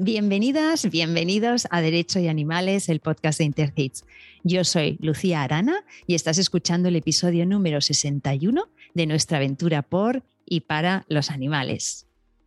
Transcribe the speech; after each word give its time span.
Bienvenidas, 0.00 0.88
bienvenidos 0.88 1.66
a 1.72 1.80
Derecho 1.80 2.20
y 2.20 2.28
Animales, 2.28 2.88
el 2.88 3.00
podcast 3.00 3.40
de 3.40 3.46
Intercits. 3.46 4.04
Yo 4.44 4.62
soy 4.62 4.96
Lucía 5.00 5.42
Arana 5.42 5.84
y 6.06 6.14
estás 6.14 6.38
escuchando 6.38 6.88
el 6.88 6.94
episodio 6.94 7.44
número 7.44 7.80
61 7.80 8.68
de 8.94 9.06
nuestra 9.06 9.38
aventura 9.38 9.82
por 9.82 10.22
y 10.46 10.60
para 10.60 11.04
los 11.08 11.32
animales. 11.32 12.06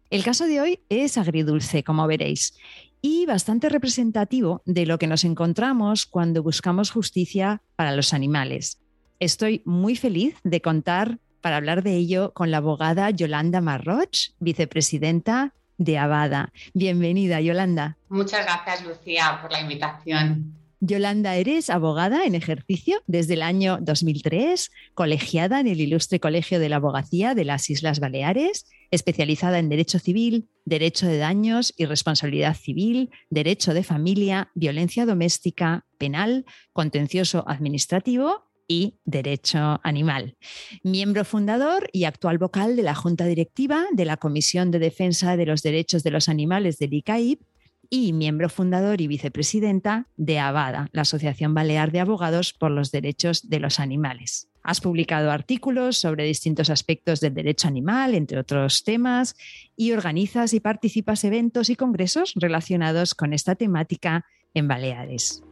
El 0.09 0.23
caso 0.23 0.45
de 0.45 0.61
hoy 0.61 0.79
es 0.87 1.17
agridulce, 1.17 1.83
como 1.83 2.07
veréis, 2.07 2.53
y 3.01 3.25
bastante 3.25 3.67
representativo 3.67 4.61
de 4.65 4.85
lo 4.85 4.97
que 4.97 5.07
nos 5.07 5.25
encontramos 5.25 6.05
cuando 6.05 6.43
buscamos 6.43 6.89
justicia 6.89 7.61
para 7.75 7.93
los 7.93 8.13
animales. 8.13 8.79
Estoy 9.19 9.61
muy 9.65 9.97
feliz 9.97 10.35
de 10.45 10.61
contar 10.61 11.19
para 11.41 11.57
hablar 11.57 11.83
de 11.83 11.97
ello 11.97 12.31
con 12.33 12.49
la 12.49 12.57
abogada 12.57 13.09
Yolanda 13.09 13.59
Marroch, 13.59 14.31
vicepresidenta 14.39 15.53
de 15.83 15.97
Abada. 15.97 16.53
Bienvenida, 16.73 17.41
Yolanda. 17.41 17.97
Muchas 18.09 18.45
gracias, 18.45 18.85
Lucía, 18.85 19.39
por 19.41 19.51
la 19.51 19.61
invitación. 19.61 20.55
Yolanda, 20.79 21.35
eres 21.35 21.69
abogada 21.69 22.25
en 22.25 22.33
ejercicio 22.33 23.01
desde 23.05 23.35
el 23.35 23.43
año 23.43 23.77
2003, 23.81 24.71
colegiada 24.95 25.59
en 25.59 25.67
el 25.67 25.79
Ilustre 25.79 26.19
Colegio 26.19 26.59
de 26.59 26.69
la 26.69 26.77
Abogacía 26.77 27.35
de 27.35 27.45
las 27.45 27.69
Islas 27.69 27.99
Baleares, 27.99 28.65
especializada 28.89 29.59
en 29.59 29.69
Derecho 29.69 29.99
Civil, 29.99 30.49
Derecho 30.65 31.07
de 31.07 31.17
Daños 31.17 31.73
y 31.77 31.85
Responsabilidad 31.85 32.55
Civil, 32.55 33.11
Derecho 33.29 33.73
de 33.73 33.83
Familia, 33.83 34.49
Violencia 34.55 35.05
Doméstica, 35.05 35.85
Penal, 35.97 36.45
Contencioso 36.73 37.43
Administrativo 37.47 38.50
y 38.71 38.95
Derecho 39.03 39.81
Animal. 39.83 40.37
Miembro 40.81 41.25
fundador 41.25 41.89
y 41.91 42.05
actual 42.05 42.37
vocal 42.37 42.77
de 42.77 42.83
la 42.83 42.95
Junta 42.95 43.25
Directiva 43.25 43.83
de 43.91 44.05
la 44.05 44.15
Comisión 44.15 44.71
de 44.71 44.79
Defensa 44.79 45.35
de 45.35 45.45
los 45.45 45.61
Derechos 45.61 46.03
de 46.03 46.11
los 46.11 46.29
Animales 46.29 46.77
del 46.77 46.93
ICAIP 46.93 47.41
y 47.89 48.13
miembro 48.13 48.47
fundador 48.47 49.01
y 49.01 49.07
vicepresidenta 49.07 50.07
de 50.15 50.39
ABADA, 50.39 50.87
la 50.93 51.01
Asociación 51.01 51.53
Balear 51.53 51.91
de 51.91 51.99
Abogados 51.99 52.53
por 52.53 52.71
los 52.71 52.91
Derechos 52.91 53.49
de 53.49 53.59
los 53.59 53.81
Animales. 53.81 54.47
Has 54.63 54.79
publicado 54.79 55.31
artículos 55.31 55.97
sobre 55.97 56.23
distintos 56.23 56.69
aspectos 56.69 57.19
del 57.19 57.33
derecho 57.33 57.67
animal, 57.67 58.15
entre 58.15 58.39
otros 58.39 58.85
temas, 58.85 59.35
y 59.75 59.91
organizas 59.91 60.53
y 60.53 60.61
participas 60.61 61.25
eventos 61.25 61.69
y 61.69 61.75
congresos 61.75 62.31
relacionados 62.35 63.15
con 63.15 63.33
esta 63.33 63.55
temática 63.55 64.23
en 64.53 64.69
Baleares. 64.69 65.43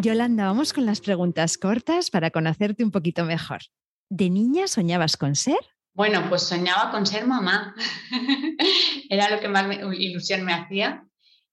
Yolanda, 0.00 0.44
vamos 0.44 0.72
con 0.72 0.86
las 0.86 1.00
preguntas 1.00 1.58
cortas 1.58 2.10
para 2.10 2.30
conocerte 2.30 2.84
un 2.84 2.92
poquito 2.92 3.24
mejor. 3.24 3.62
¿De 4.08 4.30
niña 4.30 4.68
soñabas 4.68 5.16
con 5.16 5.34
ser? 5.34 5.58
Bueno, 5.92 6.24
pues 6.28 6.42
soñaba 6.42 6.92
con 6.92 7.04
ser 7.04 7.26
mamá. 7.26 7.74
Era 9.10 9.28
lo 9.28 9.40
que 9.40 9.48
más 9.48 9.66
ilusión 9.98 10.44
me 10.44 10.54
hacía 10.54 11.04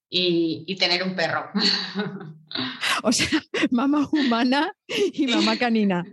y, 0.10 0.76
tener 0.78 1.02
un 1.02 1.16
perro. 1.16 1.50
o 3.04 3.12
sea, 3.12 3.42
mamá 3.72 4.08
humana 4.12 4.72
y 4.88 5.26
mamá 5.26 5.58
canina. 5.58 6.06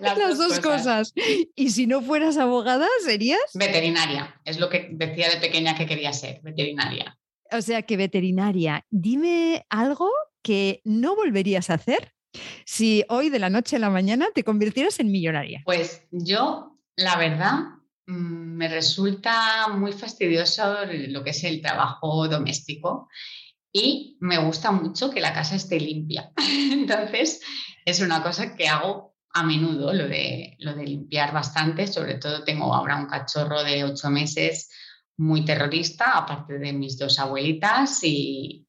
Las, 0.00 0.38
dos, 0.38 0.58
cosas. 0.58 1.12
Y 1.54 1.70
si 1.70 1.86
no 1.86 2.02
fueras 2.02 2.36
abogada, 2.36 2.88
serías 3.04 3.40
veterinaria. 3.54 4.40
Es 4.44 4.58
lo 4.58 4.68
que 4.68 4.88
decía 4.90 5.30
de 5.30 5.36
pequeña 5.36 5.76
que 5.76 5.86
quería 5.86 6.12
ser, 6.12 6.40
veterinaria. 6.42 7.16
O 7.52 7.62
sea 7.62 7.82
que 7.82 7.96
veterinaria. 7.96 8.84
Dime 8.90 9.64
algo 9.70 10.10
que 10.42 10.80
no 10.84 11.16
volverías 11.16 11.70
a 11.70 11.74
hacer 11.74 12.12
si 12.64 13.04
hoy 13.08 13.30
de 13.30 13.38
la 13.38 13.50
noche 13.50 13.76
a 13.76 13.78
la 13.78 13.90
mañana 13.90 14.26
te 14.34 14.44
convirtieras 14.44 15.00
en 15.00 15.10
millonaria? 15.10 15.62
Pues 15.64 16.02
yo, 16.10 16.78
la 16.96 17.16
verdad, 17.16 17.58
mm, 18.06 18.56
me 18.56 18.68
resulta 18.68 19.68
muy 19.68 19.92
fastidioso 19.92 20.84
lo 20.84 21.24
que 21.24 21.30
es 21.30 21.44
el 21.44 21.60
trabajo 21.62 22.28
doméstico 22.28 23.08
y 23.72 24.16
me 24.20 24.38
gusta 24.38 24.72
mucho 24.72 25.10
que 25.10 25.20
la 25.20 25.32
casa 25.32 25.56
esté 25.56 25.78
limpia. 25.80 26.32
Entonces, 26.72 27.40
es 27.84 28.00
una 28.00 28.22
cosa 28.22 28.56
que 28.56 28.68
hago 28.68 29.16
a 29.32 29.42
menudo, 29.42 29.92
lo 29.92 30.08
de, 30.08 30.56
lo 30.58 30.74
de 30.74 30.84
limpiar 30.84 31.32
bastante. 31.32 31.86
Sobre 31.86 32.14
todo 32.14 32.44
tengo 32.44 32.74
ahora 32.74 32.96
un 32.96 33.06
cachorro 33.06 33.62
de 33.62 33.84
ocho 33.84 34.10
meses 34.10 34.70
muy 35.18 35.44
terrorista, 35.44 36.16
aparte 36.16 36.58
de 36.58 36.72
mis 36.72 36.96
dos 36.96 37.18
abuelitas 37.18 38.00
y, 38.02 38.64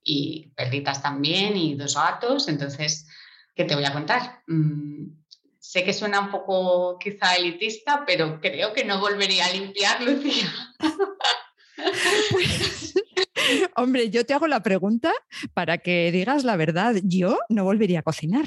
perritas 0.55 1.01
también 1.01 1.55
y 1.55 1.75
dos 1.75 1.95
gatos. 1.95 2.47
Entonces, 2.47 3.07
¿qué 3.55 3.65
te 3.65 3.75
voy 3.75 3.85
a 3.85 3.93
contar? 3.93 4.41
Mm, 4.47 5.11
sé 5.59 5.83
que 5.83 5.93
suena 5.93 6.19
un 6.19 6.31
poco 6.31 6.97
quizá 6.99 7.35
elitista, 7.35 8.03
pero 8.05 8.41
creo 8.41 8.73
que 8.73 8.83
no 8.83 8.99
volvería 8.99 9.45
a 9.45 9.53
limpiar, 9.53 10.01
Lucía. 10.01 10.51
Hombre, 13.75 14.09
yo 14.09 14.25
te 14.25 14.33
hago 14.33 14.47
la 14.47 14.61
pregunta 14.61 15.13
para 15.53 15.77
que 15.77 16.11
digas 16.11 16.43
la 16.43 16.57
verdad. 16.57 16.95
Yo 17.03 17.39
no 17.49 17.63
volvería 17.63 17.99
a 17.99 18.03
cocinar 18.03 18.45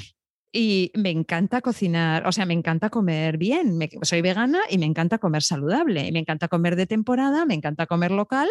y 0.55 0.91
me 0.93 1.09
encanta 1.09 1.61
cocinar, 1.61 2.27
o 2.27 2.31
sea, 2.31 2.45
me 2.45 2.53
encanta 2.53 2.91
comer 2.91 3.37
bien. 3.37 3.79
soy 4.03 4.21
vegana 4.21 4.59
y 4.69 4.77
me 4.77 4.85
encanta 4.85 5.17
comer 5.17 5.41
saludable. 5.41 6.05
Y 6.05 6.11
me 6.11 6.19
encanta 6.19 6.47
comer 6.47 6.75
de 6.75 6.85
temporada, 6.85 7.43
me 7.45 7.55
encanta 7.55 7.87
comer 7.87 8.11
local 8.11 8.47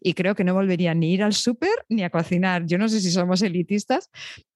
y 0.00 0.14
creo 0.14 0.34
que 0.34 0.42
no 0.42 0.52
volvería 0.52 0.94
ni 0.94 1.12
ir 1.12 1.22
al 1.22 1.32
súper 1.32 1.86
ni 1.88 2.02
a 2.02 2.10
cocinar. 2.10 2.66
Yo 2.66 2.76
no 2.76 2.88
sé 2.88 3.00
si 3.00 3.12
somos 3.12 3.40
elitistas, 3.40 4.10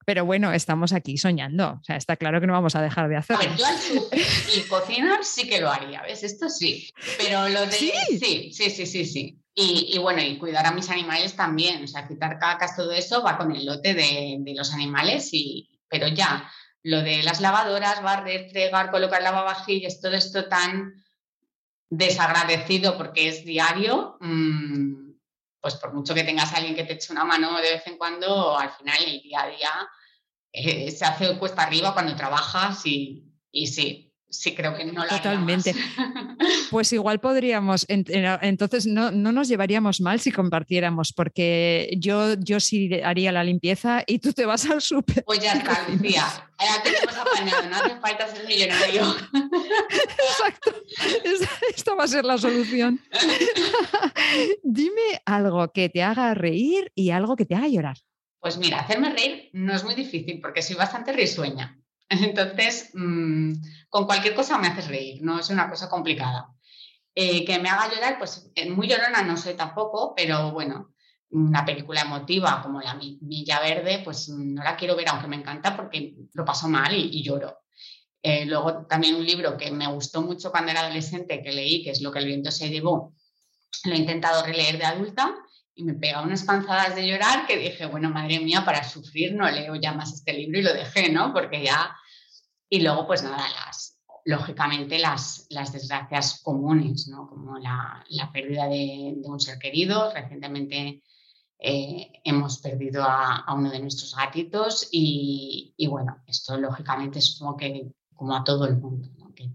pero 0.04 0.24
bueno, 0.24 0.52
estamos 0.52 0.92
aquí 0.92 1.18
soñando. 1.18 1.78
O 1.80 1.84
sea, 1.84 1.94
está 1.94 2.16
claro 2.16 2.40
que 2.40 2.48
no 2.48 2.52
vamos 2.52 2.74
a 2.74 2.82
dejar 2.82 3.08
de 3.08 3.16
hacerlo. 3.16 3.44
A 3.44 3.48
ver, 3.48 3.56
yo 3.56 3.66
al 3.66 3.78
súper 3.78 4.18
y 4.56 4.60
cocinar 4.62 5.24
sí 5.24 5.48
que 5.48 5.60
lo 5.60 5.70
haría, 5.70 6.02
¿ves? 6.02 6.24
Esto 6.24 6.48
sí. 6.48 6.92
Pero 7.16 7.48
lo 7.48 7.60
de. 7.60 7.72
Sí, 7.72 7.92
sí, 8.18 8.50
sí, 8.52 8.86
sí, 8.86 9.04
sí. 9.04 9.38
Y, 9.54 9.98
bueno, 9.98 10.20
y 10.20 10.36
cuidar 10.36 10.66
a 10.66 10.72
mis 10.72 10.90
animales 10.90 11.36
también. 11.36 11.84
O 11.84 11.86
sea, 11.86 12.08
quitar 12.08 12.40
cacas, 12.40 12.76
todo 12.76 12.90
eso 12.90 13.22
va 13.22 13.38
con 13.38 13.54
el 13.54 13.66
lote 13.66 13.94
de, 13.94 14.38
de 14.40 14.54
los 14.54 14.72
animales, 14.72 15.30
y, 15.32 15.68
pero 15.88 16.08
ya 16.08 16.48
lo 16.88 17.02
de 17.02 17.22
las 17.22 17.42
lavadoras, 17.42 18.02
barrer, 18.02 18.48
fregar, 18.48 18.90
colocar 18.90 19.20
lavavajillas, 19.20 20.00
todo 20.00 20.14
esto 20.14 20.48
tan 20.48 21.04
desagradecido 21.90 22.96
porque 22.96 23.28
es 23.28 23.44
diario, 23.44 24.16
mm, 24.20 25.10
pues 25.60 25.74
por 25.74 25.92
mucho 25.92 26.14
que 26.14 26.24
tengas 26.24 26.50
a 26.50 26.56
alguien 26.56 26.74
que 26.74 26.84
te 26.84 26.94
eche 26.94 27.12
una 27.12 27.26
mano 27.26 27.58
de 27.58 27.72
vez 27.72 27.86
en 27.86 27.98
cuando, 27.98 28.58
al 28.58 28.70
final 28.70 29.04
el 29.04 29.20
día 29.20 29.42
a 29.42 29.48
día 29.48 29.70
eh, 30.50 30.90
se 30.90 31.04
hace 31.04 31.36
cuesta 31.36 31.64
arriba 31.64 31.92
cuando 31.92 32.16
trabajas 32.16 32.80
y, 32.86 33.34
y 33.52 33.66
sí, 33.66 34.07
sí 34.30 34.54
creo 34.54 34.76
que 34.76 34.84
no 34.84 35.04
la 35.04 35.08
Totalmente. 35.08 35.74
Pues 36.70 36.92
igual 36.92 37.18
podríamos, 37.18 37.86
entonces 37.88 38.86
no, 38.86 39.10
nos 39.10 39.48
llevaríamos 39.48 40.02
mal 40.02 40.20
si 40.20 40.30
compartiéramos, 40.30 41.14
porque 41.14 41.96
yo, 41.98 42.34
yo 42.34 42.60
sí 42.60 42.90
haría 43.02 43.32
la 43.32 43.42
limpieza 43.42 44.04
y 44.06 44.18
tú 44.18 44.34
te 44.34 44.44
vas 44.44 44.68
al 44.68 44.82
súper. 44.82 45.24
Pues 45.24 45.40
ya 45.40 45.54
está, 45.54 45.88
Lucía. 45.88 46.26
Tenemos 46.84 47.16
apañado, 47.16 47.70
no 47.70 47.76
hace 47.76 48.00
falta 48.00 48.28
ser 48.28 48.46
millonario. 48.46 49.02
Exacto. 50.28 50.74
Esta 51.74 51.94
va 51.94 52.04
a 52.04 52.08
ser 52.08 52.24
la 52.26 52.36
solución. 52.36 53.00
Dime 54.62 55.22
algo 55.24 55.72
que 55.72 55.88
te 55.88 56.02
haga 56.02 56.34
reír 56.34 56.92
y 56.94 57.10
algo 57.10 57.34
que 57.34 57.46
te 57.46 57.54
haga 57.54 57.68
llorar. 57.68 57.96
Pues 58.40 58.58
mira, 58.58 58.80
hacerme 58.80 59.10
reír 59.10 59.50
no 59.52 59.74
es 59.74 59.84
muy 59.84 59.94
difícil 59.94 60.40
porque 60.40 60.60
soy 60.60 60.76
bastante 60.76 61.12
risueña. 61.12 61.78
Entonces, 62.08 62.90
mm, 62.94 63.52
con 63.88 64.06
cualquier 64.06 64.34
cosa 64.34 64.58
me 64.58 64.68
haces 64.68 64.88
reír, 64.88 65.22
no 65.22 65.38
es 65.38 65.50
una 65.50 65.68
cosa 65.68 65.88
complicada. 65.88 66.48
Eh, 67.14 67.44
que 67.44 67.58
me 67.58 67.68
haga 67.68 67.92
llorar, 67.92 68.18
pues 68.18 68.50
eh, 68.54 68.70
muy 68.70 68.86
llorona 68.86 69.22
no 69.22 69.36
soy 69.36 69.54
tampoco, 69.54 70.14
pero 70.14 70.52
bueno, 70.52 70.94
una 71.30 71.64
película 71.64 72.02
emotiva 72.02 72.62
como 72.62 72.80
La 72.80 72.94
Milla 72.94 73.60
Verde, 73.60 74.02
pues 74.04 74.28
no 74.28 74.62
la 74.62 74.76
quiero 74.76 74.94
ver, 74.94 75.08
aunque 75.08 75.26
me 75.26 75.36
encanta 75.36 75.76
porque 75.76 76.14
lo 76.32 76.44
paso 76.44 76.68
mal 76.68 76.94
y, 76.94 77.22
lloro. 77.22 77.58
Eh, 78.22 78.46
luego 78.46 78.86
también 78.86 79.16
un 79.16 79.26
libro 79.26 79.56
que 79.56 79.70
me 79.70 79.86
gustó 79.88 80.22
mucho 80.22 80.50
cuando 80.50 80.70
era 80.70 80.80
adolescente, 80.80 81.42
que 81.42 81.52
leí, 81.52 81.82
que 81.82 81.90
es 81.90 82.00
Lo 82.02 82.12
que 82.12 82.20
el 82.20 82.26
viento 82.26 82.50
se 82.50 82.68
llevó, 82.68 83.14
lo 83.84 83.92
he 83.94 83.98
intentado 83.98 84.44
releer 84.44 84.78
de 84.78 84.84
adulta 84.84 85.34
y 85.74 85.84
me 85.84 85.94
pega 85.94 86.22
unas 86.22 86.44
panzadas 86.44 86.94
de 86.94 87.06
llorar 87.06 87.46
que 87.46 87.56
dije, 87.56 87.86
bueno, 87.86 88.10
madre 88.10 88.40
mía, 88.40 88.64
para 88.64 88.82
sufrir 88.84 89.34
no 89.34 89.50
leo 89.50 89.74
ya 89.76 89.92
más 89.92 90.12
este 90.12 90.32
libro 90.32 90.58
y 90.58 90.62
lo 90.62 90.72
dejé, 90.72 91.10
¿no? 91.10 91.32
Porque 91.32 91.64
ya... 91.64 91.96
Y 92.68 92.80
luego, 92.80 93.06
pues 93.06 93.22
nada, 93.22 93.44
las, 93.48 93.98
lógicamente 94.24 94.98
las, 94.98 95.46
las 95.50 95.72
desgracias 95.72 96.42
comunes, 96.42 97.08
¿no? 97.08 97.28
Como 97.28 97.58
la, 97.58 98.04
la 98.08 98.30
pérdida 98.30 98.66
de, 98.68 99.16
un 99.24 99.40
ser 99.40 99.58
querido. 99.58 100.12
Recientemente 100.12 101.02
eh, 101.58 102.12
hemos 102.24 102.58
perdido 102.58 103.02
a, 103.04 103.44
uno 103.54 103.70
de 103.70 103.80
nuestros 103.80 104.14
gatitos 104.14 104.88
y, 104.92 105.74
y 105.76 105.86
bueno, 105.86 106.22
esto 106.26 106.56
lógicamente 106.58 107.20
supongo 107.20 107.56
que 107.56 107.92
como 108.14 108.36
a 108.36 108.44
todo 108.44 108.66
el 108.66 108.76
mundo 108.76 109.08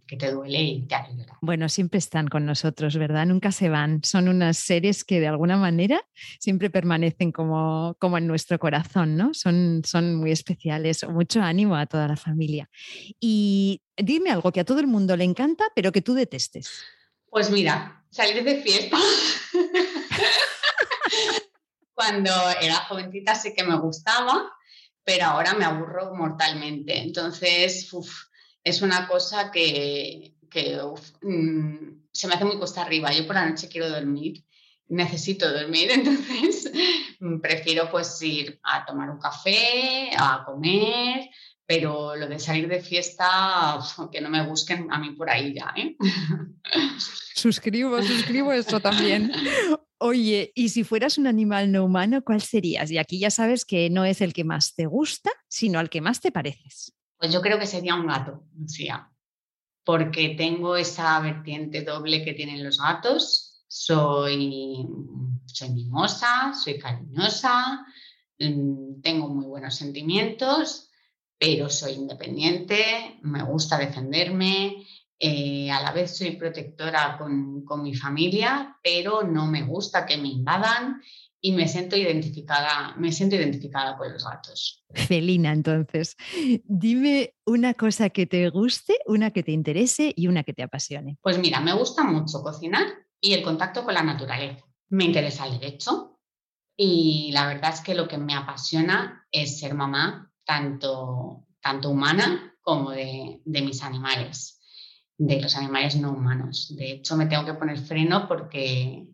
que, 0.07 0.17
te 0.17 0.31
duele 0.31 0.61
y 0.61 0.87
te 0.87 0.95
hace 0.95 1.15
llorar. 1.15 1.37
Bueno, 1.41 1.69
siempre 1.69 1.97
están 1.97 2.27
con 2.27 2.45
nosotros, 2.45 2.97
¿verdad? 2.97 3.25
Nunca 3.25 3.51
se 3.51 3.69
van. 3.69 4.03
Son 4.03 4.27
unas 4.27 4.57
seres 4.57 5.03
que 5.03 5.19
de 5.19 5.27
alguna 5.27 5.57
manera 5.57 6.01
siempre 6.39 6.69
permanecen 6.69 7.31
como, 7.31 7.95
como 7.99 8.17
en 8.17 8.27
nuestro 8.27 8.59
corazón, 8.59 9.17
¿no? 9.17 9.33
Son, 9.33 9.81
son 9.85 10.15
muy 10.15 10.31
especiales. 10.31 11.07
Mucho 11.07 11.41
ánimo 11.41 11.75
a 11.75 11.85
toda 11.85 12.07
la 12.07 12.15
familia. 12.15 12.69
Y 13.19 13.81
dime 13.97 14.31
algo 14.31 14.51
que 14.51 14.61
a 14.61 14.65
todo 14.65 14.79
el 14.79 14.87
mundo 14.87 15.15
le 15.17 15.23
encanta, 15.23 15.65
pero 15.75 15.91
que 15.91 16.01
tú 16.01 16.13
detestes. 16.13 16.83
Pues 17.29 17.49
mira, 17.49 18.05
salir 18.09 18.43
de 18.43 18.61
fiesta. 18.61 18.97
Cuando 21.93 22.31
era 22.61 22.75
jovencita 22.75 23.35
sí 23.35 23.53
que 23.55 23.63
me 23.63 23.79
gustaba, 23.79 24.51
pero 25.03 25.25
ahora 25.25 25.53
me 25.53 25.65
aburro 25.65 26.15
mortalmente. 26.15 26.99
Entonces, 26.99 27.89
es 28.63 28.81
una 28.81 29.07
cosa 29.07 29.51
que, 29.51 30.33
mm, 31.21 31.75
se 32.11 32.27
me 32.27 32.33
hace 32.33 32.45
muy 32.45 32.59
costa 32.59 32.81
arriba. 32.81 33.11
Yo 33.11 33.25
por 33.25 33.35
la 33.35 33.49
noche 33.49 33.67
quiero 33.67 33.89
dormir, 33.89 34.43
necesito 34.87 35.51
dormir, 35.51 35.89
entonces 35.91 36.71
mm, 37.19 37.39
prefiero 37.39 37.89
pues 37.89 38.21
ir 38.21 38.59
a 38.63 38.85
tomar 38.85 39.09
un 39.09 39.19
café, 39.19 40.11
a 40.17 40.43
comer, 40.45 41.29
pero 41.65 42.15
lo 42.15 42.27
de 42.27 42.39
salir 42.39 42.67
de 42.67 42.81
fiesta, 42.81 43.79
que 44.11 44.21
no 44.21 44.29
me 44.29 44.45
busquen 44.45 44.91
a 44.91 44.99
mí 44.99 45.11
por 45.11 45.29
ahí 45.29 45.53
ya. 45.53 45.73
¿eh? 45.75 45.95
Suscribo, 47.35 48.01
suscribo 48.01 48.53
esto 48.53 48.79
también. 48.79 49.31
Oye, 49.97 50.51
y 50.55 50.69
si 50.69 50.83
fueras 50.83 51.17
un 51.17 51.27
animal 51.27 51.71
no 51.71 51.83
humano, 51.83 52.23
¿cuál 52.23 52.41
serías? 52.41 52.91
Y 52.91 52.97
aquí 52.97 53.19
ya 53.19 53.31
sabes 53.31 53.65
que 53.65 53.89
no 53.89 54.05
es 54.05 54.21
el 54.21 54.33
que 54.33 54.43
más 54.43 54.75
te 54.75 54.85
gusta, 54.85 55.31
sino 55.47 55.79
al 55.79 55.89
que 55.89 55.99
más 55.99 56.21
te 56.21 56.31
pareces. 56.31 56.93
Pues 57.23 57.31
yo 57.31 57.41
creo 57.41 57.57
que 57.57 57.67
sería 57.67 57.95
un 57.95 58.05
gato, 58.05 58.43
Lucía, 58.53 59.09
porque 59.85 60.35
tengo 60.37 60.75
esa 60.75 61.17
vertiente 61.21 61.81
doble 61.81 62.21
que 62.21 62.33
tienen 62.33 62.61
los 62.61 62.79
gatos. 62.79 63.63
Soy, 63.65 64.85
soy 65.45 65.69
mimosa, 65.69 66.53
soy 66.53 66.77
cariñosa, 66.77 67.85
mm, 68.39 68.99
tengo 69.01 69.29
muy 69.29 69.45
buenos 69.45 69.73
sentimientos, 69.73 70.89
pero 71.39 71.69
soy 71.69 71.93
independiente, 71.93 73.17
me 73.21 73.41
gusta 73.43 73.77
defenderme, 73.77 74.85
eh, 75.17 75.71
a 75.71 75.81
la 75.81 75.93
vez 75.93 76.17
soy 76.17 76.31
protectora 76.31 77.17
con, 77.17 77.63
con, 77.63 77.83
mi 77.83 77.95
familia, 77.95 78.77
pero 78.83 79.23
no 79.23 79.47
me 79.47 79.63
gusta 79.63 80.05
que 80.05 80.17
me 80.17 80.27
invadan 80.27 81.01
y 81.45 81.51
me 81.51 81.67
siento 81.67 81.97
identificada, 81.97 82.95
me 82.97 83.11
siento 83.11 83.35
identificada 83.35 83.97
con 83.97 84.13
los 84.13 84.23
gatos. 84.23 84.85
Felina, 84.93 85.51
entonces, 85.51 86.15
dime 86.63 87.35
una 87.45 87.73
cosa 87.73 88.09
que 88.11 88.25
te 88.25 88.47
guste, 88.49 88.97
una 89.07 89.31
que 89.31 89.43
te 89.43 89.51
interese 89.51 90.13
y 90.15 90.27
una 90.27 90.43
que 90.43 90.53
te 90.53 90.63
apasione. 90.63 91.17
Pues 91.21 91.37
mira, 91.39 91.59
me 91.59 91.73
gusta 91.73 92.05
mucho 92.05 92.41
cocinar 92.41 92.87
y 93.19 93.33
el 93.33 93.43
contacto 93.43 93.83
con 93.83 93.93
la 93.93 94.03
naturaleza. 94.03 94.63
Me 94.87 95.03
interesa 95.03 95.45
el 95.45 95.59
derecho 95.59 96.17
y 96.77 97.31
la 97.33 97.45
verdad 97.47 97.73
es 97.73 97.81
que 97.81 97.93
lo 97.93 98.07
que 98.07 98.17
me 98.17 98.35
apasiona 98.35 99.27
es 99.29 99.59
ser 99.59 99.73
mamá, 99.73 100.31
tanto, 100.45 101.45
tanto 101.61 101.89
humana 101.89 102.55
como 102.61 102.91
de, 102.91 103.41
de 103.43 103.61
mis 103.61 103.83
animales 103.83 104.61
de 105.17 105.41
los 105.41 105.55
animales 105.55 105.95
no 105.95 106.11
humanos. 106.11 106.73
De 106.75 106.91
hecho, 106.91 107.15
me 107.15 107.27
tengo 107.27 107.45
que 107.45 107.53
poner 107.53 107.77
freno 107.77 108.27
porque 108.27 109.07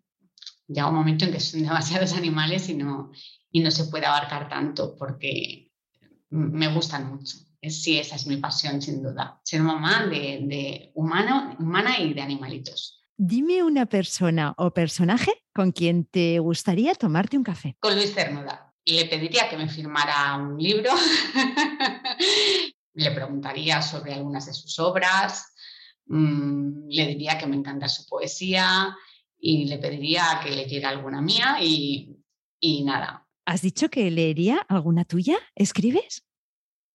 llega 0.70 0.88
un 0.88 0.96
momento 0.96 1.26
en 1.26 1.34
que 1.34 1.40
son 1.40 1.64
demasiados 1.64 2.14
animales 2.14 2.70
y 2.70 2.76
no, 2.76 3.12
y 3.52 3.60
no 3.60 3.72
se 3.72 3.86
puede 3.86 4.06
abarcar 4.06 4.48
tanto 4.48 4.96
porque 4.98 5.72
me 6.30 6.74
gustan 6.74 7.12
mucho. 7.12 7.38
Sí, 7.62 7.98
esa 7.98 8.16
es 8.16 8.26
mi 8.26 8.38
pasión, 8.38 8.82
sin 8.82 9.04
duda. 9.04 9.42
Ser 9.44 9.62
mamá 9.62 10.06
de, 10.06 10.40
de 10.44 10.92
humano, 10.96 11.58
humana 11.60 12.00
y 12.00 12.14
de 12.14 12.22
animalitos. 12.22 13.04
Dime 13.18 13.64
una 13.64 13.86
persona 13.86 14.54
o 14.58 14.72
personaje 14.72 15.34
con 15.54 15.74
quien 15.74 16.06
te 16.06 16.40
gustaría 16.40 16.96
tomarte 16.96 17.36
un 17.36 17.44
café. 17.44 17.76
Con 17.82 17.96
Luis 17.96 18.14
Cernuda. 18.14 18.74
Le 18.86 19.06
pediría 19.06 19.50
que 19.50 19.58
me 19.58 19.68
firmara 19.68 20.38
un 20.38 20.58
libro. 20.58 20.92
Le 22.94 23.12
preguntaría 23.12 23.82
sobre 23.82 24.14
algunas 24.14 24.46
de 24.46 24.54
sus 24.54 24.80
obras, 24.80 25.54
Mm, 26.10 26.90
le 26.90 27.06
diría 27.06 27.38
que 27.38 27.46
me 27.46 27.56
encanta 27.56 27.88
su 27.88 28.06
poesía 28.08 28.96
y 29.40 29.66
le 29.66 29.78
pediría 29.78 30.40
que 30.44 30.52
leyera 30.52 30.90
alguna 30.90 31.22
mía 31.22 31.58
y, 31.62 32.18
y 32.60 32.84
nada. 32.84 33.26
¿Has 33.46 33.62
dicho 33.62 33.90
que 33.90 34.12
leería 34.12 34.58
alguna 34.68 35.06
tuya? 35.06 35.38
¿Escribes? 35.56 36.24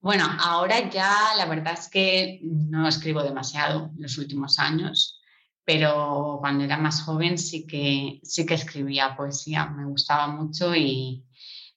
Bueno, 0.00 0.26
ahora 0.38 0.90
ya 0.90 1.32
la 1.36 1.46
verdad 1.46 1.72
es 1.72 1.88
que 1.88 2.40
no 2.42 2.86
escribo 2.86 3.22
demasiado 3.22 3.90
en 3.96 4.02
los 4.02 4.18
últimos 4.18 4.58
años, 4.58 5.22
pero 5.64 6.36
cuando 6.40 6.64
era 6.64 6.76
más 6.76 7.02
joven 7.02 7.38
sí 7.38 7.66
que, 7.66 8.20
sí 8.22 8.44
que 8.44 8.54
escribía 8.54 9.16
poesía, 9.16 9.66
me 9.66 9.86
gustaba 9.86 10.26
mucho 10.26 10.74
y, 10.74 11.24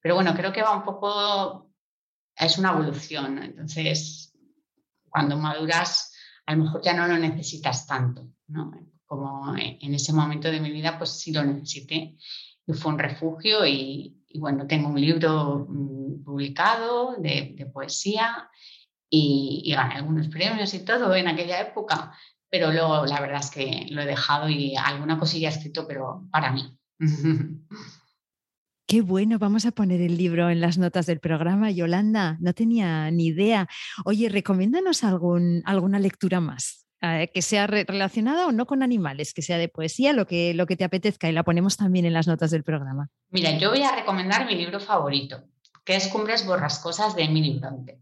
pero 0.02 0.16
bueno, 0.16 0.36
creo 0.36 0.52
que 0.52 0.62
va 0.62 0.76
un 0.76 0.84
poco, 0.84 1.72
es 2.36 2.58
una 2.58 2.72
evolución, 2.72 3.42
entonces 3.42 4.34
cuando 5.10 5.38
maduras 5.38 6.14
a 6.46 6.56
lo 6.56 6.64
mejor 6.66 6.82
ya 6.82 6.94
no 6.94 7.08
lo 7.08 7.18
necesitas 7.18 7.88
tanto, 7.88 8.28
¿no? 8.48 8.72
Como 9.08 9.56
en 9.58 9.96
ese 9.96 10.14
momento 10.14 10.52
de 10.52 10.60
mi 10.60 10.70
vida, 10.70 10.98
pues 10.98 11.12
sí 11.12 11.32
lo 11.32 11.44
necesité 11.44 12.18
y 12.68 12.74
fue 12.74 12.92
un 12.92 13.00
refugio 13.00 13.66
y, 13.66 14.22
bueno, 14.36 14.68
tengo 14.68 14.90
un 14.90 15.00
libro 15.00 15.66
mm, 15.70 16.24
publicado 16.24 17.16
de, 17.18 17.70
poesía 17.74 18.50
y, 19.10 19.72
gané 19.74 19.96
algunos 19.96 20.28
premios 20.28 20.74
y 20.74 20.84
todo 20.84 21.16
en 21.16 21.30
aquella 21.30 21.62
época, 21.62 22.14
pero 22.50 22.72
luego 22.72 23.06
la 23.06 23.22
verdad 23.22 23.40
es 23.40 23.50
que 23.50 23.88
lo 23.90 24.02
he 24.02 24.06
dejado 24.06 24.50
y 24.50 24.76
alguna 24.76 25.18
cosilla 25.18 25.50
he 25.50 25.54
escrito, 25.54 25.88
pero 25.88 26.28
para 26.30 26.52
mí. 26.52 26.78
Qué 28.90 29.02
bueno, 29.02 29.38
vamos 29.38 29.66
a 29.66 29.72
poner 29.72 30.00
el 30.00 30.18
libro 30.18 30.50
en 30.50 30.62
las 30.62 30.78
notas 30.78 31.06
del 31.08 31.20
programa. 31.20 31.72
Yolanda, 31.72 32.38
no 32.40 32.54
tenía 32.54 33.12
ni 33.12 33.28
idea. 33.28 33.68
Oye, 34.06 34.30
recomiéndanos 34.30 35.04
algún, 35.04 35.62
alguna 35.66 36.00
lectura 36.00 36.40
más. 36.40 36.87
Eh, 37.00 37.30
que 37.32 37.44
sea 37.44 37.68
relacionada 37.68 38.48
o 38.48 38.52
no 38.52 38.66
con 38.66 38.82
animales, 38.82 39.36
que 39.36 39.44
sea 39.44 39.60
de 39.60 39.70
poesía, 39.70 40.14
lo 40.14 40.26
que, 40.26 40.56
lo 40.56 40.66
que 40.66 40.76
te 40.76 40.84
apetezca 40.84 41.30
y 41.30 41.32
la 41.32 41.44
ponemos 41.44 41.78
también 41.78 42.06
en 42.06 42.14
las 42.14 42.26
notas 42.26 42.50
del 42.50 42.64
programa. 42.64 43.12
Mira, 43.30 43.56
yo 43.60 43.70
voy 43.70 43.84
a 43.84 43.96
recomendar 43.96 44.48
mi 44.48 44.56
libro 44.56 44.80
favorito, 44.80 45.44
que 45.86 45.96
es 45.96 46.08
Cumbres 46.08 46.44
Borrascosas 46.48 47.16
de 47.16 47.26
Emily 47.26 47.60
Bronte. 47.60 48.00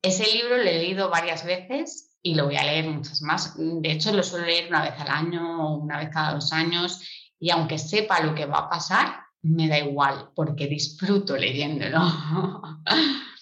Ese 0.00 0.32
libro 0.32 0.56
lo 0.56 0.62
he 0.62 0.78
leído 0.78 1.10
varias 1.10 1.44
veces 1.44 2.16
y 2.22 2.34
lo 2.36 2.46
voy 2.46 2.56
a 2.56 2.64
leer 2.64 2.86
muchas 2.86 3.20
más. 3.20 3.54
De 3.58 3.92
hecho, 3.92 4.12
lo 4.12 4.22
suelo 4.22 4.46
leer 4.46 4.68
una 4.68 4.82
vez 4.82 4.94
al 4.98 5.08
año 5.08 5.66
o 5.66 5.76
una 5.76 5.98
vez 5.98 6.08
cada 6.08 6.32
dos 6.32 6.54
años 6.54 7.02
y 7.38 7.50
aunque 7.50 7.78
sepa 7.78 8.20
lo 8.20 8.34
que 8.34 8.46
va 8.46 8.60
a 8.60 8.70
pasar, 8.70 9.14
me 9.42 9.68
da 9.68 9.78
igual 9.78 10.30
porque 10.34 10.68
disfruto 10.68 11.36
leyéndolo. 11.36 12.00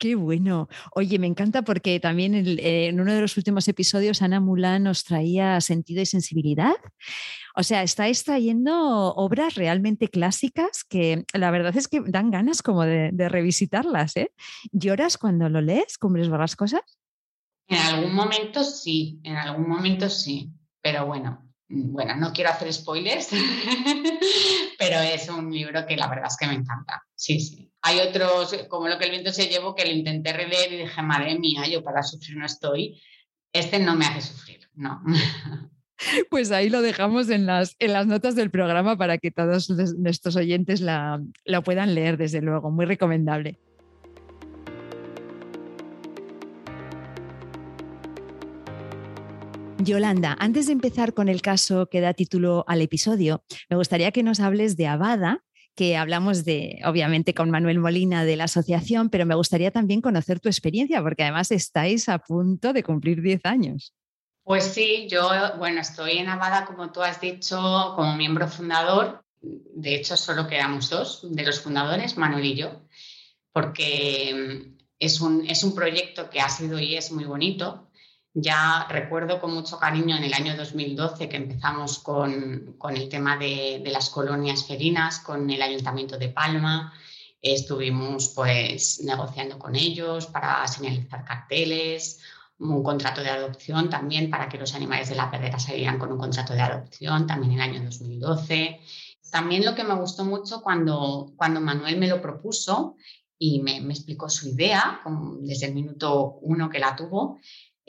Qué 0.00 0.14
bueno. 0.14 0.68
Oye, 0.94 1.18
me 1.18 1.26
encanta 1.26 1.60
porque 1.60 2.00
también 2.00 2.34
en 2.34 3.00
uno 3.00 3.12
de 3.12 3.20
los 3.20 3.36
últimos 3.36 3.68
episodios 3.68 4.22
Ana 4.22 4.40
Mulán 4.40 4.84
nos 4.84 5.04
traía 5.04 5.60
sentido 5.60 6.00
y 6.00 6.06
sensibilidad. 6.06 6.74
O 7.54 7.62
sea, 7.62 7.82
estáis 7.82 8.24
trayendo 8.24 9.14
obras 9.14 9.56
realmente 9.56 10.08
clásicas 10.08 10.84
que 10.84 11.24
la 11.34 11.50
verdad 11.50 11.76
es 11.76 11.86
que 11.86 12.00
dan 12.06 12.30
ganas 12.30 12.62
como 12.62 12.84
de, 12.84 13.10
revisitarlas. 13.28 14.16
¿eh? 14.16 14.32
¿Lloras 14.72 15.18
cuando 15.18 15.50
lo 15.50 15.60
lees, 15.60 15.98
Cumbres 15.98 16.30
cosas 16.56 16.80
En 17.68 17.76
algún 17.76 18.14
momento 18.14 18.64
sí, 18.64 19.20
en 19.22 19.36
algún 19.36 19.68
momento 19.68 20.08
sí, 20.08 20.50
pero 20.80 21.04
bueno, 21.04 21.50
Mm, 21.70 21.92
bueno, 21.92 22.16
no 22.16 22.32
quiero 22.32 22.50
hacer 22.50 22.72
spoilers, 22.72 23.28
pero 24.78 24.98
es 25.00 25.28
un 25.28 25.52
libro 25.52 25.86
que 25.86 25.96
la 25.96 26.08
verdad 26.08 26.26
es 26.26 26.36
que 26.36 26.46
me 26.48 26.54
encanta. 26.54 27.02
Sí, 27.14 27.38
sí. 27.38 27.69
Hay 27.82 28.00
otros, 28.00 28.54
como 28.68 28.88
Lo 28.88 28.98
que 28.98 29.06
el 29.06 29.10
viento 29.10 29.32
se 29.32 29.48
llevó, 29.48 29.74
que 29.74 29.84
lo 29.84 29.92
intenté 29.92 30.32
releer 30.32 30.72
y 30.72 30.76
dije, 30.78 31.02
madre 31.02 31.38
mía, 31.38 31.66
yo 31.66 31.82
para 31.82 32.02
sufrir 32.02 32.36
no 32.36 32.44
estoy. 32.44 33.00
Este 33.52 33.78
no 33.78 33.96
me 33.96 34.06
hace 34.06 34.20
sufrir, 34.20 34.68
no. 34.74 35.02
Pues 36.30 36.50
ahí 36.50 36.70
lo 36.70 36.80
dejamos 36.80 37.28
en 37.28 37.44
las, 37.44 37.76
en 37.78 37.92
las 37.92 38.06
notas 38.06 38.34
del 38.34 38.50
programa 38.50 38.96
para 38.96 39.18
que 39.18 39.30
todos 39.30 39.68
nuestros 39.98 40.34
oyentes 40.34 40.80
la, 40.80 41.20
lo 41.44 41.62
puedan 41.62 41.94
leer, 41.94 42.16
desde 42.16 42.40
luego. 42.40 42.70
Muy 42.70 42.86
recomendable. 42.86 43.58
Yolanda, 49.84 50.36
antes 50.38 50.66
de 50.66 50.72
empezar 50.72 51.14
con 51.14 51.28
el 51.28 51.42
caso 51.42 51.88
que 51.88 52.00
da 52.00 52.12
título 52.12 52.64
al 52.66 52.82
episodio, 52.82 53.44
me 53.68 53.76
gustaría 53.76 54.10
que 54.10 54.22
nos 54.22 54.40
hables 54.40 54.76
de 54.76 54.86
Abada, 54.86 55.42
que 55.74 55.96
hablamos 55.96 56.44
de, 56.44 56.80
obviamente, 56.84 57.34
con 57.34 57.50
Manuel 57.50 57.78
Molina 57.78 58.24
de 58.24 58.36
la 58.36 58.44
asociación, 58.44 59.10
pero 59.10 59.26
me 59.26 59.34
gustaría 59.34 59.70
también 59.70 60.00
conocer 60.00 60.40
tu 60.40 60.48
experiencia, 60.48 61.02
porque 61.02 61.22
además 61.22 61.50
estáis 61.50 62.08
a 62.08 62.18
punto 62.18 62.72
de 62.72 62.82
cumplir 62.82 63.22
10 63.22 63.40
años. 63.44 63.94
Pues 64.42 64.64
sí, 64.64 65.06
yo, 65.08 65.30
bueno, 65.58 65.80
estoy 65.80 66.18
en 66.18 66.28
Abada, 66.28 66.64
como 66.64 66.90
tú 66.90 67.02
has 67.02 67.20
dicho, 67.20 67.92
como 67.94 68.16
miembro 68.16 68.48
fundador. 68.48 69.24
De 69.40 69.94
hecho, 69.94 70.16
solo 70.16 70.48
quedamos 70.48 70.90
dos 70.90 71.26
de 71.30 71.44
los 71.44 71.60
fundadores, 71.60 72.16
Manuel 72.16 72.44
y 72.44 72.56
yo, 72.56 72.82
porque 73.52 74.74
es 74.98 75.20
un, 75.20 75.46
es 75.46 75.64
un 75.64 75.74
proyecto 75.74 76.28
que 76.30 76.40
ha 76.40 76.48
sido 76.48 76.78
y 76.78 76.96
es 76.96 77.10
muy 77.10 77.24
bonito, 77.24 77.89
ya 78.34 78.86
recuerdo 78.88 79.40
con 79.40 79.54
mucho 79.54 79.78
cariño 79.78 80.16
en 80.16 80.24
el 80.24 80.34
año 80.34 80.56
2012 80.56 81.28
que 81.28 81.36
empezamos 81.36 81.98
con, 81.98 82.76
el 82.90 83.08
tema 83.08 83.36
de, 83.36 83.82
las 83.86 84.10
colonias 84.10 84.66
felinas, 84.66 85.20
con 85.20 85.50
el 85.50 85.62
Ayuntamiento 85.62 86.18
de 86.18 86.28
Palma. 86.28 86.92
Estuvimos 87.42 88.28
pues 88.28 89.00
negociando 89.04 89.58
con 89.58 89.74
ellos 89.74 90.26
para 90.26 90.66
señalizar 90.68 91.24
carteles 91.24 92.20
un 92.60 92.82
contrato 92.82 93.22
de 93.22 93.30
adopción 93.30 93.88
también 93.88 94.30
para 94.30 94.48
que 94.48 94.58
los 94.58 94.74
animales 94.74 95.08
de 95.08 95.14
la 95.14 95.30
perrera 95.30 95.58
salieran 95.58 95.98
con 95.98 96.12
un 96.12 96.18
contrato 96.18 96.52
de 96.52 96.60
adopción, 96.60 97.26
también 97.26 97.52
en 97.52 97.60
el 97.60 97.70
año 97.70 97.84
2012. 97.84 98.80
También 99.32 99.64
lo 99.64 99.74
que 99.74 99.84
me 99.84 99.94
gustó 99.94 100.24
mucho 100.24 100.60
cuando, 100.60 101.32
cuando 101.36 101.60
Manuel 101.60 101.96
me 101.98 102.08
lo 102.08 102.20
propuso 102.20 102.96
y 103.38 103.62
me, 103.62 103.78
explicó 103.78 104.28
su 104.28 104.48
idea, 104.48 105.00
desde 105.40 105.66
el 105.66 105.74
minuto 105.74 106.38
uno 106.42 106.68
que 106.68 106.78
la 106.78 106.94
tuvo, 106.94 107.38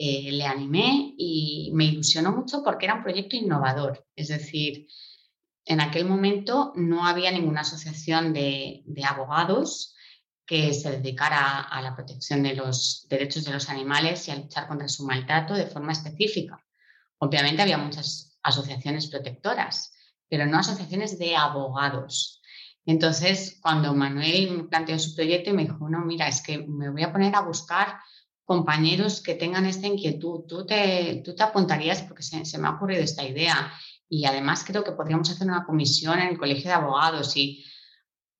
eh, 0.04 0.32
le 0.32 0.44
animé 0.44 1.14
y 1.16 1.70
me 1.74 1.84
ilusionó 1.84 2.32
mucho 2.32 2.64
porque 2.64 2.86
era 2.86 2.96
un 2.96 3.04
proyecto 3.04 3.36
innovador. 3.36 4.04
Es 4.16 4.26
decir, 4.26 4.88
en 5.64 5.80
aquel 5.80 6.06
momento 6.06 6.72
no 6.74 7.06
había 7.06 7.30
ninguna 7.30 7.60
asociación 7.60 8.32
de, 8.32 8.82
abogados 9.08 9.94
que 10.44 10.74
se 10.74 10.90
dedicara 10.90 11.60
a 11.60 11.80
la 11.82 11.94
protección 11.94 12.42
de 12.42 12.56
los 12.56 13.06
derechos 13.08 13.44
de 13.44 13.52
los 13.52 13.68
animales 13.68 14.26
y 14.26 14.32
a 14.32 14.38
luchar 14.38 14.66
contra 14.66 14.88
su 14.88 15.06
maltrato 15.06 15.54
de 15.54 15.68
forma 15.68 15.92
específica. 15.92 16.60
Obviamente 17.18 17.62
había 17.62 17.78
muchas 17.78 18.36
asociaciones 18.42 19.06
protectoras, 19.06 19.92
pero 20.28 20.46
no 20.46 20.58
asociaciones 20.58 21.16
de 21.16 21.36
abogados. 21.36 22.42
Entonces, 22.86 23.60
cuando 23.62 23.94
Manuel 23.94 24.66
planteó 24.68 24.98
su 24.98 25.14
proyecto 25.14 25.50
y 25.50 25.52
me 25.52 25.62
dijo, 25.62 25.88
no, 25.88 26.04
mira, 26.04 26.26
es 26.26 26.42
que 26.42 26.58
me 26.58 26.90
voy 26.90 27.04
a 27.04 27.12
poner 27.12 27.36
a 27.36 27.42
buscar 27.42 28.00
compañeros 28.44 29.20
que 29.20 29.34
tengan 29.34 29.66
esta 29.66 29.86
inquietud, 29.86 30.44
tú 30.46 30.66
te, 30.66 31.22
tú 31.24 31.34
te 31.34 31.42
apuntarías 31.42 32.02
porque 32.02 32.22
se, 32.22 32.58
me 32.58 32.68
ha 32.68 32.72
ocurrido 32.72 33.02
esta 33.02 33.24
idea 33.24 33.72
y 34.08 34.24
además 34.24 34.64
creo 34.66 34.84
que 34.84 34.92
podríamos 34.92 35.30
hacer 35.30 35.46
una 35.46 35.64
comisión 35.64 36.18
en 36.18 36.28
el 36.28 36.38
Colegio 36.38 36.70
de 36.70 36.76
Abogados 36.76 37.36
y 37.36 37.64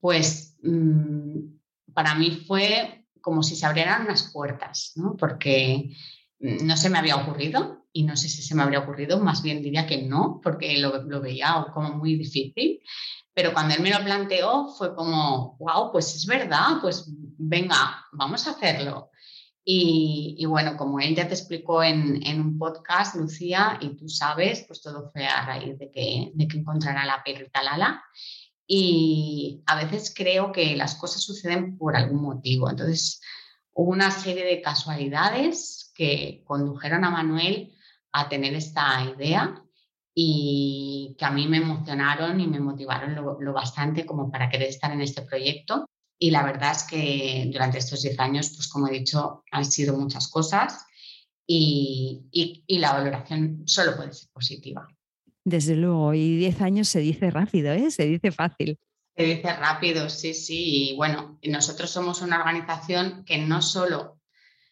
pues 0.00 0.56
mm, 0.62 1.38
para 1.94 2.14
mí 2.14 2.44
fue 2.46 3.06
como 3.20 3.42
si 3.42 3.54
se 3.54 3.66
abrieran 3.66 4.02
unas 4.02 4.32
puertas, 4.32 4.92
¿no? 4.96 5.16
porque 5.16 5.96
no 6.40 6.76
se 6.76 6.90
me 6.90 6.98
había 6.98 7.16
ocurrido 7.16 7.86
y 7.92 8.02
no 8.02 8.16
sé 8.16 8.28
si 8.28 8.42
se 8.42 8.54
me 8.54 8.62
habría 8.62 8.80
ocurrido, 8.80 9.20
más 9.20 9.42
bien 9.42 9.62
diría 9.62 9.86
que 9.86 10.02
no, 10.02 10.40
porque 10.42 10.78
lo, 10.78 11.02
lo 11.04 11.20
veía 11.20 11.66
como 11.72 11.90
muy 11.90 12.16
difícil. 12.16 12.80
Pero 13.34 13.52
cuando 13.54 13.74
él 13.74 13.80
me 13.80 13.90
lo 13.90 14.02
planteó 14.02 14.68
fue 14.68 14.94
como, 14.94 15.56
wow, 15.58 15.90
pues 15.90 16.14
es 16.14 16.26
verdad, 16.26 16.78
pues 16.80 17.06
venga, 17.38 18.04
vamos 18.12 18.46
a 18.46 18.50
hacerlo. 18.50 19.11
Y, 19.64 20.44
bueno, 20.46 20.76
como 20.76 20.98
él 20.98 21.14
ya 21.14 21.28
te 21.28 21.34
explicó 21.34 21.84
en, 21.84 22.40
un 22.40 22.58
podcast, 22.58 23.14
Lucía, 23.14 23.78
y 23.80 23.96
tú 23.96 24.08
sabes, 24.08 24.64
pues 24.66 24.82
todo 24.82 25.10
fue 25.12 25.24
a 25.24 25.46
raíz 25.46 25.78
de 25.78 25.90
que, 25.90 26.32
de 26.34 26.48
que 26.48 26.58
encontrara 26.58 27.04
la 27.04 27.22
perrita 27.24 27.62
Lala. 27.62 28.02
Y 28.66 29.62
a 29.66 29.76
veces 29.76 30.12
creo 30.16 30.50
que 30.50 30.76
las 30.76 30.96
cosas 30.96 31.22
suceden 31.22 31.78
por 31.78 31.96
algún 31.96 32.22
motivo. 32.22 32.70
Entonces, 32.70 33.20
hubo 33.72 33.90
una 33.90 34.10
serie 34.10 34.44
de 34.44 34.62
casualidades 34.62 35.92
que 35.94 36.42
condujeron 36.44 37.04
a 37.04 37.10
Manuel 37.10 37.72
a 38.12 38.28
tener 38.28 38.54
esta 38.54 39.04
idea 39.04 39.62
y 40.14 41.14
que 41.18 41.24
a 41.24 41.30
mí 41.30 41.48
me 41.48 41.58
emocionaron 41.58 42.40
y 42.40 42.46
me 42.46 42.60
motivaron 42.60 43.14
lo, 43.14 43.52
bastante 43.52 44.04
como 44.04 44.30
para 44.30 44.48
querer 44.50 44.68
estar 44.68 44.92
en 44.92 45.00
este 45.00 45.22
proyecto. 45.22 45.88
Y 46.22 46.30
la 46.30 46.44
verdad 46.44 46.70
es 46.70 46.84
que 46.84 47.50
durante 47.52 47.78
estos 47.78 48.02
10 48.02 48.20
años, 48.20 48.52
pues 48.54 48.68
como 48.68 48.86
he 48.86 48.92
dicho, 48.92 49.42
han 49.50 49.64
sido 49.64 49.96
muchas 49.96 50.28
cosas 50.28 50.84
y, 51.44 52.28
y 52.30 52.78
la 52.78 52.92
valoración 52.92 53.64
solo 53.66 53.96
puede 53.96 54.12
ser 54.12 54.28
positiva. 54.32 54.86
Desde 55.42 55.74
luego, 55.74 56.14
y 56.14 56.36
10 56.36 56.60
años 56.60 56.88
se 56.88 57.00
dice 57.00 57.28
rápido, 57.32 57.72
¿eh? 57.72 57.90
se 57.90 58.06
dice 58.06 58.30
fácil. 58.30 58.78
Se 59.16 59.24
dice 59.24 59.52
rápido, 59.52 60.08
sí, 60.08 60.32
sí. 60.32 60.90
Y 60.90 60.96
bueno, 60.96 61.40
nosotros 61.42 61.90
somos 61.90 62.22
una 62.22 62.38
organización 62.38 63.24
que 63.24 63.38
no 63.38 63.60
solo 63.60 64.20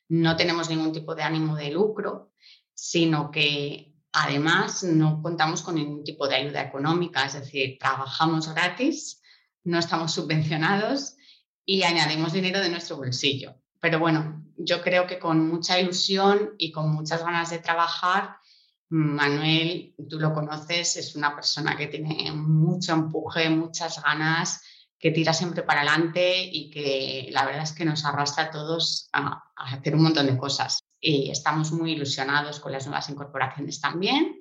no 0.09 0.37
tenemos 0.37 0.71
ningún 0.71 0.93
tipo 0.93 1.17
de 1.17 1.25
ánimo 1.25 1.57
de 1.57 1.73
lucro, 1.73 2.31
sino 2.75 3.33
que 3.33 3.97
además 4.13 4.85
no 4.85 5.21
contamos 5.21 5.63
con 5.63 5.75
ningún 5.75 6.05
tipo 6.05 6.29
de 6.29 6.37
ayuda 6.37 6.63
económica, 6.63 7.27
es 7.27 7.33
decir, 7.33 7.77
trabajamos 7.81 8.55
gratis, 8.55 9.21
no 9.65 9.81
estamos 9.81 10.13
subvencionados 10.13 11.17
y 11.73 11.85
añadimos 11.85 12.33
dinero 12.33 12.59
de 12.59 12.69
nuestro 12.69 12.97
bolsillo. 12.97 13.55
Pero 13.79 14.01
bueno, 14.01 14.45
yo 14.57 14.83
creo 14.83 15.07
que 15.07 15.21
con 15.21 15.47
mucha 15.47 15.79
ilusión 15.79 16.51
y 16.59 16.73
con 16.73 16.91
muchas 16.91 17.23
ganas 17.23 17.51
de 17.51 17.61
trabajar 17.61 18.39
Manuel, 18.89 19.95
tú 20.09 20.19
lo 20.19 20.35
conoces, 20.35 20.97
es 20.97 21.15
una 21.15 21.33
persona 21.33 21.77
que 21.77 21.87
tiene 21.87 22.33
mucho 22.33 22.93
empuje, 22.93 23.49
muchas 23.49 24.03
ganas, 24.03 24.65
que 24.99 25.13
tira 25.13 25.33
siempre 25.33 25.63
para 25.63 25.83
adelante 25.83 26.43
y 26.43 26.71
que 26.71 27.29
la 27.31 27.47
verdad 27.47 27.63
es 27.63 27.73
que 27.73 27.85
nos 27.85 28.05
arrastra 28.05 28.47
a 28.47 28.51
todos 28.51 29.09
a, 29.13 29.41
hacer 29.55 29.95
un 29.95 30.03
montón 30.03 30.27
de 30.27 30.37
cosas. 30.37 30.83
Y 30.99 31.31
estamos 31.31 31.71
muy 31.71 31.93
ilusionados 31.93 32.59
con 32.59 32.73
las 32.73 32.85
nuevas 32.87 33.09
incorporaciones 33.11 33.81
también 33.81 34.41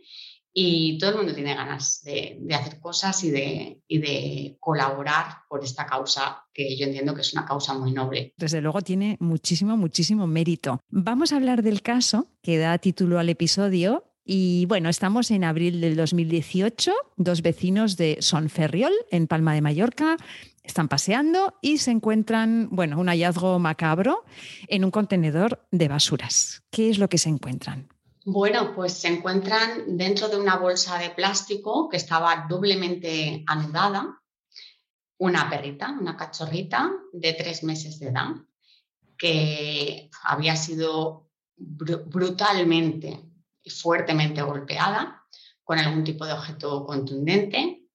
y 0.54 0.98
todo 0.98 1.12
el 1.12 1.18
mundo 1.18 1.34
tiene 1.34 1.54
ganas 1.56 2.02
de, 2.04 2.40
hacer 2.54 2.80
cosas 2.80 3.24
y 3.24 3.32
de, 3.32 3.82
y 3.88 4.00
de, 4.00 4.58
colaborar 4.60 5.40
por 5.48 5.64
esta 5.64 5.86
causa 5.86 6.44
que 6.54 6.78
yo 6.78 6.86
entiendo 6.86 7.14
que 7.14 7.22
es 7.22 7.34
una 7.34 7.46
causa 7.46 7.74
muy 7.74 7.92
noble. 7.92 8.34
Desde 8.38 8.62
luego 8.62 8.82
tiene 8.82 9.18
muchísimo, 9.20 9.78
muchísimo 9.78 10.28
mérito. 10.28 10.82
Vamos 10.90 11.32
a 11.32 11.38
hablar 11.38 11.64
del 11.64 11.82
caso 11.82 12.28
que 12.42 12.58
da 12.58 12.78
título 12.78 13.20
al 13.20 13.30
episodio 13.30 14.06
y 14.26 14.66
bueno, 14.68 14.90
estamos 14.90 15.32
en 15.32 15.44
abril 15.44 15.82
del 15.82 15.96
2018, 15.96 16.94
dos 17.18 17.42
vecinos 17.42 17.98
de 17.98 18.18
Sonferriol, 18.20 18.94
en 19.10 19.26
Palma 19.26 19.56
de 19.56 19.62
Mallorca, 19.62 20.18
están 20.64 20.88
paseando 20.88 21.56
y 21.64 21.80
se 21.80 21.90
encuentran, 21.90 22.70
bueno, 22.72 23.00
un 23.00 23.08
hallazgo 23.08 23.58
macabro 23.58 24.24
en 24.68 24.86
un 24.86 24.92
contenedor 24.92 25.66
de 25.72 25.88
basuras. 25.88 26.64
¿Qué 26.70 26.92
es 26.92 27.00
lo 27.00 27.10
que 27.10 27.18
se 27.18 27.30
encuentran? 27.30 27.90
Bueno, 28.32 28.76
pues 28.76 28.94
se 28.94 29.08
encuentran 29.08 29.98
dentro 29.98 30.30
de 30.30 30.38
una 30.38 30.56
bolsa 30.58 31.00
de 31.00 31.10
plástico 31.10 31.90
que 31.90 31.98
estaba 31.98 32.46
doblemente 32.48 33.44
anudada 33.48 34.22
una 35.18 35.50
perrita, 35.50 35.98
una 36.00 36.16
cachorrita 36.16 36.92
de 37.12 37.34
tres 37.34 37.64
meses 37.64 37.98
de 38.00 38.10
edad, 38.10 38.36
que 39.18 40.12
había 40.22 40.56
sido 40.56 41.32
brutalmente 41.58 43.20
fuertemente 43.66 44.44
golpeada 44.44 45.26
con 45.64 45.80
algún 45.80 46.04
tipo 46.04 46.24
de 46.24 46.34
objeto 46.34 46.86
contundente. 46.86 47.88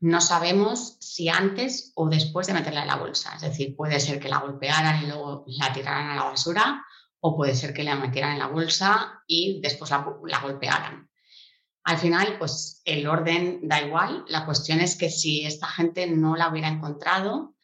No 0.00 0.20
sabemos 0.20 0.96
si 0.98 1.28
antes 1.28 1.92
o 1.94 2.08
después 2.08 2.48
de 2.48 2.54
meterla 2.54 2.82
en 2.82 2.88
la 2.88 2.96
bolsa. 2.96 3.36
Es 3.36 3.42
decir, 3.42 3.76
puede 3.76 4.00
ser 4.00 4.18
que 4.18 4.28
la 4.28 4.40
golpearan 4.40 5.04
y 5.04 5.06
luego 5.06 5.44
la 5.46 5.72
tiraran 5.72 6.10
a 6.10 6.16
la 6.16 6.24
basura 6.24 6.84
o 7.20 7.36
puede 7.36 7.54
ser 7.54 7.74
que 7.74 7.82
la 7.82 7.96
metieran 7.96 8.32
en 8.32 8.38
la 8.38 8.46
bolsa 8.46 9.22
y 9.26 9.60
después 9.60 9.90
la, 9.90 10.06
la 10.24 10.40
golpearan. 10.40 11.10
Al 11.84 11.98
final, 11.98 12.36
pues 12.38 12.82
el 12.84 13.06
orden 13.06 13.60
da 13.62 13.82
igual. 13.82 14.24
La 14.28 14.44
cuestión 14.44 14.80
es 14.80 14.96
que 14.96 15.10
si 15.10 15.44
esta 15.44 15.66
gente 15.66 16.06
no 16.06 16.36
la 16.36 16.50
hubiera 16.50 16.68
encontrado, 16.68 17.54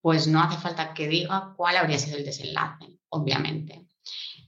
pues 0.00 0.26
no 0.26 0.42
hace 0.42 0.58
falta 0.58 0.94
que 0.94 1.08
diga 1.08 1.54
cuál 1.56 1.76
habría 1.76 1.98
sido 1.98 2.16
el 2.16 2.24
desenlace, 2.24 2.98
obviamente. 3.08 3.86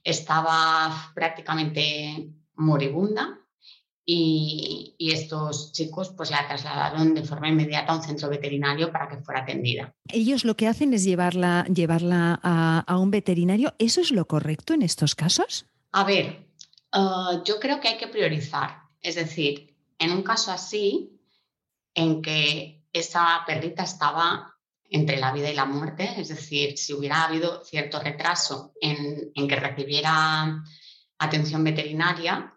Estaba 0.02 1.12
prácticamente 1.14 2.30
moribunda 2.54 3.39
y, 4.04 4.96
estos 4.98 5.72
chicos 5.72 6.12
pues 6.16 6.30
la 6.30 6.46
trasladaron 6.46 7.14
de 7.14 7.22
forma 7.22 7.48
inmediata 7.48 7.92
a 7.92 7.96
un 7.96 8.02
centro 8.02 8.28
veterinario 8.28 8.92
para 8.92 9.08
que 9.08 9.18
fuera 9.18 9.40
atendida. 9.42 9.94
Ellos 10.08 10.44
lo 10.44 10.56
que 10.56 10.68
hacen 10.68 10.94
es 10.94 11.04
llevarla, 11.04 11.64
llevarla 11.64 12.38
a, 12.42 12.98
un 12.98 13.10
veterinario. 13.10 13.74
¿Eso 13.78 14.00
es 14.00 14.10
lo 14.10 14.26
correcto 14.26 14.74
en 14.74 14.82
estos 14.82 15.14
casos? 15.14 15.66
A 15.92 16.04
ver, 16.04 16.46
eh, 16.92 17.42
yo 17.44 17.58
creo 17.60 17.80
que 17.80 17.88
hay 17.88 17.98
que 17.98 18.08
priorizar. 18.08 18.82
Es 19.00 19.16
decir, 19.16 19.76
en 19.98 20.12
un 20.12 20.22
caso 20.22 20.52
así, 20.52 21.18
en 21.94 22.22
que 22.22 22.84
esa 22.92 23.42
perrita 23.46 23.82
estaba 23.82 24.54
entre 24.90 25.18
la 25.18 25.32
vida 25.32 25.50
y 25.50 25.54
la 25.54 25.66
muerte, 25.66 26.08
es 26.16 26.28
decir, 26.28 26.76
si 26.76 26.92
hubiera 26.92 27.24
habido 27.24 27.64
cierto 27.64 28.00
retraso 28.00 28.72
en, 28.80 29.30
en 29.34 29.48
que 29.48 29.56
recibiera 29.56 30.62
atención 31.18 31.62
veterinaria, 31.62 32.54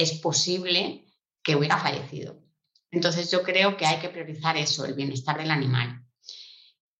es 0.00 0.12
posible 0.14 1.04
que 1.42 1.56
hubiera 1.56 1.78
fallecido. 1.78 2.42
Entonces 2.90 3.30
yo 3.30 3.42
creo 3.42 3.76
que 3.76 3.86
hay 3.86 4.00
que 4.00 4.08
priorizar 4.08 4.56
eso, 4.56 4.84
el 4.84 4.94
bienestar 4.94 5.38
del 5.38 5.50
animal. 5.50 6.04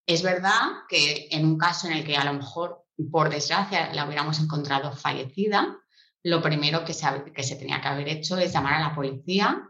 Es 0.07 0.23
verdad 0.23 0.85
que 0.88 1.28
en 1.30 1.45
un 1.47 1.57
caso 1.57 1.87
en 1.87 1.95
el 1.95 2.04
que 2.04 2.16
a 2.16 2.25
lo 2.25 2.35
mejor, 2.35 2.85
por 3.11 3.30
desgracia, 3.30 3.92
la 3.95 4.04
hubiéramos 4.04 4.38
encontrado 4.40 4.92
fallecida, 4.92 5.78
lo 6.23 6.42
primero 6.42 6.85
que 6.85 6.92
se, 6.92 7.07
que 7.35 7.42
se 7.42 7.57
tenía 7.57 7.80
que 7.80 7.88
haber 7.88 8.09
hecho 8.09 8.37
es 8.37 8.52
llamar 8.52 8.75
a 8.75 8.88
la 8.88 8.95
policía 8.95 9.66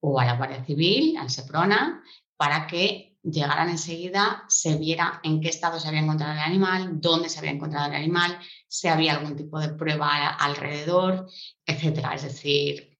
o 0.00 0.18
a 0.18 0.24
la 0.24 0.36
Guardia 0.36 0.64
Civil, 0.64 1.16
al 1.16 1.30
SEPRONA, 1.30 2.02
para 2.36 2.66
que 2.66 3.13
llegaran 3.24 3.70
enseguida, 3.70 4.44
se 4.48 4.76
viera 4.76 5.20
en 5.22 5.40
qué 5.40 5.48
estado 5.48 5.80
se 5.80 5.88
había 5.88 6.00
encontrado 6.00 6.32
el 6.32 6.38
animal, 6.38 7.00
dónde 7.00 7.28
se 7.28 7.38
había 7.38 7.50
encontrado 7.50 7.86
el 7.86 7.96
animal, 7.96 8.38
si 8.68 8.88
había 8.88 9.14
algún 9.14 9.36
tipo 9.36 9.58
de 9.58 9.70
prueba 9.70 10.28
alrededor, 10.28 11.28
etc. 11.66 12.06
Es 12.14 12.22
decir, 12.22 12.98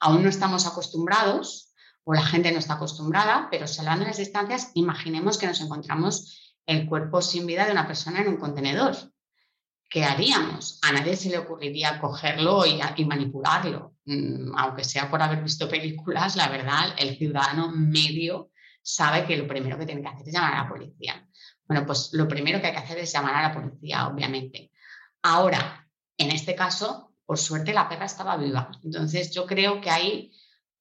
aún 0.00 0.22
no 0.22 0.28
estamos 0.28 0.66
acostumbrados 0.66 1.72
o 2.04 2.14
la 2.14 2.24
gente 2.24 2.50
no 2.52 2.58
está 2.58 2.74
acostumbrada, 2.74 3.48
pero 3.50 3.66
salvando 3.66 4.04
las 4.04 4.16
distancias, 4.16 4.72
imaginemos 4.74 5.38
que 5.38 5.46
nos 5.46 5.60
encontramos 5.60 6.56
el 6.66 6.88
cuerpo 6.88 7.22
sin 7.22 7.46
vida 7.46 7.66
de 7.66 7.72
una 7.72 7.86
persona 7.86 8.20
en 8.20 8.28
un 8.28 8.36
contenedor. 8.38 8.96
¿qué 9.90 10.04
haríamos? 10.04 10.78
A 10.82 10.92
nadie 10.92 11.16
se 11.16 11.28
le 11.28 11.38
ocurriría 11.38 12.00
cogerlo 12.00 12.64
y, 12.64 13.04
manipularlo. 13.04 13.96
Mm, 14.04 14.56
aunque 14.56 14.84
sea 14.84 15.10
por 15.10 15.20
haber 15.20 15.42
visto 15.42 15.68
películas, 15.68 16.36
la 16.36 16.48
verdad, 16.48 16.94
el 16.96 17.18
ciudadano 17.18 17.72
medio 17.72 18.49
sabe 18.82 19.24
que 19.24 19.36
lo 19.36 19.46
primero 19.46 19.78
que 19.78 19.86
tiene 19.86 20.02
que 20.02 20.08
hacer 20.08 20.26
es 20.26 20.34
llamar 20.34 20.54
a 20.54 20.62
la 20.64 20.68
policía. 20.68 21.26
Bueno, 21.66 21.86
pues 21.86 22.10
lo 22.12 22.26
primero 22.26 22.60
que 22.60 22.68
hay 22.68 22.72
que 22.72 22.78
hacer 22.78 22.98
es 22.98 23.12
llamar 23.12 23.34
a 23.36 23.48
la 23.48 23.54
policía, 23.54 24.08
obviamente. 24.08 24.72
Ahora, 25.22 25.88
en 26.18 26.30
este 26.30 26.54
caso, 26.54 27.14
por 27.24 27.38
suerte 27.38 27.72
la 27.72 27.88
perra 27.88 28.06
estaba 28.06 28.36
viva. 28.36 28.70
Entonces 28.82 29.32
yo 29.32 29.46
creo 29.46 29.80
que 29.80 29.90
ahí 29.90 30.32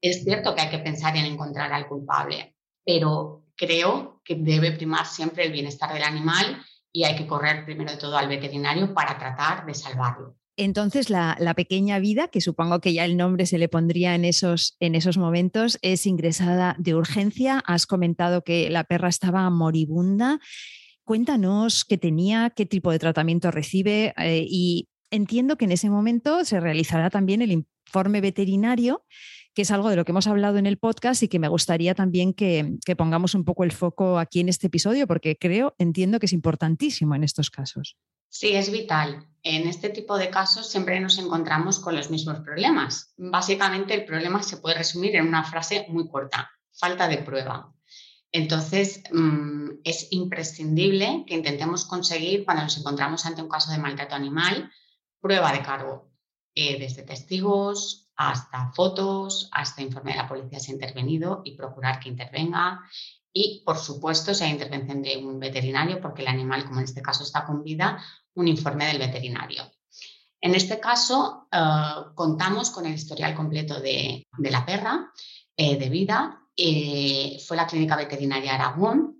es 0.02 0.24
cierto 0.24 0.56
que 0.56 0.62
hay 0.62 0.70
que 0.70 0.80
pensar 0.80 1.16
en 1.16 1.26
encontrar 1.26 1.72
al 1.72 1.88
culpable, 1.88 2.56
pero 2.84 3.46
creo 3.56 4.22
que 4.26 4.36
debe 4.36 4.72
primar 4.72 5.06
siempre 5.06 5.46
el 5.46 5.52
bienestar 5.52 5.94
del 5.94 6.04
animal 6.04 6.66
y 6.92 7.04
hay 7.04 7.16
que 7.16 7.28
correr 7.28 7.66
primero 7.66 7.92
de 7.92 7.98
todo 7.98 8.18
al 8.18 8.28
veterinario 8.28 8.94
para 8.94 9.18
tratar 9.20 9.66
de 9.66 9.76
salvarlo. 9.76 10.39
Entonces, 10.62 11.10
la, 11.10 11.54
pequeña 11.56 12.00
vida, 12.00 12.28
que 12.28 12.42
supongo 12.42 12.82
que 12.82 12.92
ya 12.94 13.06
el 13.06 13.16
nombre 13.16 13.46
se 13.46 13.58
le 13.58 13.70
pondría 13.70 14.14
en 14.14 14.26
esos, 14.26 14.76
en 14.82 14.94
esos 14.94 15.18
momentos, 15.18 15.80
es 15.82 16.06
ingresada 16.06 16.76
de 16.78 16.96
urgencia. 16.96 17.64
Has 17.66 17.88
comentado 17.88 18.44
que 18.44 18.70
la 18.70 18.84
perra 18.84 19.08
estaba 19.08 19.50
moribunda. 19.50 20.42
Cuéntanos 21.06 21.86
qué 21.86 21.98
tenía, 21.98 22.50
qué 22.50 22.66
tipo 22.66 22.92
de 22.92 23.00
tratamiento 23.00 23.52
recibe 23.52 24.14
eh, 24.18 24.46
y 24.46 24.90
entiendo 25.12 25.56
que 25.56 25.64
en 25.64 25.72
ese 25.72 25.90
momento 25.90 26.44
se 26.44 26.60
realizará 26.60 27.10
también 27.10 27.42
el 27.42 27.52
informe 27.54 28.20
veterinario 28.20 29.06
que 29.56 29.64
es 29.64 29.72
algo 29.72 29.90
de 29.90 29.96
lo 29.96 30.06
que 30.06 30.12
hemos 30.12 30.28
hablado 30.28 30.58
en 30.58 30.68
el 30.68 30.78
podcast 30.78 31.24
y 31.24 31.28
que 31.28 31.40
me 31.40 31.48
gustaría 31.48 31.96
también 31.96 32.34
que, 32.34 32.78
pongamos 32.98 33.34
un 33.36 33.44
poco 33.44 33.64
el 33.64 33.72
foco 33.72 34.20
aquí 34.20 34.40
en 34.40 34.48
este 34.48 34.68
episodio, 34.68 35.08
porque 35.08 35.36
creo, 35.38 35.76
entiendo 35.80 36.20
que 36.20 36.28
es 36.28 36.34
importantísimo 36.34 37.16
en 37.16 37.24
estos 37.24 37.50
casos. 37.50 37.98
Sí, 38.30 38.56
es 38.56 38.72
vital. 38.72 39.28
En 39.42 39.68
este 39.68 39.90
tipo 39.90 40.18
de 40.18 40.30
casos 40.30 40.70
siempre 40.70 41.00
nos 41.00 41.18
encontramos 41.18 41.80
con 41.80 41.96
los 41.96 42.10
mismos 42.10 42.40
problemas. 42.42 43.14
Básicamente 43.18 43.94
el 43.94 44.06
problema 44.06 44.44
se 44.44 44.58
puede 44.58 44.78
resumir 44.78 45.16
en 45.16 45.28
una 45.28 45.44
frase 45.44 45.86
muy 45.90 46.08
corta, 46.08 46.52
falta 46.72 47.08
de 47.08 47.20
prueba. 47.20 47.74
Entonces, 48.32 49.02
mm, 49.12 49.80
es 49.84 50.08
imprescindible 50.12 51.24
que 51.26 51.34
intentemos 51.34 51.86
conseguir, 51.86 52.46
cuando 52.46 52.64
nos 52.64 52.78
encontramos 52.78 53.26
ante 53.26 53.42
un 53.42 53.50
caso 53.50 53.72
de 53.72 53.80
maltrato 53.80 54.16
animal, 54.16 54.72
prueba 55.20 55.52
de 55.52 55.64
cargo, 55.64 56.12
eh, 56.54 56.78
desde 56.80 57.04
testigos, 57.04 58.12
hasta 58.16 58.72
fotos, 58.74 59.50
hasta 59.52 59.82
informe 59.82 60.12
de 60.12 60.18
la 60.18 60.28
policía 60.28 60.60
si 60.60 60.72
ha 60.72 60.76
intervenido 60.76 61.42
y 61.46 61.56
procurar 61.56 62.00
que 62.00 62.10
intervenga. 62.10 62.82
Y, 63.32 63.64
por 63.66 63.78
supuesto, 63.78 64.34
si 64.34 64.44
hay 64.44 64.52
intervención 64.52 65.02
de 65.02 65.18
un 65.18 65.40
veterinario, 65.40 66.02
porque 66.02 66.24
el 66.24 66.28
animal, 66.28 66.66
como 66.66 66.80
en 66.80 66.86
este 66.86 67.02
caso 67.02 67.24
está 67.24 67.46
con 67.46 67.64
vida, 67.64 68.04
un 68.36 68.48
informe 68.48 68.88
del 68.88 69.00
veterinario. 69.00 69.64
En 70.42 70.56
este 70.56 70.80
caso, 70.80 71.48
eh, 71.52 72.12
contamos 72.16 72.72
con 72.72 72.86
el 72.86 72.94
historial 72.94 73.36
completo 73.36 73.80
de, 73.80 74.26
la 74.40 74.66
perra 74.66 75.12
eh, 75.56 75.78
de 75.78 75.90
vida. 75.90 76.42
Eh, 76.56 77.38
fue 77.46 77.58
la 77.58 77.68
clínica 77.68 77.96
veterinaria 77.96 78.56
Aragón 78.56 79.18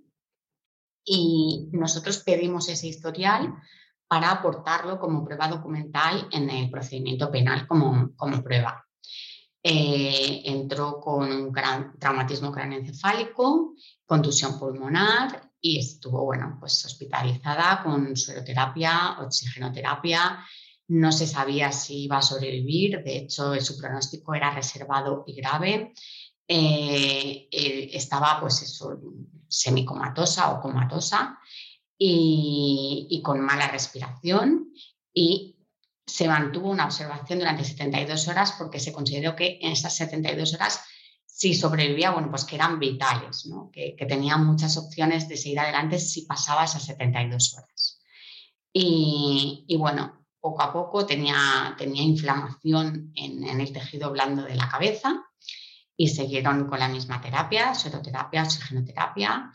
y 1.04 1.68
nosotros 1.72 2.18
pedimos 2.18 2.68
ese 2.68 2.88
historial 2.88 3.54
para 4.08 4.30
aportarlo 4.30 4.98
como 4.98 5.24
prueba 5.24 5.48
documental 5.48 6.28
en 6.32 6.50
el 6.50 6.70
procedimiento 6.70 7.30
penal 7.30 7.66
como, 7.66 8.14
como 8.16 8.42
prueba. 8.42 8.86
Entró 9.62 11.00
con 11.00 11.30
un 11.30 11.52
gran 11.52 11.98
traumatismo 11.98 12.50
craneoencefálico, 12.50 13.74
contusión 14.06 14.58
pulmonar 14.58 15.49
y 15.60 15.78
estuvo, 15.78 16.24
bueno, 16.24 16.56
pues 16.58 16.84
hospitalizada 16.84 17.82
con 17.82 18.16
sueroterapia, 18.16 19.18
oxigenoterapia. 19.20 20.44
No 20.88 21.12
se 21.12 21.26
sabía 21.26 21.70
si 21.70 22.04
iba 22.04 22.18
a 22.18 22.22
sobrevivir, 22.22 23.02
de 23.04 23.18
hecho 23.18 23.54
su 23.60 23.78
pronóstico 23.78 24.34
era 24.34 24.54
reservado 24.54 25.24
y 25.26 25.34
grave. 25.34 25.92
Eh, 26.48 27.48
eh, 27.50 27.90
estaba 27.92 28.40
pues 28.40 28.62
eso, 28.62 29.00
semicomatosa 29.46 30.52
o 30.52 30.60
comatosa 30.60 31.38
y, 31.96 33.06
y 33.08 33.22
con 33.22 33.40
mala 33.40 33.68
respiración 33.68 34.72
y 35.14 35.56
se 36.10 36.26
mantuvo 36.26 36.70
una 36.70 36.86
observación 36.86 37.38
durante 37.38 37.64
72 37.64 38.26
horas 38.28 38.54
porque 38.58 38.80
se 38.80 38.92
consideró 38.92 39.36
que 39.36 39.58
en 39.62 39.72
esas 39.72 39.94
72 39.94 40.54
horas, 40.54 40.80
si 41.40 41.54
sobrevivía, 41.54 42.10
bueno, 42.10 42.28
pues 42.28 42.44
que 42.44 42.56
eran 42.56 42.78
vitales, 42.78 43.48
que, 43.72 43.96
que 43.96 44.04
tenían 44.04 44.44
muchas 44.44 44.76
opciones 44.76 45.26
de 45.26 45.38
seguir 45.38 45.58
adelante 45.58 45.98
si 45.98 46.26
pasaba 46.26 46.64
esas 46.64 46.84
72 46.84 47.54
horas. 47.54 48.02
Y, 48.74 49.74
bueno, 49.78 50.26
poco 50.38 50.60
a 50.60 50.70
poco 50.70 51.06
tenía, 51.06 51.74
tenía 51.78 52.02
inflamación 52.02 53.10
en, 53.14 53.42
en, 53.42 53.58
el 53.58 53.72
tejido 53.72 54.10
blando 54.10 54.42
de 54.42 54.54
la 54.54 54.68
cabeza 54.68 55.24
y 55.96 56.08
siguieron 56.08 56.68
con 56.68 56.78
la 56.78 56.88
misma 56.88 57.22
terapia, 57.22 57.74
sueroterapia, 57.74 58.42
oxigenoterapia, 58.42 59.50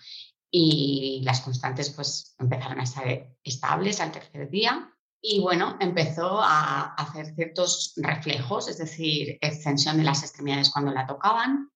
y 0.50 1.22
las 1.24 1.42
constantes 1.42 1.92
pues 1.92 2.36
empezaron 2.40 2.80
a 2.80 2.84
estar 2.84 3.06
estables 3.44 4.02
al 4.02 4.12
tercer 4.12 4.50
día 4.50 4.92
y 5.28 5.40
bueno, 5.40 5.76
empezó 5.80 6.40
a 6.40 6.94
hacer 6.94 7.34
ciertos 7.34 7.94
reflejos, 7.98 8.68
es 8.68 8.78
decir, 8.78 9.40
extensión 9.42 9.98
de 9.98 10.04
las 10.04 10.22
extremidades 10.22 10.70
cuando 10.70 10.92
la 10.92 11.08
tocaban. 11.08 11.72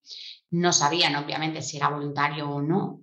No 0.52 0.72
sabían, 0.72 1.16
obviamente, 1.16 1.64
si 1.64 1.78
era 1.78 1.90
voluntario 1.90 2.48
o 2.48 2.62
no. 2.62 3.02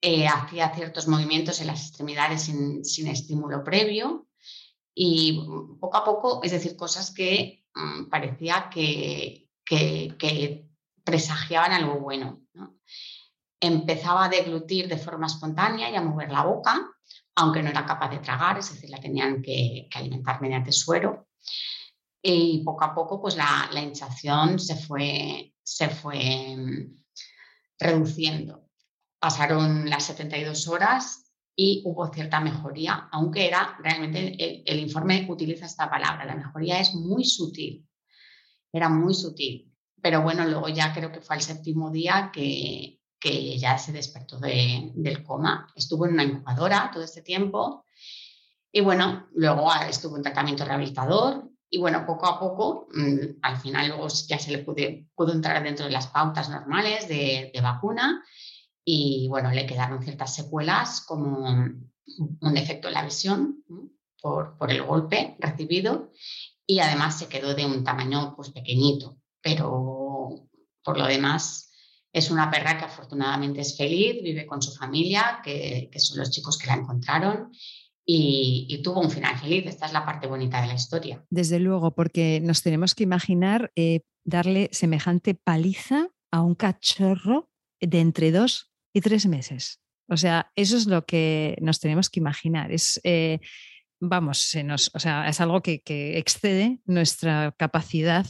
Eh, 0.00 0.26
hacía 0.26 0.74
ciertos 0.74 1.08
movimientos 1.08 1.60
en 1.60 1.66
las 1.66 1.88
extremidades 1.88 2.42
sin, 2.42 3.06
estímulo 3.06 3.62
previo. 3.62 4.28
Y 4.94 5.44
poco 5.78 5.96
a 5.98 6.04
poco, 6.04 6.40
es 6.42 6.52
decir, 6.52 6.74
cosas 6.74 7.12
que 7.12 7.64
mm, 7.74 8.08
parecía 8.08 8.70
que, 8.72 9.50
que, 9.62 10.64
presagiaban 11.04 11.72
algo 11.72 12.00
bueno. 12.00 12.40
Empezaba 13.60 14.24
a 14.24 14.28
deglutir 14.30 14.88
de 14.88 14.96
forma 14.96 15.26
espontánea 15.26 15.90
y 15.90 15.96
a 15.96 16.02
mover 16.02 16.32
la 16.32 16.44
boca 16.44 16.96
aunque 17.36 17.62
no 17.62 17.70
era 17.70 17.84
capaz 17.84 18.10
de 18.10 18.18
tragar, 18.18 18.58
es 18.58 18.72
decir, 18.72 18.90
la 18.90 18.98
tenían 18.98 19.42
que, 19.42 19.88
alimentar 19.94 20.40
mediante 20.40 20.72
suero. 20.72 21.28
Y 22.22 22.62
poco 22.64 22.84
a 22.84 22.94
poco, 22.94 23.20
pues 23.20 23.36
la, 23.36 23.70
hinchación 23.74 24.58
se 24.58 24.74
fue, 24.74 25.52
se 25.62 25.88
fue 25.88 26.56
mm, 26.56 26.96
reduciendo. 27.78 28.68
Pasaron 29.18 29.88
las 29.88 30.04
72 30.04 30.66
horas 30.68 31.30
y 31.54 31.82
hubo 31.84 32.12
cierta 32.12 32.40
mejoría, 32.40 33.08
aunque 33.12 33.46
era 33.46 33.78
realmente, 33.82 34.62
el, 34.70 34.78
informe 34.80 35.26
utiliza 35.28 35.66
esta 35.66 35.88
palabra, 35.88 36.24
la 36.24 36.36
mejoría 36.36 36.80
es 36.80 36.94
muy 36.94 37.24
sutil, 37.24 37.86
era 38.72 38.88
muy 38.88 39.14
sutil. 39.14 39.72
Pero 40.02 40.22
bueno, 40.22 40.44
luego 40.44 40.68
ya 40.68 40.92
creo 40.92 41.10
que 41.12 41.20
fue 41.20 41.36
el 41.36 41.42
séptimo 41.42 41.90
día 41.90 42.30
que, 42.32 42.95
que 43.18 43.58
ya 43.58 43.78
se 43.78 43.92
despertó 43.92 44.38
del 44.38 45.22
coma. 45.24 45.72
Estuvo 45.74 46.06
en 46.06 46.12
una 46.12 46.24
incubadora 46.24 46.90
todo 46.92 47.02
este 47.02 47.22
tiempo 47.22 47.84
y 48.72 48.80
bueno, 48.80 49.28
luego 49.34 49.70
estuvo 49.88 50.16
en 50.16 50.22
tratamiento 50.22 50.64
rehabilitador 50.64 51.48
y 51.68 51.78
bueno, 51.78 52.06
poco 52.06 52.26
a 52.26 52.38
poco, 52.38 52.88
mm, 52.94 53.38
al 53.42 53.56
final 53.56 53.88
luego 53.88 54.08
ya 54.28 54.38
se 54.38 54.52
le 54.52 54.58
pudo 54.58 55.32
entrar 55.32 55.62
dentro 55.62 55.86
de 55.86 55.92
las 55.92 56.08
pautas 56.08 56.48
normales 56.48 57.08
de, 57.08 57.50
vacuna 57.62 58.22
y 58.84 59.26
bueno, 59.28 59.50
le 59.50 59.66
quedaron 59.66 60.02
ciertas 60.02 60.34
secuelas 60.34 61.00
como 61.00 61.48
un 61.48 62.54
defecto 62.54 62.88
en 62.88 62.94
la 62.94 63.04
visión 63.04 63.64
por, 64.20 64.56
por 64.58 64.70
el 64.70 64.82
golpe 64.82 65.36
recibido 65.40 66.12
y 66.66 66.78
además 66.78 67.18
se 67.18 67.28
quedó 67.28 67.54
de 67.54 67.66
un 67.66 67.82
tamaño 67.82 68.34
pues 68.36 68.50
pequeñito, 68.50 69.18
pero 69.40 70.48
por 70.84 70.98
lo 70.98 71.06
demás 71.06 71.65
es 72.16 72.30
una 72.30 72.50
perra 72.50 72.78
que 72.78 72.86
afortunadamente 72.86 73.60
es 73.60 73.76
feliz, 73.76 74.22
vive 74.22 74.46
con 74.46 74.62
su 74.62 74.72
familia, 74.72 75.40
que, 75.44 75.90
son 75.98 76.18
los 76.18 76.30
chicos 76.30 76.56
que 76.56 76.66
la 76.66 76.76
encontraron 76.76 77.52
y, 78.06 78.80
tuvo 78.82 79.02
un 79.02 79.10
final 79.10 79.36
feliz. 79.36 79.66
Esta 79.66 79.84
es 79.84 79.92
la 79.92 80.06
parte 80.06 80.26
bonita 80.26 80.62
de 80.62 80.68
la 80.68 80.74
historia. 80.74 81.22
Desde 81.28 81.60
luego, 81.60 81.94
porque 81.94 82.40
nos 82.42 82.62
tenemos 82.62 82.94
que 82.94 83.02
imaginar 83.02 83.70
eh, 83.76 84.00
darle 84.24 84.70
semejante 84.72 85.34
paliza 85.34 86.08
a 86.32 86.40
un 86.40 86.54
cachorro 86.54 87.50
de 87.80 88.00
entre 88.00 88.32
dos 88.32 88.72
y 88.94 89.02
tres 89.02 89.26
meses. 89.26 89.82
O 90.08 90.16
sea, 90.16 90.50
eso 90.56 90.78
es 90.78 90.86
lo 90.86 91.04
que 91.04 91.58
nos 91.60 91.80
tenemos 91.80 92.08
que 92.08 92.20
imaginar. 92.20 92.72
Es, 92.72 92.98
eh, 93.04 93.40
vamos, 94.00 94.38
se 94.38 94.62
nos, 94.62 94.90
o 94.94 94.98
sea, 94.98 95.28
es 95.28 95.40
algo 95.40 95.62
que, 95.62 95.82
excede 96.18 96.80
nuestra 96.84 97.54
capacidad 97.56 98.26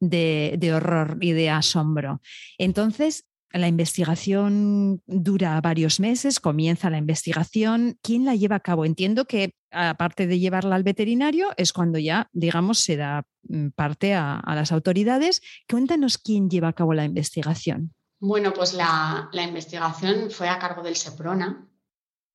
de, 0.00 0.72
horror 0.74 1.18
y 1.20 1.32
de 1.32 1.50
asombro. 1.50 2.20
Entonces, 2.58 3.26
la 3.52 3.66
investigación 3.66 5.02
dura 5.06 5.60
varios 5.60 5.98
meses, 5.98 6.38
comienza 6.38 6.90
la 6.90 6.98
investigación. 6.98 7.98
¿Quién 8.02 8.24
la 8.24 8.36
lleva 8.36 8.56
a 8.56 8.60
cabo? 8.60 8.84
Entiendo 8.84 9.24
que 9.24 9.54
aparte 9.72 10.26
de 10.26 10.38
llevarla 10.38 10.76
al 10.76 10.84
veterinario, 10.84 11.48
es 11.56 11.72
cuando 11.72 11.98
ya, 11.98 12.28
digamos, 12.32 12.78
se 12.78 12.96
da 12.96 13.24
mm, 13.42 13.68
parte 13.70 14.14
a, 14.14 14.42
las 14.46 14.70
autoridades. 14.72 15.42
Cuéntanos 15.68 16.18
quién 16.18 16.48
lleva 16.48 16.68
a 16.68 16.72
cabo 16.72 16.94
la 16.94 17.04
investigación. 17.04 17.92
Bueno, 18.20 18.52
pues 18.52 18.74
la 18.74 19.30
investigación 19.32 20.30
fue 20.30 20.48
a 20.48 20.58
cargo 20.58 20.82
del 20.82 20.94
SEPRONA 20.94 21.66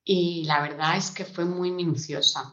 y 0.04 0.44
la 0.46 0.62
verdad 0.62 0.98
es 0.98 1.12
que 1.12 1.26
fue 1.26 1.46
muy 1.46 1.72
minuciosa 1.72 2.52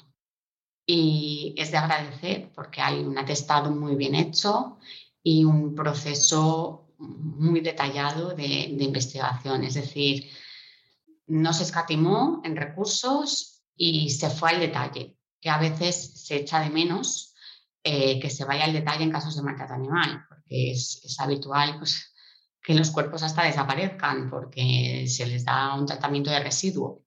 y 0.86 1.54
es 1.56 1.70
de 1.70 1.76
agradecer 1.78 2.50
porque 2.54 2.80
hay 2.80 3.00
un 3.00 3.16
atestado 3.18 3.70
muy 3.70 3.94
bien 3.94 4.14
hecho 4.14 4.78
y 5.22 5.44
un 5.44 5.74
proceso 5.74 6.94
muy 6.98 7.60
detallado 7.60 8.34
de, 8.34 8.76
investigación. 8.78 9.64
Es 9.64 9.74
decir, 9.74 10.30
no 11.26 11.52
se 11.52 11.64
escatimó 11.64 12.40
en 12.44 12.56
recursos 12.56 13.62
y 13.76 14.10
se 14.10 14.30
fue 14.30 14.50
al 14.50 14.60
detalle, 14.60 15.16
que 15.40 15.50
a 15.50 15.58
veces 15.58 16.24
se 16.26 16.36
echa 16.36 16.60
de 16.60 16.70
menos 16.70 17.34
eh, 17.84 18.20
que 18.20 18.30
se 18.30 18.44
vaya 18.44 18.64
al 18.64 18.72
detalle 18.72 19.04
en 19.04 19.10
casos 19.10 19.36
de 19.36 19.42
maltrato 19.42 19.74
animal, 19.74 20.24
porque 20.28 20.72
es, 20.72 21.00
es 21.04 21.18
habitual 21.18 21.78
pues, 21.78 22.12
que 22.62 22.74
los 22.74 22.90
cuerpos 22.90 23.22
hasta 23.22 23.44
desaparezcan 23.44 24.30
porque 24.30 25.06
se 25.08 25.26
les 25.26 25.44
da 25.44 25.74
un 25.74 25.86
tratamiento 25.86 26.30
de 26.30 26.40
residuo. 26.40 27.02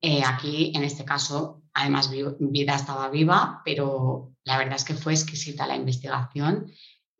Eh, 0.00 0.22
aquí, 0.24 0.72
en 0.74 0.84
este 0.84 1.04
caso, 1.04 1.59
además, 1.80 2.10
vida 2.38 2.76
estaba 2.76 3.10
viva, 3.10 3.62
pero 3.64 4.34
la 4.44 4.58
verdad 4.58 4.76
es 4.76 4.84
que 4.84 4.94
fue 4.94 5.12
exquisita 5.12 5.66
la 5.66 5.76
investigación 5.76 6.70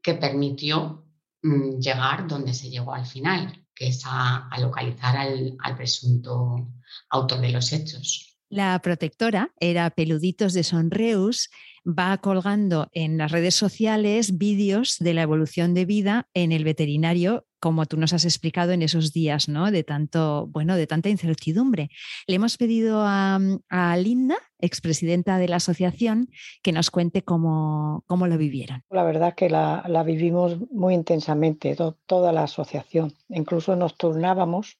que 0.02 0.14
permitió 0.14 1.06
mm, 1.42 1.78
llegar 1.78 2.26
donde 2.26 2.54
se 2.54 2.70
llegó 2.70 2.94
al 2.94 3.06
final, 3.06 3.66
que 3.74 3.88
es 3.88 4.02
a, 4.04 4.48
localizar 4.58 5.16
al, 5.16 5.56
al 5.60 5.76
presunto 5.76 6.68
autor 7.10 7.40
de 7.40 7.50
los 7.50 7.72
hechos. 7.72 8.38
La 8.48 8.78
protectora 8.80 9.52
era 9.60 9.90
Peluditos 9.90 10.54
de 10.54 10.64
Sonreus 10.64 11.50
va 11.86 12.18
colgando 12.18 12.88
en 12.92 13.18
las 13.18 13.32
redes 13.32 13.54
sociales 13.54 14.38
vídeos 14.38 14.96
de 14.98 15.14
la 15.14 15.22
evolución 15.22 15.74
de 15.74 15.84
vida 15.84 16.28
en 16.34 16.52
el 16.52 16.64
veterinario, 16.64 17.46
como 17.58 17.86
tú 17.86 17.96
nos 17.96 18.12
has 18.12 18.24
explicado 18.24 18.72
en 18.72 18.82
esos 18.82 19.12
días, 19.12 19.48
¿no? 19.48 19.70
De 19.70 19.84
tanto, 19.84 20.46
bueno, 20.48 20.76
de 20.76 20.86
tanta 20.86 21.08
incertidumbre. 21.08 21.90
Le 22.26 22.36
hemos 22.36 22.56
pedido 22.56 23.02
a, 23.02 23.38
a 23.68 23.96
Linda, 23.96 24.36
expresidenta 24.58 25.38
de 25.38 25.48
la 25.48 25.56
asociación, 25.56 26.28
que 26.62 26.72
nos 26.72 26.90
cuente 26.90 27.22
cómo, 27.22 28.04
cómo 28.06 28.26
lo 28.26 28.38
vivieron. 28.38 28.82
La 28.90 29.04
verdad 29.04 29.28
es 29.30 29.34
que 29.34 29.50
la, 29.50 29.84
la 29.88 30.02
vivimos 30.02 30.58
muy 30.70 30.94
intensamente, 30.94 31.76
toda 32.06 32.32
la 32.32 32.44
asociación. 32.44 33.14
Incluso 33.28 33.76
nos 33.76 33.96
turnábamos 33.96 34.78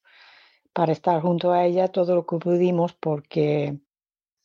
para 0.73 0.93
estar 0.93 1.21
junto 1.21 1.53
a 1.53 1.67
ella 1.67 1.89
todo 1.89 2.15
lo 2.15 2.27
que 2.27 2.37
pudimos 2.37 2.95
porque 2.95 3.79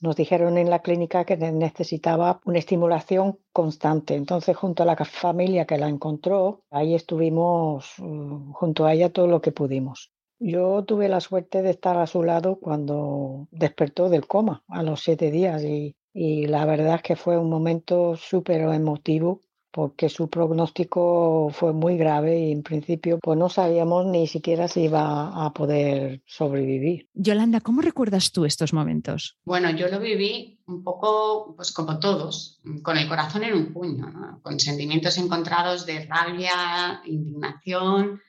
nos 0.05 0.15
dijeron 0.15 0.57
en 0.57 0.69
la 0.69 0.83
clínica 0.83 1.25
que 1.25 1.35
necesitaba 1.35 2.39
una 2.45 2.59
estimulación 2.59 3.39
constante. 3.51 4.15
Entonces, 4.15 4.55
junto 4.55 4.83
a 4.83 4.85
la 4.85 4.95
familia 4.95 5.65
que 5.65 5.77
la 5.77 5.89
encontró, 5.89 6.61
ahí 6.69 6.93
estuvimos 6.93 7.95
mm, 7.97 8.51
junto 8.51 8.85
a 8.85 8.93
ella 8.93 9.11
todo 9.11 9.27
lo 9.27 9.41
que 9.41 9.51
pudimos. 9.51 10.11
Yo 10.37 10.83
tuve 10.83 11.09
la 11.09 11.21
suerte 11.21 11.61
de 11.61 11.71
estar 11.71 11.97
a 11.97 12.07
su 12.07 12.21
lado 12.21 12.59
cuando 12.59 13.47
despertó 13.51 14.09
del 14.09 14.27
coma 14.27 14.63
a 14.67 14.83
los 14.83 15.01
siete 15.01 15.31
días 15.31 15.63
y, 15.63 15.95
y 16.13 16.45
la 16.45 16.65
verdad 16.65 16.95
es 16.95 17.01
que 17.01 17.15
fue 17.15 17.37
un 17.37 17.49
momento 17.49 18.15
súper 18.15 18.61
emotivo 18.61 19.41
porque 19.75 20.07
su 20.07 20.29
pronóstico 20.29 21.49
fue 21.51 21.73
muy 21.73 21.97
grave 21.97 22.39
y 22.39 22.53
en 22.53 22.63
principio 22.63 23.19
pues 23.21 23.37
no 23.37 23.49
sabíamos 23.49 24.05
ni 24.05 24.25
siquiera 24.25 24.69
si 24.69 24.83
iba 24.83 25.45
a 25.45 25.51
poder 25.51 26.21
sobrevivir. 26.25 27.09
Yolanda, 27.13 27.59
¿cómo 27.59 27.81
recuerdas 27.81 28.31
tú 28.31 28.45
estos 28.45 28.71
momentos? 28.71 29.37
Bueno, 29.43 29.69
yo 29.71 29.89
lo 29.89 29.99
viví 29.99 30.61
un 30.67 30.81
poco 30.81 31.55
pues 31.57 31.73
como 31.73 31.99
todos, 31.99 32.61
con 32.83 32.97
el 32.97 33.09
corazón 33.09 33.43
en 33.43 33.53
un 33.53 33.73
puño, 33.73 34.39
con 34.41 34.61
sentimientos 34.61 35.17
encontrados 35.17 35.85
de 35.85 36.05
rabia, 36.05 37.01
indignación, 37.03 38.21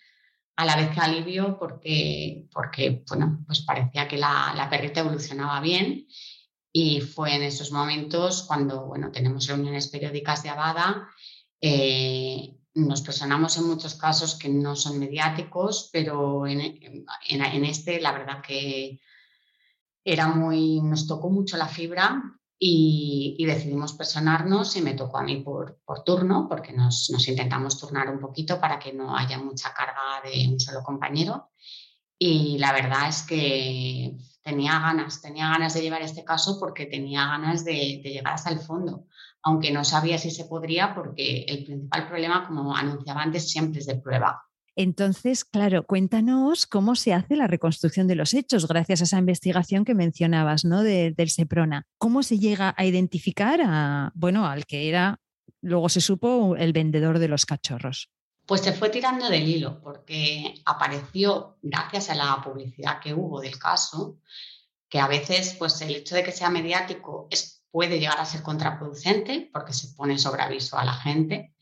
a 0.57 0.65
la 0.65 0.75
vez 0.75 0.91
que 0.91 0.99
alivio 0.99 1.59
porque, 1.61 2.49
porque 2.53 3.05
bueno, 3.09 3.45
pues 3.47 3.61
parecía 3.61 4.09
que 4.09 4.19
la, 4.19 4.53
la 4.57 4.69
perrita 4.69 4.99
evolucionaba 4.99 5.61
bien 5.61 6.09
y 6.73 7.03
fue 7.03 7.37
en 7.37 7.45
esos 7.45 7.71
momentos 7.71 8.43
cuando 8.43 8.85
bueno, 8.85 9.13
tenemos 9.13 9.47
reuniones 9.47 9.87
periódicas 9.87 10.43
de 10.43 10.49
Abada 10.49 11.09
eh, 11.61 12.57
nos 12.77 13.01
personamos 13.01 13.57
en 13.57 13.67
muchos 13.67 13.95
casos 13.95 14.39
que 14.39 14.49
no 14.49 14.77
son 14.77 14.99
mediáticos, 14.99 15.89
pero 15.93 16.47
en, 16.47 16.61
este 17.65 18.01
la 18.01 18.13
verdad 18.13 18.43
que 18.43 19.01
era 20.05 20.29
muy, 20.29 20.81
nos 20.83 21.07
tocó 21.07 21.31
mucho 21.31 21.57
la 21.57 21.69
fibra 21.69 22.23
y, 22.59 23.43
decidimos 23.47 23.95
personarnos 23.95 24.77
y 24.77 24.83
me 24.83 24.95
tocó 24.95 25.19
a 25.19 25.23
mí 25.23 25.37
por, 25.37 25.81
turno, 26.05 26.47
porque 26.49 26.73
nos, 26.73 27.11
nos, 27.11 27.27
intentamos 27.29 27.79
turnar 27.79 28.11
un 28.11 28.21
poquito 28.21 28.61
para 28.61 28.79
que 28.79 28.93
no 28.93 29.17
haya 29.17 29.39
mucha 29.39 29.73
carga 29.73 30.21
de 30.25 30.49
un 30.49 30.61
solo 30.61 30.83
compañero. 30.83 31.51
Y 32.19 32.59
la 32.59 32.73
verdad 32.73 33.09
es 33.09 33.23
que 33.23 34.17
tenía 34.43 34.79
ganas, 34.79 35.21
tenía 35.21 35.49
ganas 35.49 35.75
de 35.75 35.83
llevar 35.83 36.03
este 36.03 36.25
caso 36.25 36.59
porque 36.61 36.87
tenía 36.87 37.27
ganas 37.27 37.65
de, 37.65 38.01
de 38.03 38.11
llegar 38.11 38.35
hasta 38.35 38.51
el 38.51 38.59
fondo 38.59 39.07
aunque 39.43 39.71
no 39.71 39.85
sabía 39.85 40.19
si 40.19 40.31
se 40.31 40.45
podría 40.45 40.95
porque 40.95 41.45
el 41.49 41.65
principal 41.65 42.09
problema, 42.09 42.47
como 42.47 42.75
anunciaba 42.75 43.23
antes, 43.23 43.51
siempre 43.51 43.81
es 43.81 43.87
de 43.87 43.97
prueba. 43.97 44.43
Entonces, 44.79 45.47
claro, 45.47 45.87
cuéntanos 45.87 46.67
cómo 46.67 46.97
se 46.97 47.15
hace 47.15 47.35
la 47.35 47.47
reconstrucción 47.47 48.07
de 48.07 48.15
los 48.15 48.35
hechos 48.35 48.69
gracias 48.69 49.01
a 49.01 49.05
esa 49.05 49.19
investigación 49.19 49.87
que 49.87 49.95
mencionabas, 49.95 50.67
¿no? 50.67 50.83
del 50.83 51.31
Seprona. 51.31 51.87
¿Cómo 51.97 52.23
se 52.23 52.39
llega 52.39 52.75
a 52.77 52.85
identificar 52.85 53.61
a, 53.65 54.13
bueno, 54.15 54.47
al 54.47 54.67
que 54.67 54.91
era, 54.91 55.19
luego 55.63 55.89
se 55.89 56.03
supo, 56.03 56.57
el 56.57 56.75
vendedor 56.75 57.19
de 57.19 57.29
los 57.29 57.47
cachorros? 57.47 58.11
Pues 58.45 58.61
se 58.61 58.75
fue 58.75 58.91
tirando 58.91 59.31
del 59.31 59.49
hilo 59.49 59.81
porque 59.81 60.55
apareció, 60.67 61.57
gracias 61.63 62.11
a 62.11 62.15
la 62.15 62.43
publicidad 62.45 63.01
que 63.01 63.15
hubo 63.15 63.41
del 63.41 63.59
caso, 63.59 64.19
que 64.91 65.01
a 65.01 65.09
veces, 65.09 65.57
pues 65.59 65.81
el 65.81 65.97
hecho 65.97 66.15
de 66.15 66.23
que 66.23 66.33
sea 66.33 66.51
mediático 66.51 67.29
es 67.31 67.56
puede 67.77 68.01
llegar 68.01 68.19
a 68.19 68.25
ser 68.25 68.43
contraproducente 68.43 69.51
porque 69.53 69.75
se 69.75 69.95
pone 69.95 70.19
sobre 70.19 70.41
aviso 70.41 70.79
a 70.79 70.85
la 70.87 70.95
gente, 70.95 71.55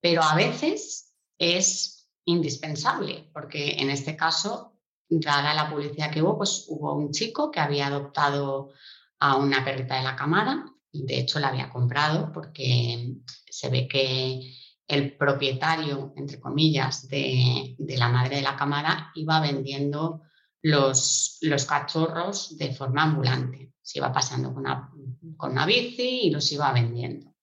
pero 0.00 0.22
a 0.22 0.36
veces 0.36 1.16
es 1.36 2.08
indispensable 2.24 3.28
porque 3.32 3.72
en 3.78 3.90
este 3.90 4.16
caso, 4.16 4.78
dada 5.08 5.52
la 5.52 5.68
publicidad 5.68 6.12
que 6.12 6.22
hubo, 6.22 6.36
pues 6.38 6.66
hubo 6.68 6.94
un 6.94 7.10
chico 7.10 7.50
que 7.50 7.58
había 7.58 7.88
adoptado 7.88 8.70
a 9.18 9.34
una 9.34 9.64
perrita 9.64 9.96
de 9.96 10.04
la 10.04 10.14
camada 10.14 10.64
de 10.92 11.18
hecho 11.18 11.40
la 11.40 11.48
había 11.48 11.70
comprado 11.70 12.32
porque 12.32 13.16
se 13.50 13.68
ve 13.68 13.88
que 13.88 14.54
el 14.86 15.16
propietario, 15.16 16.12
entre 16.16 16.38
comillas, 16.38 17.08
de, 17.08 17.74
de 17.76 17.96
la 17.96 18.08
madre 18.08 18.36
de 18.36 18.42
la 18.42 18.56
camada 18.56 19.10
iba 19.16 19.40
vendiendo 19.40 20.22
los, 20.62 21.38
los 21.42 21.64
cachorros 21.64 22.56
de 22.56 22.72
forma 22.72 23.02
ambulante. 23.02 23.72
Se 23.82 23.98
iba 23.98 24.12
pasando 24.12 24.52
con 24.52 24.64
una, 24.64 24.90
con 25.36 25.52
una 25.52 25.66
bici 25.66 26.20
y 26.22 26.30
los 26.30 26.50
iba 26.52 26.72
vendiendo. 26.72 27.34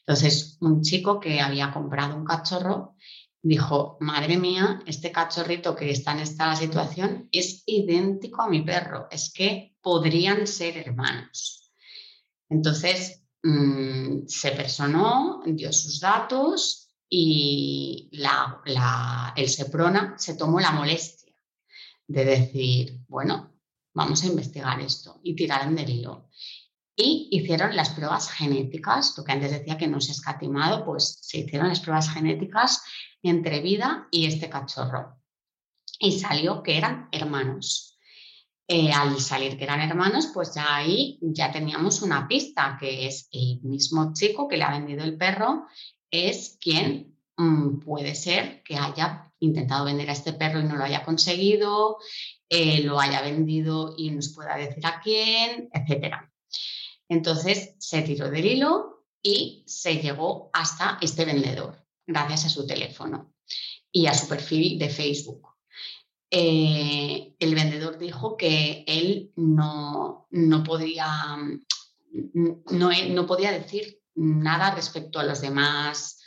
Entonces, 0.00 0.56
un 0.60 0.82
chico 0.82 1.18
que 1.18 1.40
había 1.40 1.72
comprado 1.72 2.16
un 2.16 2.24
cachorro 2.24 2.94
dijo, 3.42 3.96
madre 4.00 4.36
mía, 4.38 4.80
este 4.86 5.12
cachorrito 5.12 5.74
que 5.74 5.90
está 5.90 6.12
en 6.12 6.20
esta 6.20 6.54
situación 6.56 7.28
es 7.30 7.62
idéntico 7.66 8.42
a 8.42 8.48
mi 8.48 8.62
perro, 8.62 9.06
es 9.10 9.32
que 9.32 9.76
podrían 9.80 10.46
ser 10.46 10.78
hermanos. 10.78 11.72
Entonces, 12.48 13.22
mm, 13.42 14.26
se 14.26 14.50
personó, 14.52 15.42
dio 15.46 15.72
sus 15.72 16.00
datos 16.00 16.88
y 17.08 18.08
la, 18.12 18.62
el 19.36 19.48
Seprona 19.48 20.14
se 20.18 20.34
tomó 20.34 20.60
la 20.60 20.72
molestia 20.72 21.32
de 22.08 22.24
decir, 22.24 23.00
bueno, 23.08 23.54
vamos 23.94 24.22
a 24.22 24.26
investigar 24.26 24.80
esto 24.80 25.20
y 25.22 25.34
tiraron 25.34 25.74
del 25.74 25.90
hilo. 25.90 26.30
Y 26.96 27.28
hicieron 27.30 27.76
las 27.76 27.90
pruebas 27.90 28.30
genéticas, 28.30 29.14
lo 29.18 29.24
que 29.24 29.32
antes 29.32 29.50
decía 29.50 29.76
que 29.76 29.86
no 29.86 30.00
se 30.00 30.12
ha 30.12 30.14
escatimado, 30.14 30.84
pues 30.84 31.18
se 31.20 31.38
hicieron 31.38 31.68
las 31.68 31.80
pruebas 31.80 32.10
genéticas 32.10 32.82
entre 33.22 33.60
vida 33.60 34.08
y 34.10 34.26
este 34.26 34.48
cachorro. 34.48 35.20
Y 35.98 36.18
salió 36.18 36.62
que 36.62 36.78
eran 36.78 37.08
hermanos. 37.12 37.98
Eh, 38.68 38.90
al 38.90 39.20
salir 39.20 39.56
que 39.56 39.64
eran 39.64 39.80
hermanos, 39.80 40.30
pues 40.34 40.54
ya 40.54 40.74
ahí 40.74 41.18
ya 41.20 41.52
teníamos 41.52 42.02
una 42.02 42.26
pista, 42.26 42.76
que 42.80 43.06
es 43.06 43.28
el 43.30 43.60
mismo 43.62 44.12
chico 44.12 44.48
que 44.48 44.56
le 44.56 44.64
ha 44.64 44.72
vendido 44.72 45.04
el 45.04 45.16
perro, 45.16 45.66
es 46.10 46.58
quien 46.60 47.16
mm, 47.36 47.78
puede 47.78 48.14
ser 48.16 48.62
que 48.64 48.76
haya 48.76 49.32
intentado 49.38 49.84
vender 49.84 50.08
a 50.10 50.14
este 50.14 50.32
perro 50.32 50.60
y 50.60 50.64
no 50.64 50.76
lo 50.76 50.82
haya 50.82 51.04
conseguido, 51.04 51.98
eh, 52.48 52.82
lo 52.82 52.98
haya 52.98 53.20
vendido 53.20 53.94
y 53.96 54.10
nos 54.10 54.34
pueda 54.34 54.56
decir 54.56 54.84
a 54.84 55.00
quién, 55.00 55.68
etc. 55.72 56.14
Entonces 57.08 57.74
se 57.78 58.02
tiró 58.02 58.30
del 58.30 58.46
hilo 58.46 59.04
y 59.22 59.64
se 59.66 59.96
llegó 59.96 60.50
hasta 60.52 60.98
este 61.00 61.24
vendedor, 61.24 61.84
gracias 62.06 62.46
a 62.46 62.48
su 62.48 62.66
teléfono 62.66 63.32
y 63.90 64.06
a 64.06 64.14
su 64.14 64.28
perfil 64.28 64.78
de 64.78 64.88
Facebook. 64.88 65.48
Eh, 66.30 67.34
el 67.38 67.54
vendedor 67.54 67.98
dijo 67.98 68.36
que 68.36 68.84
él 68.86 69.32
no, 69.36 70.26
no, 70.30 70.64
podía, 70.64 71.36
no, 72.10 72.90
no 73.08 73.26
podía 73.26 73.52
decir 73.52 74.00
nada 74.14 74.74
respecto 74.74 75.20
a 75.20 75.24
los 75.24 75.40
demás 75.40 76.20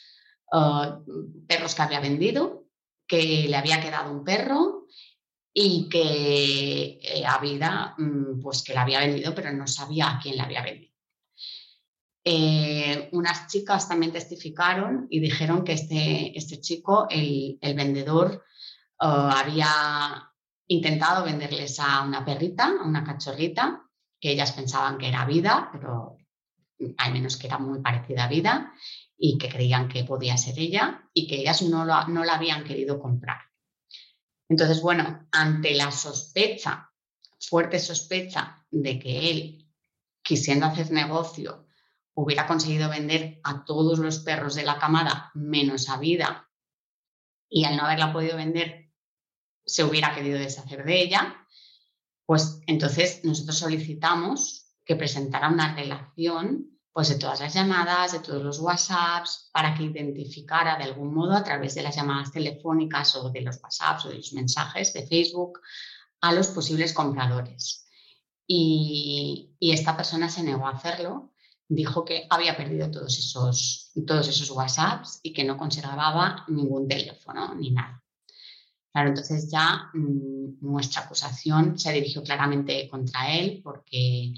uh, 0.53 1.03
perros 1.47 1.75
que 1.75 1.81
había 1.81 1.99
vendido, 1.99 2.65
que 3.07 3.47
le 3.49 3.55
había 3.57 3.81
quedado 3.81 4.11
un 4.11 4.23
perro 4.23 4.87
y 5.53 5.89
que 5.89 6.99
eh, 7.01 7.25
había, 7.25 7.95
mm, 7.97 8.39
pues 8.41 8.63
que 8.63 8.73
la 8.73 8.83
había 8.83 8.99
vendido, 8.99 9.33
pero 9.33 9.51
no 9.51 9.67
sabía 9.67 10.11
a 10.11 10.19
quién 10.19 10.37
la 10.37 10.43
había 10.43 10.63
vendido. 10.63 10.89
eh, 12.23 13.09
unas 13.13 13.47
chicas 13.47 13.87
también 13.87 14.11
testificaron 14.11 15.07
y 15.09 15.19
dijeron 15.19 15.63
que 15.63 15.73
este, 15.73 16.37
este 16.37 16.59
chico, 16.59 17.07
el, 17.09 17.57
vendedor, 17.75 18.43
uh, 18.99 19.05
había 19.05 19.67
intentado 20.67 21.25
venderles 21.25 21.79
a 21.79 22.03
una 22.03 22.23
perrita, 22.23 22.73
a 22.81 22.85
una 22.85 23.03
cachorrita, 23.03 23.83
que 24.19 24.31
ellas 24.31 24.51
pensaban 24.51 24.97
que 24.97 25.07
era 25.07 25.25
vida, 25.25 25.69
pero 25.71 26.17
al 26.97 27.13
menos 27.13 27.37
que 27.37 27.47
era 27.47 27.57
muy 27.57 27.79
parecida 27.79 28.25
a 28.25 28.29
vida, 28.29 28.73
y 29.17 29.37
que 29.37 29.49
creían 29.49 29.87
que 29.87 30.03
podía 30.03 30.37
ser 30.37 30.59
ella, 30.59 31.09
y 31.13 31.27
que 31.27 31.37
ellas 31.37 31.61
no, 31.63 31.85
no 31.85 32.23
la 32.23 32.35
habían 32.35 32.63
querido 32.63 32.99
comprar. 32.99 33.48
Entonces, 34.49 34.81
bueno, 34.81 35.27
ante 35.31 35.75
la 35.75 35.91
sospecha, 35.91 36.91
fuerte 37.39 37.79
sospecha 37.79 38.65
de 38.71 38.99
que 38.99 39.29
él, 39.29 39.71
quisiendo 40.21 40.65
hacer 40.65 40.91
negocio, 40.91 41.67
hubiera 42.15 42.47
conseguido 42.47 42.89
vender 42.89 43.39
a 43.43 43.63
todos 43.63 43.99
los 43.99 44.19
perros 44.19 44.55
de 44.55 44.63
la 44.63 44.77
camada 44.77 45.31
menos 45.35 45.87
a 45.89 45.97
vida 45.97 46.49
y 47.47 47.63
al 47.65 47.77
no 47.77 47.83
haberla 47.83 48.11
podido 48.11 48.35
vender 48.35 48.91
se 49.65 49.83
hubiera 49.83 50.15
querido 50.15 50.39
deshacer 50.39 50.83
de 50.83 51.01
ella, 51.01 51.47
pues 52.25 52.59
entonces 52.65 53.23
nosotros 53.23 53.59
solicitamos 53.59 54.73
que 54.83 54.95
presentara 54.95 55.47
una 55.47 55.75
relación 55.75 56.78
pues 56.99 57.07
de 57.07 57.15
todas 57.15 57.39
las 57.39 57.53
llamadas, 57.53 58.11
de 58.11 58.19
todos 58.19 58.43
los 58.43 58.59
WhatsApps, 58.59 59.49
para 59.53 59.73
que 59.73 59.83
identificara 59.83 60.77
de 60.77 60.83
algún 60.83 61.13
modo 61.13 61.31
a 61.31 61.45
través 61.45 61.73
de 61.73 61.81
las 61.81 61.95
llamadas 61.95 62.33
telefónicas 62.33 63.15
o 63.15 63.29
de 63.29 63.39
los 63.39 63.57
WhatsApps 63.63 64.03
o 64.03 64.09
de 64.09 64.17
los 64.17 64.33
mensajes 64.33 64.91
de 64.91 65.07
Facebook 65.07 65.61
a 66.19 66.33
los 66.33 66.47
posibles 66.47 66.91
compradores. 66.91 67.87
Y, 68.45 69.55
y 69.59 69.71
esta 69.71 69.95
persona 69.95 70.27
se 70.27 70.43
negó 70.43 70.67
a 70.67 70.71
hacerlo 70.71 71.31
dijo 71.69 72.03
que 72.03 72.27
había 72.29 72.57
perdido 72.57 72.91
todos 72.91 73.17
esos, 73.17 73.93
todos 74.05 74.27
esos 74.27 74.51
WhatsApps 74.51 75.21
y 75.23 75.31
que 75.31 75.45
no 75.45 75.55
conservaba 75.55 76.43
ningún 76.49 76.85
teléfono 76.85 77.55
ni 77.55 77.71
nada. 77.71 78.03
Claro, 78.91 79.07
entonces 79.07 79.49
ya 79.49 79.89
mm, 79.93 80.57
nuestra 80.59 81.03
acusación 81.03 81.79
se 81.79 81.93
dirigió 81.93 82.23
claramente 82.23 82.89
contra 82.89 83.31
él 83.31 83.61
porque 83.63 84.33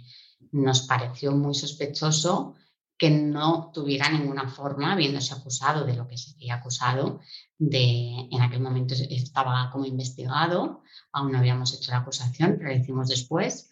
nos 0.52 0.82
pareció 0.82 1.32
muy 1.32 1.54
sospechoso 1.54 2.56
que 2.98 3.10
no 3.10 3.72
tuviera 3.74 4.10
ninguna 4.10 4.48
forma, 4.48 4.94
habiéndose 4.94 5.34
acusado 5.34 5.86
de 5.86 5.96
lo 5.96 6.08
que 6.08 6.18
se 6.18 6.34
había 6.34 6.56
acusado, 6.56 7.20
de 7.58 8.28
en 8.30 8.42
aquel 8.42 8.62
momento 8.62 8.94
estaba 8.94 9.72
como 9.72 9.86
investigado, 9.86 10.84
aún 11.12 11.32
no 11.32 11.40
habíamos 11.40 11.74
hecho 11.74 11.92
la 11.92 11.98
acusación, 11.98 12.58
pero 12.58 12.70
lo 12.70 12.76
hicimos 12.80 13.08
después, 13.08 13.72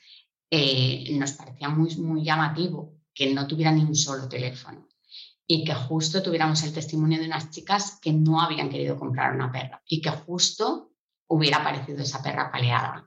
eh, 0.50 1.16
nos 1.16 1.34
parecía 1.34 1.70
muy, 1.70 1.96
muy 1.98 2.24
llamativo 2.24 2.96
que 3.14 3.32
no 3.32 3.46
tuviera 3.46 3.72
ni 3.72 3.84
un 3.84 3.96
solo 3.96 4.28
teléfono 4.28 4.88
y 5.46 5.64
que 5.64 5.76
justo 5.76 6.24
tuviéramos 6.24 6.64
el 6.64 6.74
testimonio 6.74 7.20
de 7.20 7.26
unas 7.26 7.52
chicas 7.52 8.00
que 8.02 8.14
no 8.14 8.42
habían 8.42 8.70
querido 8.70 8.98
comprar 8.98 9.36
una 9.36 9.52
perra 9.52 9.84
y 9.88 10.02
que 10.02 10.10
justo 10.10 10.94
hubiera 11.28 11.58
aparecido 11.58 12.02
esa 12.02 12.24
perra 12.24 12.52
paleada. 12.52 13.06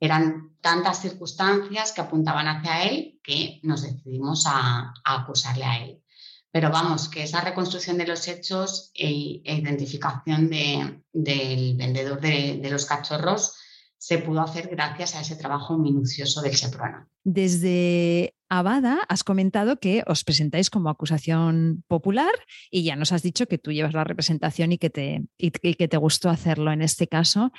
Eran 0.00 0.56
tantas 0.60 1.00
circunstancias 1.00 1.92
que 1.92 2.00
apuntaban 2.00 2.48
hacia 2.48 2.84
él 2.84 3.20
que 3.22 3.60
nos 3.62 3.82
decidimos 3.82 4.44
a, 4.46 4.92
acusarle 5.04 5.64
a 5.64 5.84
él. 5.84 6.02
Pero 6.50 6.70
vamos, 6.70 7.08
que 7.08 7.22
esa 7.22 7.40
reconstrucción 7.40 7.98
de 7.98 8.06
los 8.06 8.28
hechos 8.28 8.90
e, 8.94 9.42
e 9.44 9.54
identificación 9.54 10.48
del 10.48 11.76
vendedor 11.76 12.20
de, 12.20 12.58
de 12.62 12.70
los 12.70 12.86
cachorros 12.86 13.54
se 13.98 14.18
pudo 14.18 14.40
hacer 14.40 14.68
gracias 14.68 15.14
a 15.14 15.20
ese 15.20 15.36
trabajo 15.36 15.76
minucioso 15.76 16.40
del 16.40 16.56
SEPRONA. 16.56 17.08
Desde 17.24 18.35
Abada 18.48 19.00
has 19.08 19.24
comentado 19.24 19.78
que 19.80 20.04
os 20.06 20.22
presentáis 20.22 20.70
como 20.70 20.88
acusación 20.88 21.82
popular 21.88 22.32
y 22.70 22.84
ya 22.84 22.94
nos 22.94 23.10
has 23.10 23.22
dicho 23.22 23.46
que 23.46 23.58
tú 23.58 23.72
llevas 23.72 23.94
la 23.94 24.04
representación 24.04 24.70
y 24.70 24.78
que 24.78 24.90
te, 24.90 25.96
gustó 25.96 26.30
hacerlo 26.30 26.70
en 26.70 26.82
este 26.82 27.08
caso. 27.08 27.52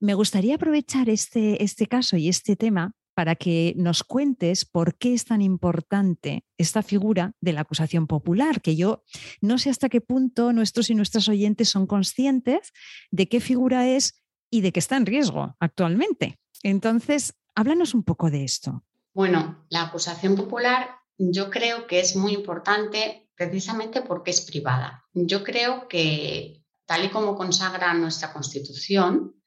Me 0.00 0.14
gustaría 0.14 0.56
aprovechar 0.56 1.08
este, 1.08 1.62
este 1.62 1.86
caso 1.86 2.16
y 2.16 2.28
este 2.28 2.56
tema 2.56 2.92
para 3.14 3.36
que 3.36 3.74
nos 3.76 4.02
cuentes 4.02 4.64
por 4.64 4.96
qué 4.96 5.14
es 5.14 5.26
tan 5.26 5.42
importante 5.42 6.44
esta 6.58 6.82
figura 6.82 7.34
de 7.40 7.52
la 7.52 7.60
acusación 7.60 8.06
popular, 8.06 8.62
que 8.62 8.74
yo 8.74 9.04
no 9.40 9.58
sé 9.58 9.70
hasta 9.70 9.88
qué 9.88 10.00
punto 10.00 10.52
nuestros 10.52 10.90
y 10.90 10.94
nuestras 10.94 11.28
oyentes 11.28 11.68
son 11.68 11.86
conscientes 11.86 12.72
de 13.10 13.28
qué 13.28 13.40
figura 13.40 13.86
es 13.88 14.22
y 14.50 14.62
de 14.62 14.72
que 14.72 14.80
está 14.80 14.96
en 14.96 15.06
riesgo 15.06 15.56
actualmente. 15.60 16.38
Entonces, 16.62 17.34
háblanos 17.54 17.94
un 17.94 18.02
poco 18.02 18.30
de 18.30 18.44
esto. 18.44 18.82
Bueno, 19.14 19.66
la 19.68 19.82
acusación 19.82 20.36
popular 20.36 20.96
yo 21.18 21.50
creo 21.50 21.86
que 21.86 22.00
es 22.00 22.16
muy 22.16 22.32
importante 22.32 23.30
precisamente 23.34 24.02
porque 24.02 24.30
es 24.30 24.40
privada. 24.40 25.04
Yo 25.12 25.44
creo 25.44 25.86
que, 25.86 26.64
tal 26.86 27.04
y 27.04 27.10
como 27.10 27.36
consagra 27.36 27.92
nuestra 27.94 28.32
Constitución, 28.32 29.42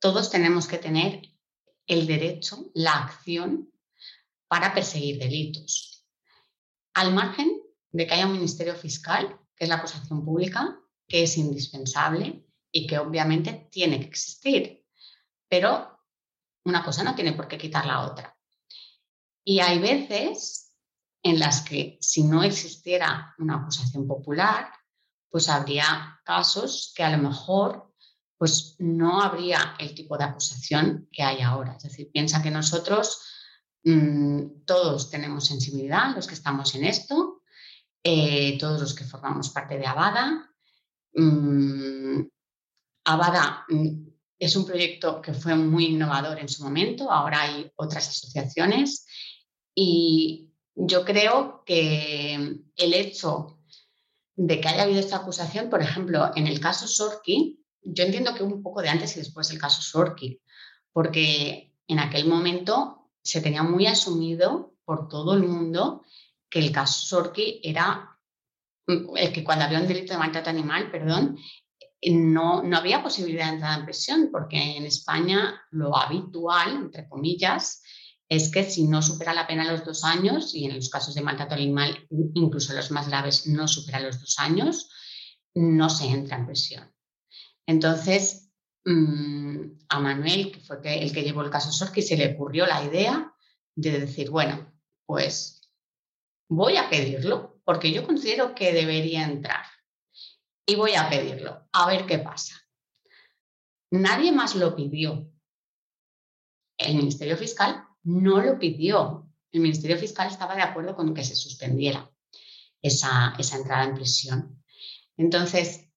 todos 0.00 0.30
tenemos 0.30 0.66
que 0.66 0.78
tener 0.78 1.22
el 1.86 2.06
derecho, 2.06 2.70
la 2.74 3.04
acción 3.04 3.72
para 4.48 4.74
perseguir 4.74 5.18
delitos. 5.18 6.04
Al 6.94 7.14
margen 7.14 7.62
de 7.92 8.06
que 8.06 8.14
haya 8.14 8.26
un 8.26 8.32
ministerio 8.32 8.74
fiscal, 8.74 9.38
que 9.54 9.64
es 9.64 9.68
la 9.68 9.76
acusación 9.76 10.24
pública, 10.24 10.78
que 11.06 11.22
es 11.22 11.38
indispensable, 11.38 12.44
y 12.72 12.86
que 12.86 12.98
obviamente 12.98 13.68
tiene 13.70 14.00
que 14.00 14.06
existir, 14.06 14.84
pero 15.48 15.98
una 16.64 16.84
cosa 16.84 17.04
no 17.04 17.14
tiene 17.14 17.32
por 17.32 17.48
qué 17.48 17.56
quitar 17.56 17.86
la 17.86 18.02
otra. 18.02 18.35
Y 19.48 19.60
hay 19.60 19.78
veces 19.78 20.72
en 21.22 21.38
las 21.38 21.62
que 21.62 21.98
si 22.00 22.24
no 22.24 22.42
existiera 22.42 23.32
una 23.38 23.56
acusación 23.56 24.06
popular, 24.06 24.72
pues 25.30 25.48
habría 25.48 26.20
casos 26.24 26.92
que 26.96 27.04
a 27.04 27.16
lo 27.16 27.22
mejor 27.22 27.94
pues 28.36 28.74
no 28.80 29.22
habría 29.22 29.76
el 29.78 29.94
tipo 29.94 30.18
de 30.18 30.24
acusación 30.24 31.08
que 31.12 31.22
hay 31.22 31.42
ahora. 31.42 31.76
Es 31.76 31.84
decir, 31.84 32.10
piensa 32.12 32.42
que 32.42 32.50
nosotros 32.50 33.22
mm, 33.84 34.64
todos 34.66 35.10
tenemos 35.10 35.46
sensibilidad, 35.46 36.14
los 36.14 36.26
que 36.26 36.34
estamos 36.34 36.74
en 36.74 36.84
esto, 36.84 37.42
eh, 38.02 38.58
todos 38.58 38.80
los 38.80 38.94
que 38.94 39.04
formamos 39.04 39.50
parte 39.50 39.78
de 39.78 39.86
Abada, 39.86 40.50
mm, 41.14 42.20
Abada 43.04 43.64
mm, 43.68 44.08
es 44.40 44.56
un 44.56 44.66
proyecto 44.66 45.22
que 45.22 45.32
fue 45.32 45.54
muy 45.54 45.86
innovador 45.86 46.40
en 46.40 46.48
su 46.48 46.64
momento, 46.64 47.10
ahora 47.10 47.42
hay 47.42 47.70
otras 47.76 48.08
asociaciones 48.08 49.06
y 49.78 50.48
yo 50.74 51.04
creo 51.04 51.62
que 51.66 52.34
el 52.76 52.94
hecho 52.94 53.60
de 54.34 54.60
que 54.60 54.68
haya 54.68 54.84
habido 54.84 55.00
esta 55.00 55.18
acusación, 55.18 55.68
por 55.68 55.82
ejemplo, 55.82 56.30
en 56.34 56.46
el 56.46 56.60
caso 56.60 56.88
Sorki, 56.88 57.62
yo 57.82 58.04
entiendo 58.04 58.34
que 58.34 58.42
un 58.42 58.62
poco 58.62 58.80
de 58.80 58.88
antes 58.88 59.14
y 59.16 59.20
después 59.20 59.48
del 59.48 59.58
caso 59.58 59.82
Sorki, 59.82 60.40
porque 60.92 61.74
en 61.86 61.98
aquel 61.98 62.26
momento 62.26 63.10
se 63.22 63.42
tenía 63.42 63.62
muy 63.62 63.86
asumido 63.86 64.72
por 64.84 65.08
todo 65.08 65.34
el 65.34 65.42
mundo 65.42 66.04
que 66.48 66.58
el 66.60 66.72
caso 66.72 67.04
Sorki 67.04 67.60
era 67.62 68.18
mm, 68.86 69.14
el 69.14 69.32
que 69.32 69.44
cuando 69.44 69.66
había 69.66 69.80
un 69.80 69.86
delito 69.86 70.14
de 70.14 70.18
maltrato 70.18 70.48
animal, 70.48 70.90
perdón, 70.90 71.36
no, 72.02 72.62
no 72.62 72.76
había 72.78 73.02
posibilidad 73.02 73.48
de 73.48 73.54
entrar 73.54 73.78
en 73.78 73.84
prisión, 73.84 74.28
porque 74.32 74.76
en 74.76 74.86
España 74.86 75.60
lo 75.70 75.94
habitual, 75.96 76.76
entre 76.76 77.06
comillas, 77.08 77.82
es 78.28 78.50
que 78.50 78.64
si 78.64 78.88
no 78.88 79.02
supera 79.02 79.34
la 79.34 79.46
pena 79.46 79.70
los 79.70 79.84
dos 79.84 80.04
años, 80.04 80.54
y 80.54 80.64
en 80.64 80.76
los 80.76 80.88
casos 80.88 81.14
de 81.14 81.22
maltrato 81.22 81.54
animal, 81.54 82.06
incluso 82.34 82.74
los 82.74 82.90
más 82.90 83.08
graves, 83.08 83.46
no 83.46 83.68
supera 83.68 84.00
los 84.00 84.20
dos 84.20 84.38
años, 84.38 84.90
no 85.54 85.88
se 85.88 86.06
entra 86.06 86.36
en 86.36 86.46
prisión. 86.46 86.92
Entonces, 87.66 88.50
mm, 88.84 89.60
a 89.88 90.00
Manuel, 90.00 90.52
que 90.52 90.60
fue 90.60 90.78
el 91.02 91.12
que 91.12 91.22
llevó 91.22 91.42
el 91.42 91.50
caso 91.50 91.70
Sorki, 91.70 92.02
se 92.02 92.16
le 92.16 92.34
ocurrió 92.34 92.66
la 92.66 92.84
idea 92.84 93.32
de 93.76 94.00
decir, 94.00 94.30
bueno, 94.30 94.72
pues 95.06 95.70
voy 96.48 96.76
a 96.76 96.90
pedirlo, 96.90 97.60
porque 97.64 97.92
yo 97.92 98.04
considero 98.04 98.54
que 98.54 98.72
debería 98.72 99.24
entrar 99.24 99.64
y 100.66 100.74
voy 100.74 100.94
a 100.94 101.08
pedirlo, 101.08 101.68
a 101.72 101.86
ver 101.86 102.06
qué 102.06 102.18
pasa. 102.18 102.54
Nadie 103.92 104.32
más 104.32 104.56
lo 104.56 104.74
pidió. 104.74 105.30
El 106.78 106.96
Ministerio 106.96 107.36
Fiscal 107.36 107.85
no 108.06 108.40
lo 108.40 108.58
pidió. 108.58 109.28
El 109.52 109.60
Ministerio 109.60 109.98
Fiscal 109.98 110.28
estaba 110.28 110.54
de 110.54 110.62
acuerdo 110.62 110.94
con 110.94 111.12
que 111.12 111.24
se 111.24 111.34
suspendiera 111.34 112.10
esa, 112.80 113.34
esa 113.38 113.56
entrada 113.56 113.84
en 113.84 113.94
prisión. 113.94 114.62
Entonces, 115.16 115.88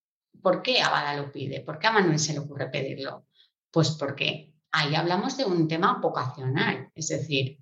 ¿por 0.42 0.62
qué 0.62 0.82
Abada 0.82 1.16
lo 1.16 1.32
pide? 1.32 1.62
¿Por 1.62 1.78
qué 1.78 1.88
a 1.88 1.92
Manuel 1.92 2.20
se 2.20 2.34
le 2.34 2.40
ocurre 2.40 2.70
pedirlo? 2.70 3.28
Pues 3.72 3.92
porque 3.92 4.54
ahí 4.72 4.96
hablamos 4.96 5.38
de 5.38 5.46
un 5.46 5.68
tema 5.68 6.00
vocacional, 6.02 6.90
es 6.96 7.10
decir, 7.10 7.60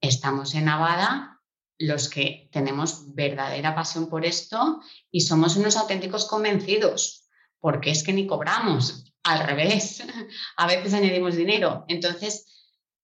estamos 0.00 0.54
en 0.54 0.68
Abada 0.68 1.40
los 1.78 2.08
que 2.08 2.48
tenemos 2.52 3.14
verdadera 3.14 3.74
pasión 3.74 4.08
por 4.08 4.24
esto 4.24 4.80
y 5.10 5.22
somos 5.22 5.56
unos 5.56 5.76
auténticos 5.76 6.26
convencidos, 6.26 7.28
porque 7.58 7.90
es 7.90 8.02
que 8.02 8.12
ni 8.12 8.26
cobramos, 8.26 9.12
al 9.24 9.46
revés, 9.46 10.02
a 10.56 10.66
veces 10.66 10.94
añadimos 10.94 11.36
dinero. 11.36 11.84
Entonces, 11.88 12.46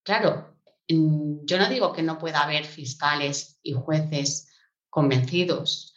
claro, 0.02 0.57
yo 0.88 1.58
no 1.58 1.68
digo 1.68 1.92
que 1.92 2.02
no 2.02 2.18
pueda 2.18 2.42
haber 2.42 2.64
fiscales 2.64 3.58
y 3.62 3.72
jueces 3.72 4.48
convencidos. 4.88 5.94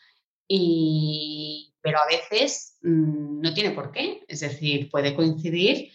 Pero 0.47 1.99
a 1.99 2.05
veces 2.05 2.77
mm, 2.81 3.39
no 3.41 3.53
tiene 3.53 3.71
por 3.71 3.91
qué. 3.91 4.23
Es 4.27 4.41
decir, 4.41 4.89
puede 4.89 5.15
coincidir 5.15 5.91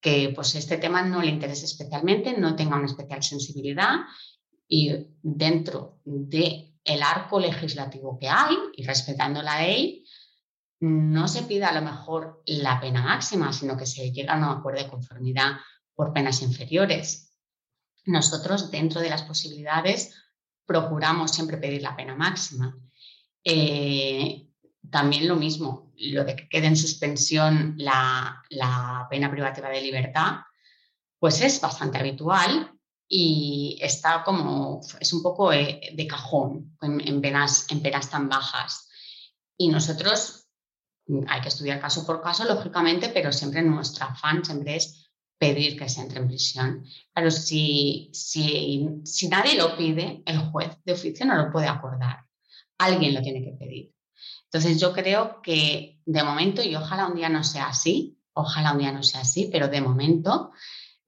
que 0.00 0.32
pues, 0.34 0.54
este 0.54 0.78
tema 0.78 1.02
no 1.02 1.22
le 1.22 1.30
interese 1.30 1.64
especialmente, 1.64 2.38
no 2.38 2.54
tenga 2.54 2.76
una 2.76 2.86
especial 2.86 3.22
sensibilidad 3.22 3.96
y 4.68 4.92
dentro 5.22 6.00
del 6.04 6.72
el 6.84 7.02
arco 7.02 7.40
legislativo 7.40 8.16
que 8.16 8.28
hay 8.28 8.56
y 8.76 8.84
respetando 8.84 9.42
la 9.42 9.60
ley, 9.60 10.04
no 10.78 11.26
se 11.26 11.42
pida 11.42 11.70
a 11.70 11.74
lo 11.74 11.82
mejor 11.82 12.42
la 12.46 12.80
pena 12.80 13.02
máxima, 13.02 13.52
sino 13.52 13.76
que 13.76 13.86
se 13.86 14.12
llega 14.12 14.34
a 14.34 14.36
un 14.36 14.44
acuerdo 14.44 14.84
de 14.84 14.90
conformidad 14.90 15.56
por 15.94 16.12
penas 16.12 16.42
inferiores. 16.42 17.25
Nosotros, 18.06 18.70
dentro 18.70 19.00
de 19.00 19.10
las 19.10 19.22
posibilidades, 19.22 20.14
procuramos 20.64 21.32
siempre 21.32 21.58
pedir 21.58 21.82
la 21.82 21.96
pena 21.96 22.14
máxima. 22.14 22.76
Eh, 23.44 24.48
también 24.90 25.28
lo 25.28 25.36
mismo, 25.36 25.92
lo 25.96 26.24
de 26.24 26.36
que 26.36 26.48
quede 26.48 26.66
en 26.66 26.76
suspensión 26.76 27.74
la, 27.78 28.42
pena 29.10 29.30
privativa 29.30 29.68
de 29.68 29.80
libertad, 29.80 30.38
pues 31.18 31.40
es 31.40 31.60
bastante 31.60 31.98
habitual 31.98 32.72
y 33.08 33.78
está 33.80 34.22
como, 34.24 34.80
es 35.00 35.12
un 35.12 35.22
poco 35.22 35.52
eh, 35.52 35.92
de 35.92 36.06
cajón 36.06 36.76
en, 36.80 37.20
penas, 37.20 37.66
en 37.70 37.82
penas 37.82 38.10
tan 38.10 38.28
bajas. 38.28 38.88
Y 39.56 39.68
nosotros 39.68 40.48
hay 41.28 41.40
que 41.40 41.48
estudiar 41.48 41.80
caso 41.80 42.04
por 42.04 42.20
caso, 42.20 42.44
lógicamente, 42.44 43.08
pero 43.08 43.32
siempre 43.32 43.62
nuestro 43.62 44.06
afán 44.06 44.44
siempre 44.44 44.76
es 44.76 45.05
pedir 45.38 45.78
que 45.78 45.88
se 45.88 46.00
entre 46.00 46.20
en 46.20 46.28
prisión. 46.28 46.84
Claro, 47.12 47.30
si, 47.30 48.10
si, 48.12 48.88
si 49.04 49.28
nadie 49.28 49.56
lo 49.56 49.76
pide, 49.76 50.22
el 50.24 50.38
juez 50.38 50.78
de 50.84 50.92
oficio 50.92 51.26
no 51.26 51.36
lo 51.36 51.52
puede 51.52 51.66
acordar. 51.66 52.24
Alguien 52.78 53.14
lo 53.14 53.22
tiene 53.22 53.42
que 53.42 53.52
pedir. 53.52 53.92
Entonces 54.44 54.80
yo 54.80 54.92
creo 54.92 55.42
que 55.42 56.00
de 56.04 56.22
momento, 56.22 56.62
y 56.62 56.74
ojalá 56.74 57.06
un 57.06 57.16
día 57.16 57.28
no 57.28 57.44
sea 57.44 57.68
así, 57.68 58.18
ojalá 58.32 58.72
un 58.72 58.78
día 58.78 58.92
no 58.92 59.02
sea 59.02 59.20
así, 59.22 59.48
pero 59.50 59.68
de 59.68 59.80
momento, 59.80 60.52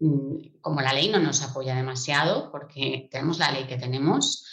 mm, 0.00 0.60
como 0.60 0.80
la 0.80 0.92
ley 0.92 1.08
no 1.08 1.18
nos 1.18 1.42
apoya 1.42 1.74
demasiado, 1.74 2.50
porque 2.50 3.08
tenemos 3.10 3.38
la 3.38 3.52
ley 3.52 3.64
que 3.64 3.78
tenemos, 3.78 4.44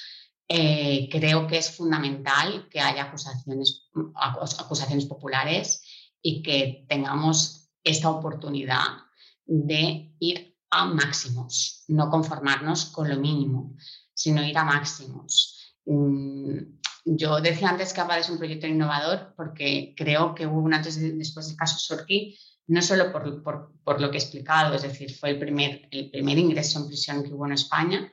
eh, 0.48 1.10
creo 1.10 1.48
que 1.48 1.58
es 1.58 1.76
fundamental 1.76 2.70
que 2.70 2.80
haya 2.80 3.06
acusaciones, 3.06 3.90
acusaciones 4.14 5.06
populares 5.06 5.82
y 6.22 6.44
que 6.44 6.86
tengamos 6.88 7.70
esta 7.84 8.10
oportunidad 8.10 9.05
de 9.46 10.14
ir 10.20 10.58
a 10.70 10.86
máximos, 10.86 11.84
no 11.88 12.10
conformarnos 12.10 12.86
con 12.86 13.10
lo 13.10 13.18
mínimo, 13.18 13.76
sino 14.14 14.44
ir 14.44 14.58
a 14.58 14.64
máximos. 14.64 15.76
Mm, 15.86 16.58
yo 17.06 17.40
decía 17.40 17.70
antes 17.70 17.94
que 17.94 18.02
APAD 18.02 18.20
es 18.20 18.30
un 18.30 18.40
proyecto 18.40 18.68
innovador 18.68 19.34
porque 19.38 19.94
creo 19.96 20.34
que 20.34 20.48
hubo 20.48 20.60
un 20.60 20.74
antes 20.74 20.98
y 20.98 21.12
después 21.12 21.48
del 21.48 21.58
caso 21.58 21.78
Sorki, 21.78 22.38
no 22.68 22.82
solo 22.82 23.12
por, 23.12 23.44
por, 23.84 24.02
lo 24.02 24.10
que 24.10 24.18
he 24.18 24.22
explicado, 24.22 24.74
es 24.74 24.82
decir, 24.82 25.16
fue 25.16 25.30
el 25.32 25.40
primer, 25.40 25.88
el 25.92 26.10
primer 26.10 26.38
ingreso 26.40 26.80
en 26.80 26.88
prisión 26.88 27.24
que 27.24 27.32
hubo 27.32 27.46
en 27.46 27.54
España, 27.54 28.12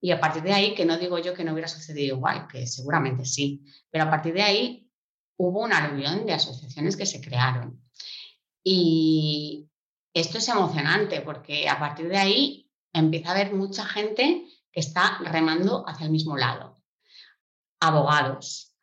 y 0.00 0.10
a 0.12 0.20
partir 0.20 0.42
de 0.42 0.52
ahí, 0.52 0.74
que 0.74 0.86
no 0.86 0.98
digo 0.98 1.18
yo 1.18 1.34
que 1.34 1.44
no 1.44 1.52
hubiera 1.52 1.68
sucedido 1.68 2.16
igual, 2.16 2.48
que 2.48 2.66
seguramente 2.66 3.24
sí, 3.24 3.64
pero 3.90 4.04
a 4.04 4.10
partir 4.10 4.32
de 4.32 4.42
ahí 4.42 4.90
hubo 5.36 5.62
una 5.62 5.86
reunión 5.86 6.26
de 6.26 6.32
asociaciones 6.32 6.96
que 6.96 7.06
se 7.06 7.20
crearon. 7.20 7.82
Y 8.64 9.69
esto 10.14 10.38
es 10.38 10.48
emocionante 10.48 11.20
porque 11.20 11.68
a 11.68 11.78
partir 11.78 12.08
de 12.08 12.18
ahí 12.18 12.70
empieza 12.92 13.28
a 13.28 13.32
haber 13.32 13.54
mucha 13.54 13.84
gente 13.84 14.46
que 14.72 14.80
está 14.80 15.18
remando 15.18 15.84
hacia 15.88 16.06
el 16.06 16.12
mismo 16.12 16.36
lado. 16.36 16.82
Abogados, 17.80 18.76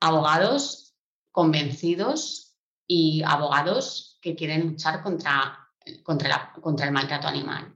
abogados 0.00 0.94
convencidos 1.30 2.56
y 2.86 3.22
abogados 3.22 4.18
que 4.20 4.34
quieren 4.34 4.68
luchar 4.68 5.02
contra, 5.02 5.58
contra, 6.02 6.52
el 6.86 6.92
maltrato 6.92 7.28
animal. 7.28 7.74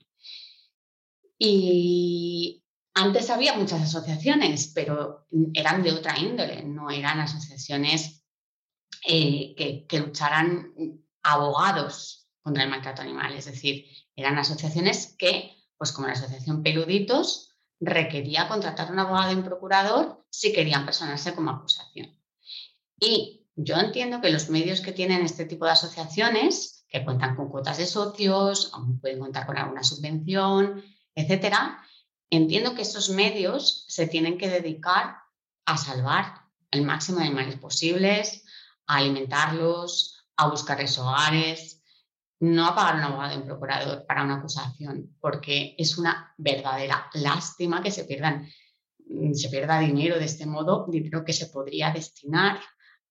Y 1.39 2.65
antes 2.95 3.31
había 3.31 3.55
muchas 3.55 3.83
asociaciones, 3.83 4.73
pero 4.75 5.27
eran 5.55 5.83
de 5.83 5.93
otra 5.93 6.19
índole, 6.19 6.63
no 6.65 6.91
eran 6.91 7.21
asociaciones 7.21 8.25
eh, 9.07 9.85
que, 9.87 10.01
lucharan 10.01 10.73
abogados 11.23 12.26
contra 12.47 12.63
el 12.63 12.71
maltrato 12.71 13.03
animal, 13.03 13.33
es 13.33 13.47
decir, 13.47 13.87
eran 14.15 14.39
asociaciones 14.39 15.17
que, 15.19 15.53
pues 15.77 15.91
como 15.91 16.07
la 16.07 16.13
Asociación 16.13 16.63
Peluditos, 16.63 17.51
requería 17.81 18.47
contratar 18.47 18.93
un 18.93 19.01
abogado 19.01 19.33
y 19.33 19.35
un 19.35 19.43
procurador 19.43 20.25
si 20.31 20.53
querían 20.53 20.85
personarse 20.85 21.35
como 21.35 21.51
acusación. 21.51 22.17
Y 23.01 23.49
yo 23.57 23.75
entiendo 23.75 24.21
que 24.21 24.31
los 24.31 24.49
medios 24.49 24.81
que 24.81 24.93
tienen 24.93 25.23
este 25.23 25.45
tipo 25.45 25.65
de 25.65 25.73
asociaciones, 25.73 26.87
que 26.89 27.05
cuentan 27.05 27.35
con 27.35 27.49
cuotas 27.49 27.79
de 27.79 27.87
socios, 27.87 28.71
pueden 29.01 29.19
contar 29.19 29.45
con 29.45 29.59
alguna 29.59 29.83
subvención, 29.83 30.85
etcétera, 31.17 31.83
Entiendo 32.31 32.75
que 32.75 32.83
estos 32.83 33.11
medios 33.11 33.85
se 33.89 34.07
tienen 34.07 34.37
que 34.37 34.49
dedicar 34.49 35.19
a 35.65 35.77
salvar 35.77 36.43
el 36.71 36.83
máximo 36.83 37.19
de 37.19 37.27
animales 37.27 37.57
posibles, 37.57 38.45
a 38.87 38.97
alimentarlos, 38.97 40.27
a 40.37 40.49
buscarles 40.49 40.99
hogares, 40.99 41.76
no 42.41 42.67
a 42.67 42.75
pagar 42.75 42.97
un 42.97 43.03
abogado 43.03 43.35
y 43.35 43.39
un 43.39 43.47
procurador 43.47 44.05
para 44.07 44.25
una 44.25 44.37
acusación, 44.37 45.17
porque 45.21 45.75
es 45.79 45.97
una 45.99 46.35
verdadera 46.37 47.09
lástima 47.15 47.83
que 47.83 47.91
se 47.91 48.05
pierdan 48.05 48.47
se 49.35 49.49
pierda 49.49 49.79
dinero 49.79 50.19
de 50.19 50.25
este 50.25 50.47
modo, 50.47 50.87
dinero 50.89 51.25
que 51.25 51.33
se 51.33 51.47
podría 51.47 51.93
destinar 51.93 52.59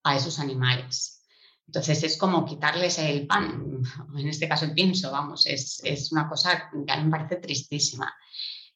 a 0.04 0.16
esos 0.16 0.40
animales. 0.40 1.24
Entonces 1.68 2.04
es 2.04 2.18
como 2.18 2.46
quitarles 2.46 3.00
el 3.00 3.26
pan, 3.26 3.82
en 4.18 4.28
este 4.28 4.48
caso 4.48 4.66
el 4.66 4.74
pienso, 4.74 5.12
vamos, 5.12 5.46
es, 5.48 5.82
es 5.84 6.12
una 6.12 6.30
cosa 6.30 6.70
que 6.86 6.92
a 6.92 6.98
mí 6.98 7.06
me 7.06 7.12
parece 7.12 7.38
tristísima. 7.38 8.14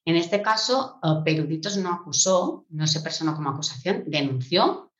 En 0.05 0.15
este 0.15 0.41
caso, 0.41 0.99
eh, 1.03 1.21
Peruditos 1.23 1.77
no 1.77 1.93
acusó, 1.93 2.65
no 2.69 2.88
se 2.88 3.01
personó 3.01 3.35
como 3.35 3.49
acusación, 3.49 4.03
denunció 4.07 4.93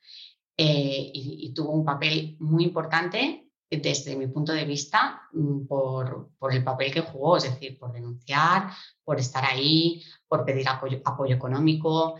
eh, 0.56 1.10
y, 1.12 1.52
tuvo 1.54 1.72
un 1.72 1.84
papel 1.84 2.36
muy 2.38 2.64
importante 2.64 3.39
desde 3.70 4.16
mi 4.16 4.26
punto 4.26 4.52
de 4.52 4.64
vista 4.64 5.22
mm, 5.32 5.66
por, 5.66 6.30
el 6.50 6.64
papel 6.64 6.92
que 6.92 7.02
jugó, 7.02 7.36
es 7.36 7.44
decir, 7.44 7.78
por 7.78 7.92
denunciar, 7.92 8.70
por 9.04 9.20
estar 9.20 9.44
ahí, 9.44 10.02
por 10.26 10.44
pedir 10.44 10.68
apoyo, 10.68 11.34
económico, 11.34 12.16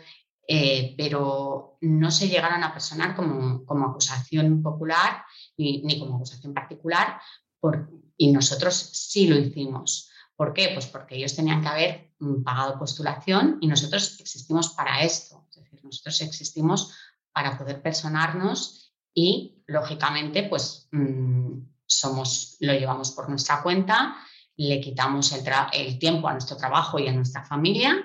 eh, 0.46 0.94
pero 0.96 1.78
no 1.80 2.10
se 2.10 2.28
llegaron 2.28 2.62
a 2.62 2.72
personar 2.72 3.16
como, 3.16 3.64
como 3.64 3.86
acusación 3.86 4.62
popular 4.62 5.24
ni, 5.56 5.82
ni, 5.82 5.98
como 5.98 6.16
acusación 6.16 6.54
particular 6.54 7.20
por, 7.58 7.90
y 8.16 8.32
nosotros 8.32 8.74
sí 8.74 9.26
lo 9.26 9.36
hicimos. 9.36 10.10
¿Por 10.36 10.52
qué? 10.54 10.70
Pues 10.72 10.86
porque 10.86 11.16
ellos 11.16 11.36
tenían 11.36 11.60
que 11.60 11.68
haber 11.68 12.14
mm, 12.18 12.42
pagado 12.42 12.78
postulación 12.78 13.58
y 13.60 13.66
nosotros 13.66 14.18
existimos 14.20 14.70
para 14.70 15.02
esto. 15.02 15.46
Es 15.50 15.56
decir, 15.56 15.84
nosotros 15.84 16.20
existimos 16.22 16.94
para 17.32 17.58
poder 17.58 17.82
personarnos 17.82 18.89
y, 19.20 19.62
lógicamente, 19.66 20.44
pues 20.44 20.88
mm, 20.92 21.58
somos, 21.86 22.56
lo 22.60 22.72
llevamos 22.72 23.12
por 23.12 23.28
nuestra 23.28 23.62
cuenta, 23.62 24.16
le 24.56 24.80
quitamos 24.80 25.32
el, 25.32 25.98
tiempo 25.98 26.28
a 26.28 26.32
nuestro 26.32 26.56
trabajo 26.56 26.98
y 26.98 27.08
a 27.08 27.12
nuestra 27.12 27.44
familia, 27.44 28.02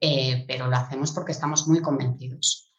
eh, 0.00 0.44
pero 0.46 0.66
lo 0.66 0.76
hacemos 0.76 1.12
porque 1.12 1.32
estamos 1.32 1.68
muy 1.68 1.80
convencidos. 1.80 2.69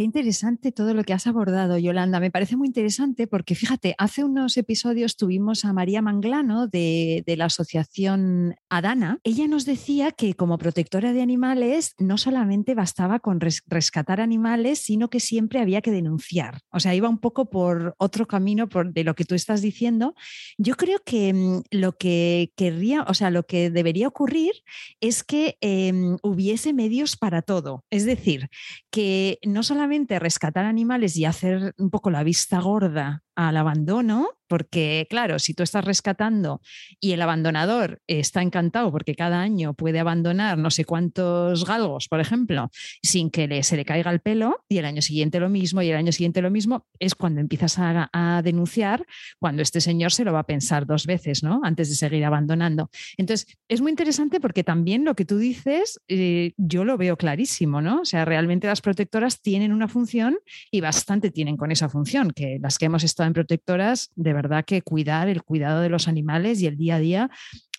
Qué 0.00 0.04
interesante 0.04 0.72
todo 0.72 0.94
lo 0.94 1.04
que 1.04 1.12
has 1.12 1.26
abordado, 1.26 1.76
Yolanda. 1.76 2.20
Me 2.20 2.30
parece 2.30 2.56
muy 2.56 2.68
interesante 2.68 3.26
porque, 3.26 3.54
fíjate, 3.54 3.94
hace 3.98 4.24
unos 4.24 4.56
episodios 4.56 5.14
tuvimos 5.14 5.66
a 5.66 5.74
María 5.74 6.00
Manglano 6.00 6.68
de, 6.68 7.22
la 7.26 7.44
asociación 7.44 8.54
Adana. 8.70 9.18
Ella 9.24 9.46
nos 9.46 9.66
decía 9.66 10.10
que 10.10 10.32
como 10.32 10.56
protectora 10.56 11.12
de 11.12 11.20
animales 11.20 11.96
no 11.98 12.16
solamente 12.16 12.74
bastaba 12.74 13.18
con 13.18 13.40
rescatar 13.40 14.22
animales, 14.22 14.78
sino 14.78 15.10
que 15.10 15.20
siempre 15.20 15.60
había 15.60 15.82
que 15.82 15.90
denunciar. 15.90 16.62
O 16.70 16.80
sea, 16.80 16.94
iba 16.94 17.10
un 17.10 17.18
poco 17.18 17.50
por 17.50 17.94
otro 17.98 18.26
camino 18.26 18.70
por, 18.70 18.94
de 18.94 19.04
lo 19.04 19.14
que 19.14 19.26
tú 19.26 19.34
estás 19.34 19.60
diciendo. 19.60 20.14
Yo 20.56 20.76
creo 20.76 21.00
que 21.04 21.34
mm, 21.34 21.60
lo 21.72 21.98
que 21.98 22.54
querría, 22.56 23.02
o 23.02 23.12
sea, 23.12 23.28
lo 23.28 23.42
que 23.42 23.68
debería 23.68 24.08
ocurrir 24.08 24.52
es 25.00 25.24
que 25.24 25.58
em, 25.60 26.16
hubiese 26.22 26.72
medios 26.72 27.18
para 27.18 27.42
todo. 27.42 27.84
Es 27.90 28.06
decir, 28.06 28.48
que 28.90 29.38
no 29.44 29.62
solamente 29.62 29.89
rescatar 30.18 30.64
animales 30.64 31.16
y 31.16 31.24
hacer 31.24 31.74
un 31.78 31.90
poco 31.90 32.10
la 32.10 32.22
vista 32.22 32.60
gorda 32.60 33.24
al 33.48 33.56
abandono, 33.56 34.28
porque 34.48 35.06
claro, 35.08 35.38
si 35.38 35.54
tú 35.54 35.62
estás 35.62 35.84
rescatando 35.84 36.60
y 37.00 37.12
el 37.12 37.22
abandonador 37.22 38.02
está 38.06 38.42
encantado 38.42 38.90
porque 38.92 39.14
cada 39.14 39.40
año 39.40 39.72
puede 39.72 39.98
abandonar 39.98 40.58
no 40.58 40.70
sé 40.70 40.84
cuántos 40.84 41.64
galgos, 41.64 42.08
por 42.08 42.20
ejemplo, 42.20 42.70
sin 43.02 43.30
que 43.30 43.62
se 43.62 43.76
le 43.76 43.84
caiga 43.86 44.10
el 44.10 44.20
pelo, 44.20 44.64
y 44.68 44.76
el 44.78 44.84
año 44.84 45.00
siguiente 45.00 45.40
lo 45.40 45.48
mismo, 45.48 45.80
y 45.80 45.88
el 45.88 45.96
año 45.96 46.12
siguiente 46.12 46.42
lo 46.42 46.50
mismo, 46.50 46.86
es 46.98 47.14
cuando 47.14 47.40
empiezas 47.40 47.78
a, 47.78 48.10
a 48.12 48.42
denunciar, 48.42 49.06
cuando 49.38 49.62
este 49.62 49.80
señor 49.80 50.12
se 50.12 50.24
lo 50.24 50.34
va 50.34 50.40
a 50.40 50.46
pensar 50.46 50.84
dos 50.84 51.06
veces, 51.06 51.42
¿no? 51.42 51.60
Antes 51.62 51.88
de 51.88 51.94
seguir 51.94 52.24
abandonando. 52.26 52.90
Entonces, 53.16 53.46
es 53.68 53.80
muy 53.80 53.90
interesante 53.90 54.38
porque 54.38 54.64
también 54.64 55.04
lo 55.04 55.14
que 55.14 55.24
tú 55.24 55.38
dices, 55.38 56.00
eh, 56.08 56.52
yo 56.58 56.84
lo 56.84 56.98
veo 56.98 57.16
clarísimo, 57.16 57.80
¿no? 57.80 58.02
O 58.02 58.04
sea, 58.04 58.26
realmente 58.26 58.66
las 58.66 58.82
protectoras 58.82 59.40
tienen 59.40 59.72
una 59.72 59.88
función 59.88 60.38
y 60.70 60.82
bastante 60.82 61.30
tienen 61.30 61.56
con 61.56 61.70
esa 61.70 61.88
función, 61.88 62.32
que 62.32 62.58
las 62.60 62.76
que 62.76 62.86
hemos 62.86 63.04
estado 63.04 63.29
protectoras, 63.32 64.10
de 64.14 64.32
verdad 64.32 64.64
que 64.64 64.82
cuidar, 64.82 65.28
el 65.28 65.42
cuidado 65.42 65.80
de 65.80 65.88
los 65.88 66.08
animales 66.08 66.60
y 66.60 66.66
el 66.66 66.76
día 66.76 66.96
a 66.96 67.00
día 67.00 67.30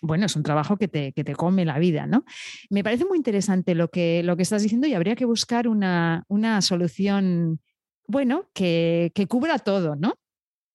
bueno, 0.02 0.26
es 0.26 0.34
un 0.34 0.42
trabajo 0.42 0.76
que 0.76 0.88
te, 0.88 1.12
que 1.12 1.22
te, 1.22 1.34
come 1.34 1.64
la 1.64 1.78
vida, 1.78 2.08
¿no? 2.08 2.24
Me 2.70 2.82
parece 2.82 3.04
muy 3.04 3.16
interesante 3.16 3.76
lo 3.76 3.88
que, 3.88 4.22
lo 4.24 4.36
que 4.36 4.42
estás 4.42 4.62
diciendo 4.62 4.88
y 4.88 4.94
habría 4.94 5.14
que 5.14 5.24
buscar 5.24 5.68
una, 5.68 6.24
una 6.26 6.60
solución, 6.60 7.60
bueno, 8.08 8.50
que, 8.52 9.12
que, 9.14 9.28
cubra 9.28 9.60
todo, 9.60 9.94
¿no? 9.94 10.14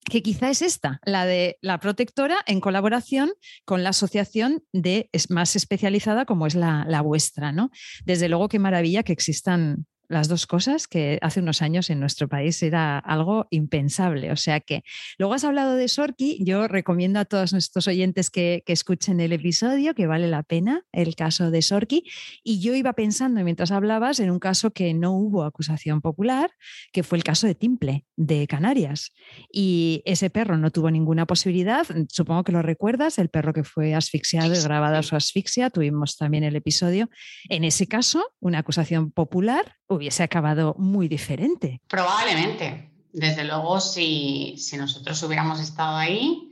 que 0.09 0.23
quizá 0.23 0.49
es 0.49 0.61
esta, 0.61 0.99
la 1.03 1.25
de 1.25 1.57
la 1.61 1.79
protectora 1.79 2.37
en 2.45 2.61
colaboración 2.61 3.31
con 3.65 3.83
la 3.83 3.89
asociación 3.89 4.63
de 4.71 5.09
más 5.29 5.55
especializada 5.55 6.25
como 6.25 6.47
es 6.47 6.55
la, 6.55 6.85
la 6.87 7.01
vuestra, 7.01 7.51
¿no? 7.51 7.71
Desde 8.05 8.29
luego 8.29 8.47
qué 8.47 8.59
maravilla 8.59 9.03
que 9.03 9.11
existan 9.11 9.85
las 10.09 10.27
dos 10.27 10.47
cosas 10.47 10.87
que 10.87 11.19
hace 11.21 11.41
unos 11.41 11.61
años 11.61 11.89
en 11.89 11.99
nuestro 11.99 12.27
país 12.27 12.61
era 12.63 12.97
algo 12.99 13.47
impensable. 13.49 14.31
O 14.31 14.35
sea 14.35 14.59
que 14.59 14.83
luego 15.17 15.33
has 15.33 15.43
hablado 15.43 15.75
de 15.75 15.87
Sorki, 15.87 16.43
yo 16.43 16.67
recomiendo 16.67 17.19
a 17.19 17.25
todos 17.25 17.51
nuestros 17.53 17.87
oyentes 17.87 18.29
que, 18.29 18.63
escuchen 18.67 19.19
el 19.19 19.33
episodio, 19.33 19.95
que 19.95 20.05
vale 20.07 20.27
la 20.27 20.43
pena 20.43 20.83
el 20.91 21.15
caso 21.15 21.51
de 21.51 21.61
Sorki. 21.61 22.03
Y 22.43 22.59
yo 22.59 22.75
iba 22.75 22.93
pensando 22.93 23.43
mientras 23.43 23.71
hablabas 23.71 24.19
en 24.19 24.29
un 24.29 24.39
caso 24.39 24.71
que 24.71 24.93
no 24.93 25.13
hubo 25.13 25.43
acusación 25.43 26.01
popular, 26.01 26.51
que 26.91 27.03
fue 27.03 27.17
el 27.17 27.23
caso 27.23 27.47
de 27.47 27.55
Timple, 27.55 28.05
de 28.15 28.45
Canarias. 28.47 29.13
Y 29.51 30.03
ese 30.05 30.29
perro 30.29 30.57
no 30.57 30.69
tuvo 30.71 30.91
ninguna 30.91 31.25
posibilidad, 31.25 31.87
supongo 32.09 32.43
que 32.43 32.51
lo 32.51 32.61
recuerdas, 32.61 33.17
el 33.17 33.29
perro 33.29 33.53
que 33.53 33.63
fue 33.63 33.95
asfixiado 33.95 34.53
y 34.53 34.61
grabada 34.61 35.01
su 35.01 35.15
asfixia, 35.15 35.69
tuvimos 35.69 36.17
también 36.17 36.43
el 36.43 36.55
episodio. 36.55 37.09
En 37.49 37.63
ese 37.63 37.87
caso, 37.87 38.31
una 38.39 38.59
acusación 38.59 39.11
popular 39.11 39.75
hubiese 39.87 40.23
acabado 40.23 40.75
muy 40.77 41.07
diferente. 41.07 41.81
Probablemente. 41.87 42.91
Desde 43.13 43.45
luego, 43.45 43.79
si, 43.79 44.55
nosotros 44.77 45.21
hubiéramos 45.23 45.59
estado 45.59 45.97
ahí, 45.97 46.51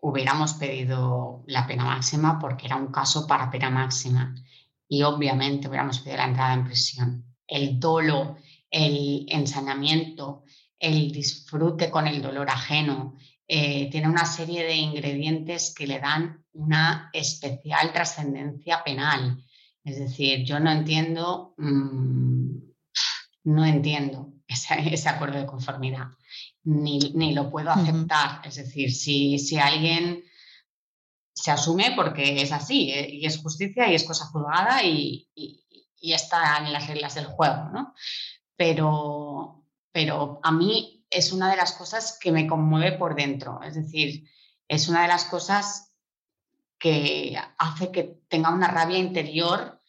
hubiéramos 0.00 0.54
pedido 0.54 1.42
la 1.46 1.66
pena 1.66 1.84
máxima 1.84 2.38
porque 2.38 2.66
era 2.66 2.76
un 2.76 2.92
caso 2.92 3.26
para 3.26 3.50
pena 3.50 3.70
máxima. 3.70 4.34
Y 4.88 5.02
obviamente 5.02 5.68
hubiéramos 5.68 5.98
pedido 5.98 6.18
la 6.18 6.28
entrada 6.28 6.54
en 6.54 6.64
prisión. 6.64 7.24
El 7.46 7.78
dolo, 7.78 8.38
el 8.70 9.26
ensañamiento, 9.28 10.44
el 10.78 11.12
disfrute 11.12 11.90
con 11.90 12.06
el 12.06 12.22
dolor 12.22 12.48
ajeno, 12.48 13.16
eh, 13.46 13.90
tiene 13.90 14.08
una 14.08 14.24
serie 14.24 14.64
de 14.64 14.76
ingredientes 14.76 15.74
que 15.76 15.86
le 15.86 15.98
dan 15.98 16.44
una 16.52 17.10
especial 17.12 17.92
trascendencia 17.92 18.82
penal. 18.84 19.44
Es 19.90 19.98
decir, 19.98 20.44
yo 20.44 20.60
no 20.60 20.70
entiendo, 20.70 21.54
mm, 21.56 22.58
no 23.44 23.64
entiendo 23.64 24.34
ese, 24.46 25.08
acuerdo 25.08 25.38
de 25.38 25.46
conformidad, 25.46 26.06
ni, 26.62 27.34
lo 27.34 27.50
puedo 27.50 27.70
aceptar. 27.70 28.40
Es 28.46 28.54
decir, 28.54 28.92
si, 28.92 29.38
si, 29.40 29.58
alguien 29.58 30.22
se 31.34 31.50
asume 31.50 31.92
porque 31.96 32.40
es 32.40 32.52
así, 32.52 32.92
eh, 32.92 33.08
y 33.10 33.26
es 33.26 33.38
justicia 33.38 33.90
y 33.90 33.96
es 33.96 34.04
cosa 34.04 34.26
juzgada 34.26 34.84
y, 34.84 35.28
está 36.00 36.58
en 36.58 36.72
las 36.72 36.86
reglas 36.86 37.14
del 37.14 37.26
juego, 37.26 37.68
¿no? 37.72 37.94
Pero, 38.56 39.64
pero 39.92 40.40
a 40.42 40.52
mí 40.52 41.04
es 41.10 41.32
una 41.32 41.50
de 41.50 41.56
las 41.56 41.72
cosas 41.72 42.16
que 42.18 42.32
me 42.32 42.46
conmueve 42.46 42.96
por 42.96 43.14
dentro, 43.16 43.60
es 43.62 43.74
decir, 43.74 44.24
es 44.68 44.88
una 44.88 45.02
de 45.02 45.08
las 45.08 45.24
cosas 45.24 45.92
que 46.78 47.36
hace 47.58 47.90
que 47.90 48.22
tenga 48.28 48.50
una 48.50 48.68
rabia 48.68 48.98
interior 48.98 49.79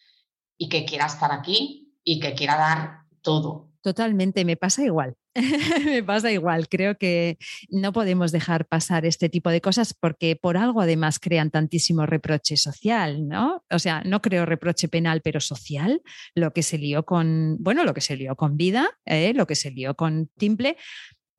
y 0.62 0.70
que 0.70 0.86
quiera 0.86 1.07
estar 1.07 1.32
aquí 1.32 1.91
y 2.03 2.20
que 2.20 2.36
quiera 2.36 2.55
dar 2.55 2.99
todo. 3.24 3.72
Totalmente, 3.82 4.45
me 4.45 4.57
pasa 4.57 4.84
igual. 4.84 5.16
me 5.86 6.03
pasa 6.03 6.32
igual. 6.32 6.70
Creo 6.70 6.99
que 6.99 7.39
no 7.70 7.91
podemos 7.91 8.32
dejar 8.32 8.68
pasar 8.68 9.03
este 9.03 9.28
tipo 9.28 9.49
de 9.49 9.59
cosas 9.59 9.95
porque 9.99 10.36
por 10.36 10.57
algo 10.57 10.82
además 10.82 11.18
crean 11.18 11.49
tantísimo 11.49 12.05
reproche 12.05 12.57
social, 12.57 13.28
¿no? 13.28 13.66
O 13.72 13.80
sea, 13.80 14.03
no 14.05 14.22
creo 14.22 14.45
reproche 14.45 14.88
penal, 14.88 15.22
pero 15.24 15.39
social. 15.39 16.03
Lo 16.36 16.53
que 16.53 16.62
se 16.62 16.78
lió 16.78 17.05
con, 17.05 17.57
bueno, 17.59 17.84
lo 17.84 17.95
que 17.95 18.01
se 18.01 18.16
lió 18.16 18.36
con 18.36 18.55
vida, 18.55 18.88
¿eh? 19.05 19.34
lo 19.34 19.47
que 19.47 19.55
se 19.55 19.72
lió 19.72 19.95
con 19.95 20.30
Timple. 20.38 20.78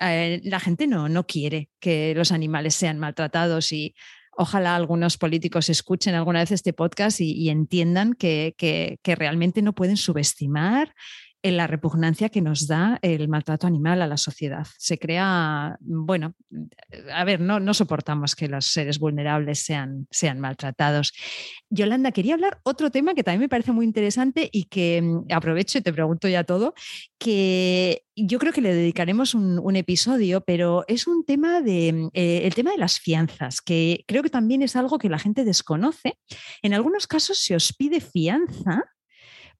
Eh, 0.00 0.40
la 0.42 0.58
gente 0.58 0.88
no, 0.88 1.08
no 1.08 1.28
quiere 1.28 1.70
que 1.78 2.12
los 2.16 2.32
animales 2.32 2.74
sean 2.74 2.98
maltratados 2.98 3.70
y 3.70 3.94
ojalá 4.36 4.76
algunos 4.76 5.18
políticos 5.18 5.68
escuchen 5.68 6.14
alguna 6.14 6.40
vez 6.40 6.50
este 6.52 6.72
podcast 6.72 7.20
y, 7.20 7.50
entiendan 7.50 8.14
que, 8.14 8.54
que, 8.56 9.14
realmente 9.14 9.62
no 9.62 9.74
pueden 9.74 9.96
subestimar 9.96 10.94
en 11.42 11.56
la 11.56 11.66
repugnancia 11.66 12.28
que 12.28 12.40
nos 12.40 12.66
da 12.66 12.98
el 13.02 13.28
maltrato 13.28 13.66
animal 13.66 14.00
a 14.00 14.06
la 14.06 14.16
sociedad. 14.16 14.66
Se 14.78 14.98
crea, 14.98 15.76
bueno, 15.80 16.34
a 17.12 17.24
ver, 17.24 17.40
no, 17.40 17.58
no 17.58 17.74
soportamos 17.74 18.36
que 18.36 18.48
los 18.48 18.66
seres 18.66 18.98
vulnerables 18.98 19.58
sean, 19.58 20.06
sean 20.10 20.38
maltratados. 20.38 21.12
Yolanda, 21.68 22.12
quería 22.12 22.34
hablar 22.34 22.60
otro 22.62 22.90
tema 22.90 23.14
que 23.14 23.24
también 23.24 23.40
me 23.40 23.48
parece 23.48 23.72
muy 23.72 23.84
interesante 23.84 24.48
y 24.52 24.64
que 24.64 25.02
mm, 25.02 25.32
aprovecho 25.32 25.78
y 25.78 25.82
te 25.82 25.92
pregunto 25.92 26.28
ya 26.28 26.44
todo, 26.44 26.74
que 27.18 28.04
yo 28.14 28.38
creo 28.38 28.52
que 28.52 28.60
le 28.60 28.74
dedicaremos 28.74 29.34
un, 29.34 29.72
episodio, 29.76 30.42
pero 30.42 30.84
es 30.86 31.06
un 31.06 31.24
tema 31.24 31.60
de 31.60 31.92
mm, 31.92 32.08
eh, 32.12 32.42
el 32.44 32.54
tema 32.54 32.70
de 32.70 32.78
las 32.78 33.00
fianzas, 33.00 33.60
que 33.60 34.04
creo 34.06 34.22
que 34.22 34.30
también 34.30 34.62
es 34.62 34.76
algo 34.76 34.98
que 34.98 35.08
la 35.08 35.18
gente 35.18 35.44
desconoce. 35.44 36.18
En 36.62 36.74
algunos 36.74 37.06
casos 37.06 37.38
se 37.38 37.56
os 37.56 37.72
pide 37.72 38.00
fianza 38.00 38.84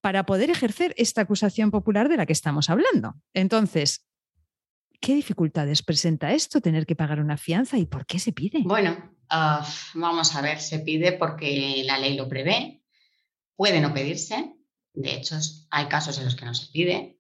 para 0.03 0.26
poder 0.26 0.50
ejercer 0.50 0.94
esta 0.98 1.22
acusación 1.22 1.70
popular 1.70 2.09
de 2.09 2.18
la 2.18 2.26
que 2.26 2.32
estamos 2.32 2.68
hablando. 2.68 3.14
Entonces, 3.32 4.05
¿qué 5.00 5.14
dificultades 5.14 5.82
presenta 5.82 6.32
esto, 6.32 6.61
tener 6.61 6.84
que 6.84 6.96
pagar 6.96 7.20
una 7.20 7.38
fianza 7.38 7.78
y 7.78 7.86
por 7.86 8.05
qué 8.05 8.18
se 8.18 8.32
pide? 8.32 8.62
Bueno, 8.64 9.16
ah, 9.30 9.66
vamos 9.94 10.34
a 10.34 10.42
ver, 10.42 10.61
se 10.61 10.80
pide 10.80 11.12
porque 11.12 11.82
la 11.86 11.98
ley 11.98 12.16
lo 12.16 12.28
prevé, 12.28 12.82
puede 13.57 13.80
no 13.80 13.94
pedirse, 13.94 14.55
de 14.92 15.14
hecho 15.14 15.36
hay 15.70 15.86
casos 15.86 16.18
en 16.18 16.24
los 16.24 16.34
que 16.34 16.44
no 16.44 16.55
se 16.55 16.70
pide. 16.72 17.18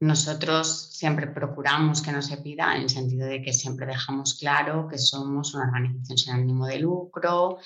Nosotros 0.00 0.96
siempre 0.96 1.28
procuramos 1.28 2.02
que 2.02 2.10
no 2.10 2.22
se 2.22 2.38
pida 2.38 2.74
en 2.74 2.82
el 2.82 2.90
sentido 2.90 3.28
de 3.28 3.40
que 3.40 3.52
siempre 3.52 3.86
dejamos 3.86 4.34
claro 4.34 4.88
que 4.88 4.98
somos 4.98 5.54
una 5.54 5.64
organización 5.64 6.18
sin 6.18 6.32
ánimo 6.32 6.66
de 6.66 6.80
lucro, 6.80 7.58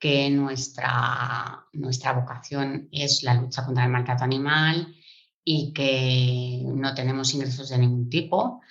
que 0.00 0.30
nuestra, 0.30 1.66
nuestra 1.74 2.12
vocación 2.14 2.88
es 2.90 3.22
la 3.22 3.34
lucha 3.34 3.64
contra 3.64 3.84
el 3.84 3.90
maltrato 3.90 4.24
animal 4.24 4.96
y 5.44 5.72
que 5.72 6.62
no 6.64 6.94
tenemos 6.94 7.34
ingresos 7.34 7.68
de 7.68 7.78
ningún 7.78 8.08
tipo. 8.08 8.62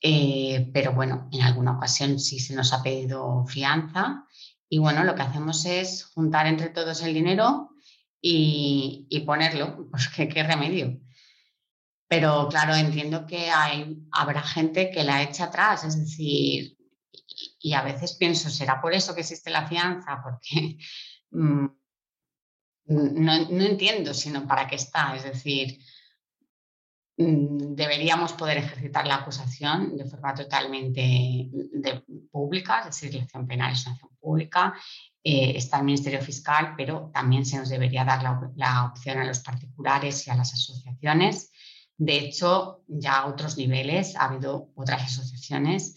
Eh, 0.00 0.68
pero 0.74 0.92
bueno, 0.92 1.28
en 1.32 1.42
alguna 1.42 1.76
ocasión 1.76 2.18
sí 2.18 2.40
se 2.40 2.54
nos 2.54 2.72
ha 2.72 2.82
pedido 2.82 3.46
fianza 3.46 4.26
y 4.68 4.78
bueno, 4.78 5.04
lo 5.04 5.14
que 5.14 5.22
hacemos 5.22 5.64
es 5.66 6.06
juntar 6.06 6.46
entre 6.46 6.70
todos 6.70 7.02
el 7.02 7.14
dinero 7.14 7.70
y, 8.20 9.06
y 9.08 9.20
ponerlo, 9.20 9.88
pues 9.90 10.08
¿qué, 10.08 10.28
qué 10.28 10.42
remedio. 10.42 10.98
Pero 12.08 12.48
claro, 12.48 12.74
entiendo 12.74 13.26
que 13.26 13.50
hay, 13.50 13.98
habrá 14.10 14.42
gente 14.42 14.90
que 14.90 15.04
la 15.04 15.22
echa 15.22 15.44
atrás, 15.44 15.84
es 15.84 15.98
decir, 15.98 16.76
y 17.62 17.74
a 17.74 17.82
veces 17.82 18.14
pienso, 18.14 18.50
¿será 18.50 18.80
por 18.80 18.92
eso 18.92 19.14
que 19.14 19.20
existe 19.20 19.50
la 19.50 19.68
fianza? 19.68 20.20
Porque 20.22 20.76
mm, 21.30 21.66
no, 22.86 23.32
entiendo, 23.64 24.12
sino 24.12 24.46
para 24.46 24.66
qué 24.66 24.74
está. 24.74 25.14
Es 25.14 25.22
decir, 25.22 25.78
mm, 27.16 27.74
deberíamos 27.74 28.32
poder 28.32 28.58
ejercitar 28.58 29.06
la 29.06 29.16
acusación 29.16 29.96
de 29.96 30.04
forma 30.04 30.34
totalmente 30.34 31.48
pública, 32.32 32.80
es 32.80 32.86
decir, 32.86 33.14
la 33.14 33.22
acción 33.22 33.46
penal 33.46 33.72
es 33.72 33.86
una 33.86 33.94
acción 33.94 34.16
pública, 34.20 34.74
eh, 35.22 35.52
está 35.56 35.78
el 35.78 35.84
Ministerio 35.84 36.20
Fiscal, 36.20 36.74
pero 36.76 37.12
también 37.14 37.46
se 37.46 37.58
nos 37.58 37.68
debería 37.68 38.04
dar 38.04 38.22
la, 38.56 38.84
opción 38.86 39.18
a 39.18 39.24
los 39.24 39.38
particulares 39.38 40.26
y 40.26 40.30
a 40.30 40.34
las 40.34 40.52
asociaciones. 40.52 41.52
De 41.96 42.16
hecho, 42.16 42.82
ya 42.88 43.18
a 43.18 43.26
otros 43.26 43.56
niveles 43.56 44.16
ha 44.16 44.24
habido 44.24 44.72
otras 44.74 45.02
asociaciones 45.04 45.94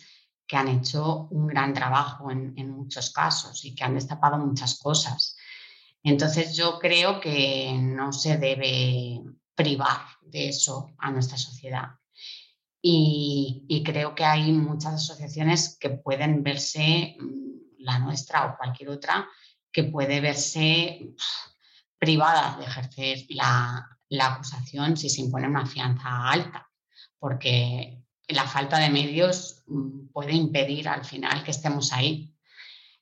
que 0.47 0.57
han 0.57 0.67
hecho 0.67 1.27
un 1.31 1.47
gran 1.47 1.73
trabajo 1.73 2.31
en, 2.31 2.69
muchos 2.69 3.11
casos 3.11 3.65
y 3.65 3.73
que 3.73 3.83
han 3.83 3.95
destapado 3.95 4.37
muchas 4.37 4.77
cosas. 4.79 5.35
Entonces 6.03 6.55
yo 6.55 6.77
creo 6.79 7.19
que 7.19 7.73
no 7.79 8.13
se 8.13 8.37
debe 8.37 9.21
privar 9.55 10.01
de 10.21 10.49
eso 10.49 10.93
a 10.99 11.11
nuestra 11.11 11.37
sociedad. 11.37 11.89
y, 12.87 13.81
creo 13.83 14.13
que 14.13 14.25
hay 14.25 14.51
muchas 14.51 14.93
asociaciones 14.93 15.77
que 15.79 15.89
pueden 15.89 16.43
verse, 16.43 17.15
mm, 17.19 17.83
la 17.83 17.97
nuestra 17.97 18.45
o 18.45 18.57
cualquier 18.57 18.89
otra, 18.89 19.27
que 19.71 19.83
puede 19.83 20.21
verse 20.21 21.13
privada 21.97 22.57
de 22.57 22.65
ejercer 22.65 23.25
la, 23.29 23.89
acusación 24.21 24.95
si 24.95 25.09
se 25.09 25.21
impone 25.21 25.47
una 25.47 25.65
fianza 25.65 26.29
alta, 26.29 26.69
porque 27.19 28.04
la 28.30 28.45
falta 28.45 28.80
de 28.80 28.89
medios 28.89 29.63
mm, 29.67 30.07
puede 30.11 30.34
impedir 30.34 30.88
al 30.88 31.05
final 31.05 31.43
que 31.43 31.51
estemos 31.51 31.93
ahí. 31.93 32.34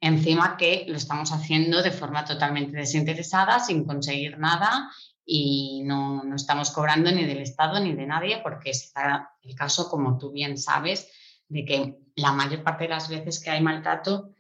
Encima 0.01 0.57
que 0.57 0.86
lo 0.88 0.97
estamos 0.97 1.32
haciendo 1.32 1.82
de 1.82 1.91
forma 1.91 2.26
totalmente 2.26 2.76
desinteresada, 2.76 3.59
sin 3.59 3.86
conseguir 3.86 4.38
nada 4.38 4.91
y 5.26 5.82
no, 5.86 6.24
no, 6.24 6.36
estamos 6.36 6.71
cobrando 6.71 7.09
ni 7.11 7.24
del 7.24 7.38
Estado 7.38 7.80
ni 7.80 7.93
de 7.93 8.05
nadie 8.05 8.39
porque 8.43 8.71
da 8.93 9.32
el 9.41 9.55
caso, 9.55 9.89
como 9.89 10.17
tú 10.17 10.32
bien 10.32 10.57
sabes, 10.57 11.07
de 11.47 11.63
que 11.63 11.99
la 12.15 12.34
mayor 12.34 12.63
parte 12.63 12.84
de 12.84 12.89
las 12.89 13.07
veces 13.07 13.39
que 13.39 13.49
hay 13.49 13.61
maltrato 13.61 14.34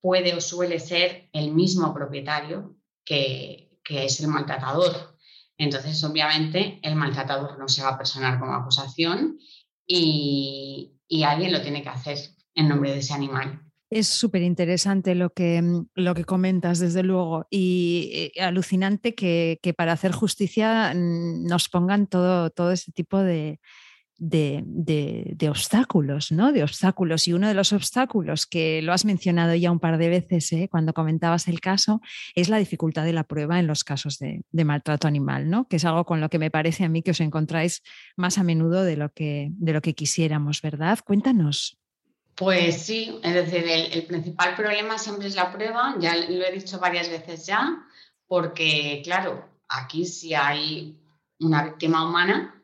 puede 0.00 0.34
o 0.34 0.40
suele 0.40 0.80
ser 0.80 1.28
el 1.32 1.52
mismo 1.52 1.94
propietario 1.94 2.76
que, 3.04 3.78
que 3.84 4.04
es 4.04 4.20
el 4.20 4.28
maltratador. 4.28 5.16
Entonces, 5.58 6.02
obviamente, 6.04 6.80
el 6.82 6.96
maltratador 6.96 7.58
no 7.58 7.68
se 7.68 7.82
va 7.82 7.90
a 7.90 7.98
personar 7.98 8.38
como 8.38 8.54
acusación 8.54 9.38
y, 9.86 10.92
alguien 11.24 11.52
lo 11.52 11.62
tiene 11.62 11.82
que 11.82 11.88
hacer 11.88 12.18
en 12.54 12.68
nombre 12.68 12.92
de 12.92 12.98
ese 12.98 13.14
animal. 13.14 13.60
Es 13.88 14.08
súper 14.08 14.42
interesante 14.42 15.14
lo 15.14 15.30
que, 15.30 15.62
mm, 15.62 15.88
lo 15.94 16.14
que 16.14 16.24
comentas, 16.24 16.80
desde 16.80 17.02
luego, 17.02 17.46
y 17.50 18.32
eh, 18.36 18.42
alucinante 18.42 19.14
que, 19.14 19.58
para 19.76 19.92
hacer 19.92 20.12
justicia 20.12 20.92
mm, 20.94 21.44
nos 21.46 21.68
pongan 21.68 22.06
todo, 22.06 22.50
todo 22.50 22.72
ese 22.72 22.92
tipo 22.92 23.18
de, 23.18 23.60
de, 24.18 25.48
obstáculos, 25.48 26.32
¿no? 26.32 26.52
De 26.52 26.62
obstáculos. 26.62 27.28
Y 27.28 27.32
uno 27.32 27.48
de 27.48 27.54
los 27.54 27.72
obstáculos 27.72 28.46
que 28.46 28.82
lo 28.82 28.92
has 28.92 29.04
mencionado 29.04 29.54
ya 29.54 29.70
un 29.70 29.80
par 29.80 29.98
de 29.98 30.08
veces 30.08 30.52
¿eh? 30.52 30.68
cuando 30.70 30.92
comentabas 30.94 31.48
el 31.48 31.60
caso 31.60 32.00
es 32.34 32.48
la 32.48 32.58
dificultad 32.58 33.04
de 33.04 33.12
la 33.12 33.24
prueba 33.24 33.58
en 33.58 33.66
los 33.66 33.84
casos 33.84 34.18
de, 34.18 34.42
maltrato 34.64 35.06
animal, 35.06 35.48
¿no? 35.48 35.68
Que 35.68 35.76
es 35.76 35.84
algo 35.84 36.04
con 36.04 36.20
lo 36.20 36.28
que 36.28 36.38
me 36.38 36.50
parece 36.50 36.84
a 36.84 36.88
mí 36.88 37.02
que 37.02 37.12
os 37.12 37.20
encontráis 37.20 37.82
más 38.16 38.38
a 38.38 38.42
menudo 38.42 38.82
de 38.82 38.96
lo 38.96 39.12
que, 39.12 39.48
de 39.52 39.72
lo 39.72 39.80
que 39.80 39.94
quisiéramos, 39.94 40.60
¿verdad? 40.62 40.98
Cuéntanos. 41.04 41.78
Pues 42.34 42.82
sí, 42.82 43.18
es 43.22 43.32
decir, 43.32 43.64
el, 43.66 44.04
principal 44.06 44.54
problema 44.56 44.98
siempre 44.98 45.26
es 45.26 45.36
la 45.36 45.50
prueba, 45.52 45.94
ya 45.98 46.14
lo 46.16 46.44
he 46.44 46.52
dicho 46.52 46.78
varias 46.78 47.08
veces 47.08 47.46
ya, 47.46 47.82
porque 48.26 49.00
claro, 49.04 49.48
aquí 49.68 50.04
si 50.04 50.34
hay 50.34 50.98
una 51.38 51.64
víctima 51.64 52.06
humana 52.06 52.56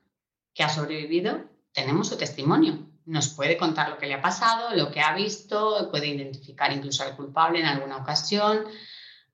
que 0.55 0.63
ha 0.63 0.69
sobrevivido, 0.69 1.45
tenemos 1.73 2.09
su 2.09 2.17
testimonio. 2.17 2.87
Nos 3.05 3.29
puede 3.29 3.57
contar 3.57 3.89
lo 3.89 3.99
que 3.99 4.07
le 4.07 4.15
ha 4.15 4.23
pasado, 4.23 4.75
lo 4.77 4.91
que 4.91 5.01
ha 5.01 5.15
visto, 5.15 5.89
puede 5.91 6.09
identificar 6.09 6.73
incluso 6.73 7.03
al 7.03 7.17
culpable 7.17 7.61
en 7.61 7.67
alguna 7.67 7.97
ocasión. 7.97 8.65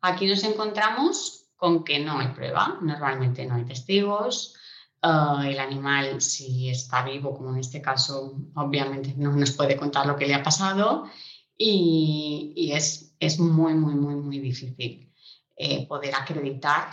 Aquí 0.00 0.26
nos 0.26 0.44
encontramos 0.44 1.46
con 1.56 1.84
que 1.84 1.98
no 1.98 2.18
hay 2.18 2.28
prueba, 2.28 2.78
normalmente 2.80 3.44
no 3.44 3.56
hay 3.56 3.64
testigos, 3.64 4.54
Ah, 5.00 5.44
el 5.46 5.60
animal, 5.60 6.20
si 6.20 6.68
está 6.68 7.04
vivo, 7.04 7.32
como 7.32 7.50
en 7.50 7.60
este 7.60 7.80
caso, 7.80 8.34
obviamente 8.56 9.14
no 9.16 9.30
nos 9.32 9.52
puede 9.52 9.76
contar 9.76 10.06
lo 10.06 10.16
que 10.16 10.26
le 10.26 10.34
ha 10.34 10.42
pasado 10.42 11.08
y, 11.56 12.72
es, 12.74 13.14
es, 13.20 13.38
muy, 13.38 13.74
muy, 13.74 13.94
muy, 13.94 14.16
muy 14.16 14.40
difícil 14.40 15.12
eh, 15.56 15.86
poder 15.86 16.14
acreditar 16.16 16.88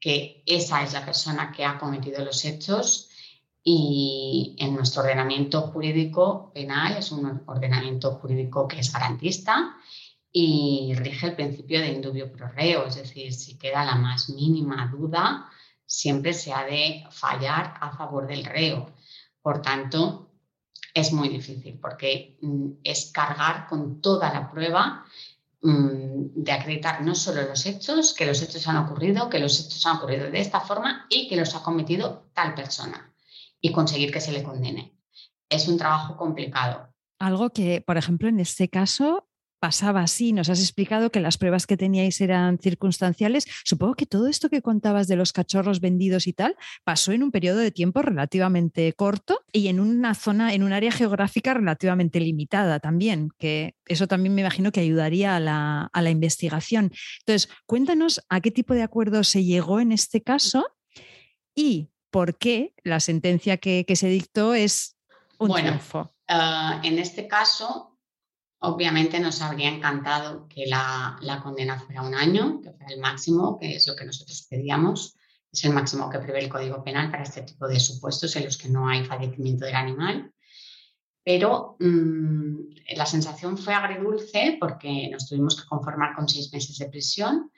que 0.00 0.42
esa 0.46 0.82
es 0.82 0.94
la 0.94 1.04
persona 1.04 1.52
que 1.52 1.64
ha 1.66 1.78
cometido 1.78 2.24
los 2.24 2.44
hechos 2.46 3.10
y 3.66 4.54
en 4.58 4.74
nuestro 4.74 5.02
ordenamiento 5.02 5.62
jurídico 5.62 6.52
penal 6.52 6.98
es 6.98 7.10
un 7.10 7.42
ordenamiento 7.46 8.12
jurídico 8.12 8.68
que 8.68 8.80
es 8.80 8.92
garantista 8.92 9.74
y 10.30 10.92
rige 10.96 11.28
el 11.28 11.34
principio 11.34 11.80
de 11.80 11.92
indubio 11.92 12.30
pro 12.30 12.48
reo, 12.48 12.86
es 12.86 12.96
decir, 12.96 13.32
si 13.32 13.56
queda 13.56 13.84
la 13.84 13.94
más 13.94 14.28
mínima 14.28 14.90
duda, 14.94 15.48
siempre 15.86 16.34
se 16.34 16.52
ha 16.52 16.64
de 16.64 17.04
fallar 17.10 17.74
a 17.80 17.96
favor 17.96 18.26
del 18.26 18.44
reo. 18.44 18.92
Por 19.40 19.62
tanto, 19.62 20.30
es 20.92 21.12
muy 21.12 21.30
difícil 21.30 21.78
porque 21.80 22.36
mm, 22.42 22.80
es 22.84 23.10
cargar 23.12 23.66
con 23.66 24.02
toda 24.02 24.30
la 24.32 24.50
prueba 24.50 25.06
mm, 25.62 26.34
de 26.34 26.52
acreditar 26.52 27.00
no 27.02 27.14
solo 27.14 27.42
los 27.42 27.64
hechos, 27.64 28.12
que 28.12 28.26
los 28.26 28.42
hechos 28.42 28.66
han 28.68 28.76
ocurrido, 28.76 29.30
que 29.30 29.38
los 29.38 29.58
hechos 29.58 29.86
han 29.86 29.96
ocurrido 29.96 30.30
de 30.30 30.40
esta 30.40 30.60
forma 30.60 31.06
y 31.08 31.28
que 31.28 31.36
los 31.36 31.54
ha 31.54 31.62
cometido 31.62 32.26
tal 32.34 32.54
persona 32.54 33.13
y 33.64 33.72
conseguir 33.72 34.12
que 34.12 34.20
se 34.20 34.30
le 34.30 34.42
condene. 34.42 34.92
Es 35.48 35.68
un 35.68 35.78
trabajo 35.78 36.18
complicado. 36.18 36.92
Algo 37.18 37.48
que, 37.48 37.80
por 37.80 37.96
ejemplo, 37.96 38.28
en 38.28 38.38
este 38.38 38.68
caso 38.68 39.26
pasaba 39.58 40.02
así. 40.02 40.34
Nos 40.34 40.50
has 40.50 40.60
explicado 40.60 41.10
que 41.10 41.20
las 41.20 41.38
pruebas 41.38 41.66
que 41.66 41.78
teníais 41.78 42.20
eran 42.20 42.58
circunstanciales. 42.58 43.46
Supongo 43.64 43.94
que 43.94 44.04
todo 44.04 44.26
esto 44.26 44.50
que 44.50 44.60
contabas 44.60 45.08
de 45.08 45.16
los 45.16 45.32
cachorros 45.32 45.80
vendidos 45.80 46.26
y 46.26 46.34
tal 46.34 46.56
pasó 46.84 47.12
en 47.12 47.22
un 47.22 47.30
periodo 47.30 47.60
de 47.60 47.70
tiempo 47.70 48.02
relativamente 48.02 48.92
corto 48.92 49.40
y 49.50 49.68
en 49.68 49.80
una 49.80 50.14
zona, 50.14 50.52
en 50.52 50.62
un 50.62 50.74
área 50.74 50.92
geográfica 50.92 51.54
relativamente 51.54 52.20
limitada 52.20 52.80
también, 52.80 53.30
que 53.38 53.76
eso 53.86 54.06
también 54.06 54.34
me 54.34 54.42
imagino 54.42 54.72
que 54.72 54.80
ayudaría 54.80 55.36
a 55.36 55.40
la, 55.40 56.10
investigación. 56.10 56.92
Entonces, 57.20 57.48
cuéntanos 57.64 58.20
a 58.28 58.42
qué 58.42 58.50
tipo 58.50 58.74
de 58.74 58.82
acuerdo 58.82 59.24
se 59.24 59.42
llegó 59.42 59.80
en 59.80 59.92
este 59.92 60.22
caso 60.22 60.66
y 61.54 61.88
por 62.14 62.38
qué 62.38 62.72
la 62.84 63.00
sentencia 63.00 63.56
que, 63.56 63.84
se 63.96 64.06
dictó 64.06 64.54
es 64.54 64.94
un 65.38 65.48
bueno, 65.48 65.80
ah, 66.28 66.80
en 66.84 67.00
este 67.00 67.26
caso, 67.26 67.94
Obviamente 68.66 69.20
nos 69.20 69.42
habría 69.42 69.68
encantado 69.68 70.48
que 70.48 70.64
la, 70.66 71.18
condena 71.42 71.78
fuera 71.78 72.00
un 72.00 72.14
año, 72.14 72.62
que 72.62 72.70
fuera 72.70 72.94
el 72.94 72.98
máximo, 72.98 73.58
que 73.58 73.76
es 73.76 73.86
lo 73.86 73.94
que 73.94 74.06
nosotros 74.06 74.46
pedíamos. 74.48 75.18
Es 75.52 75.66
el 75.66 75.74
máximo 75.74 76.08
que 76.08 76.18
prevé 76.18 76.38
el 76.38 76.48
Código 76.48 76.82
Penal 76.82 77.10
para 77.10 77.24
este 77.24 77.42
tipo 77.42 77.68
de 77.68 77.78
supuestos 77.78 78.34
en 78.36 78.46
los 78.46 78.56
que 78.56 78.70
no 78.70 78.88
hay 78.88 79.04
fallecimiento 79.04 79.66
del 79.66 79.74
animal. 79.74 80.32
Pero 81.22 81.76
mm, 81.78 82.96
la 82.96 83.04
sensación 83.04 83.58
fue 83.58 83.74
agridulce 83.74 84.56
porque 84.58 85.10
nos 85.12 85.28
tuvimos 85.28 85.60
que 85.60 85.68
conformar 85.68 86.14
con 86.14 86.26
seis 86.26 86.50
meses 86.50 86.78
de 86.78 86.88
prisión. 86.88 87.50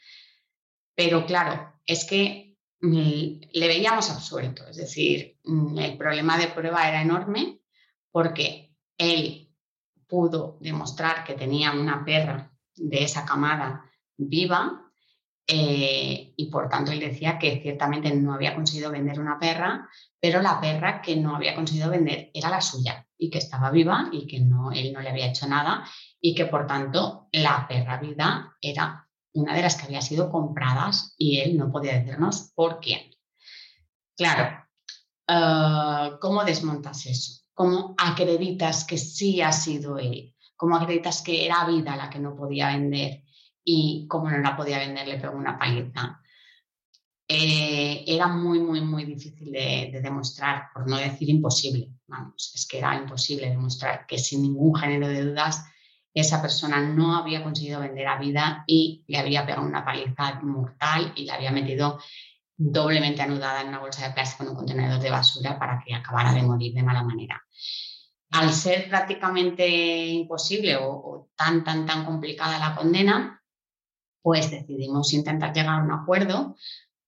Pero 0.97 1.25
claro, 1.25 1.73
es 1.87 2.05
que 2.05 2.46
le 2.81 3.67
veíamos 3.69 4.11
absuelto. 4.11 4.67
Es 4.69 4.77
decir, 4.77 5.39
mm, 5.45 5.79
el 5.79 5.97
problema 5.97 6.39
de 6.39 6.49
prueba 6.49 6.89
era 6.89 7.03
enorme 7.03 7.61
porque 8.11 8.75
él 8.99 9.51
pudo 10.07 10.59
demostrar 10.61 11.25
que 11.25 11.35
tenía 11.35 11.73
una 11.73 12.05
perra 12.05 12.53
de 12.75 13.03
esa 13.03 13.25
camada 13.25 13.85
viva 14.17 14.83
eh, 15.49 16.35
y 16.37 16.51
por 16.51 16.69
tanto 16.69 16.91
él 16.91 17.01
decía 17.01 17.39
que 17.39 17.61
ciertamente 17.63 18.13
no 18.15 18.35
había 18.35 18.55
conseguido 18.55 18.91
vender 18.91 19.21
una 19.21 19.39
perra, 19.39 19.89
pero 20.21 20.43
la 20.43 20.61
perra 20.61 21.01
que 21.01 21.17
no 21.17 21.37
había 21.37 21.55
conseguido 21.55 21.91
vender 21.91 22.31
era 22.35 22.51
la 22.51 22.61
suya 22.61 23.07
y 23.17 23.31
que 23.31 23.39
estaba 23.39 23.71
viva 23.71 24.09
y 24.13 24.27
que 24.27 24.41
no, 24.41 24.73
él 24.73 24.93
no 24.93 25.01
le 25.01 25.11
había 25.11 25.29
hecho 25.29 25.47
nada 25.47 25.85
y 26.21 26.35
que 26.35 26.47
por 26.47 26.67
tanto 26.67 27.29
la 27.33 27.67
perra 27.69 27.99
viva 27.99 28.57
era 28.61 29.06
una 29.37 29.55
de 29.55 29.63
las 29.63 29.77
que 29.77 29.87
había 29.87 30.01
sido 30.01 30.31
compradas 30.31 31.15
y 31.19 31.39
él 31.39 31.57
no 31.57 31.71
podía 31.71 31.99
decirnos 31.99 32.53
por 32.55 32.81
quién. 32.81 33.11
Claro, 34.17 34.65
eh, 35.29 36.17
¿cómo 36.21 36.45
desmontas 36.45 37.07
eso? 37.07 37.43
¿Cómo 37.53 37.95
acreditas 37.99 38.85
que 38.85 38.99
sí 38.99 39.41
ha 39.41 39.53
sido 39.53 39.99
él? 39.99 40.35
¿Cómo 40.57 40.77
acreditas 40.77 41.23
que 41.23 41.45
era 41.45 41.67
vida 41.67 41.97
la 41.97 42.11
que 42.11 42.19
no 42.19 42.35
podía 42.35 42.69
vender? 42.69 43.23
Y 43.63 44.07
como 44.09 44.31
no 44.31 44.39
la 44.39 44.57
podía 44.57 44.79
vender, 44.79 45.07
le 45.07 45.19
pegó 45.19 45.37
una 45.37 45.59
paliza. 45.59 46.21
Eh, 47.29 48.05
era 48.07 48.29
muy, 48.29 48.61
muy, 48.61 48.81
muy 48.81 49.05
difícil 49.05 49.51
de, 49.51 50.01
demostrar, 50.03 50.69
por 50.73 50.89
no 50.89 50.97
decir 50.97 51.29
imposible. 51.29 51.91
Vamos, 52.07 52.53
es 52.55 52.67
que 52.67 52.79
era 52.79 52.95
imposible 52.95 53.51
demostrar 53.51 54.07
que 54.07 54.19
sin 54.19 54.43
ningún 54.43 54.75
género 54.75 55.09
de 55.09 55.25
dudas 55.25 55.65
esa 56.21 56.41
persona 56.41 56.81
no 56.81 57.15
había 57.15 57.43
conseguido 57.43 57.81
vender 57.81 58.09
a 58.09 58.19
vida 58.19 58.65
y 58.67 59.05
le 59.07 59.19
había 59.19 59.45
pegado 59.45 59.67
una 59.67 59.85
paliza 59.85 60.41
mortal 60.43 61.13
y 61.15 61.25
le 61.25 61.33
había 61.33 61.51
metido 61.53 61.99
doblemente 62.57 63.21
anudada 63.21 63.61
en 63.61 63.69
una 63.69 63.81
bolsa 63.81 64.09
de 64.09 64.15
plástico 64.15 64.45
en 64.45 64.49
un 64.49 64.57
contenedor 64.57 64.99
de 64.99 65.11
basura 65.11 65.59
para 65.59 65.83
que 65.85 65.95
acabara 65.95 66.33
de 66.33 66.43
morir 66.43 66.73
de 66.73 66.83
mala 66.83 67.03
manera. 67.03 67.43
Al 68.31 68.51
ser 68.51 68.89
prácticamente 68.89 70.07
imposible 70.07 70.79
o, 70.81 71.29
tan, 71.37 71.63
tan, 71.63 71.85
tan 71.85 72.07
complicada 72.07 72.59
la 72.59 72.75
condena, 72.75 73.43
pues 74.23 74.51
decidimos 74.51 75.13
intentar 75.13 75.53
llegar 75.53 75.81
a 75.81 75.85
un 75.85 75.93
acuerdo 75.93 76.57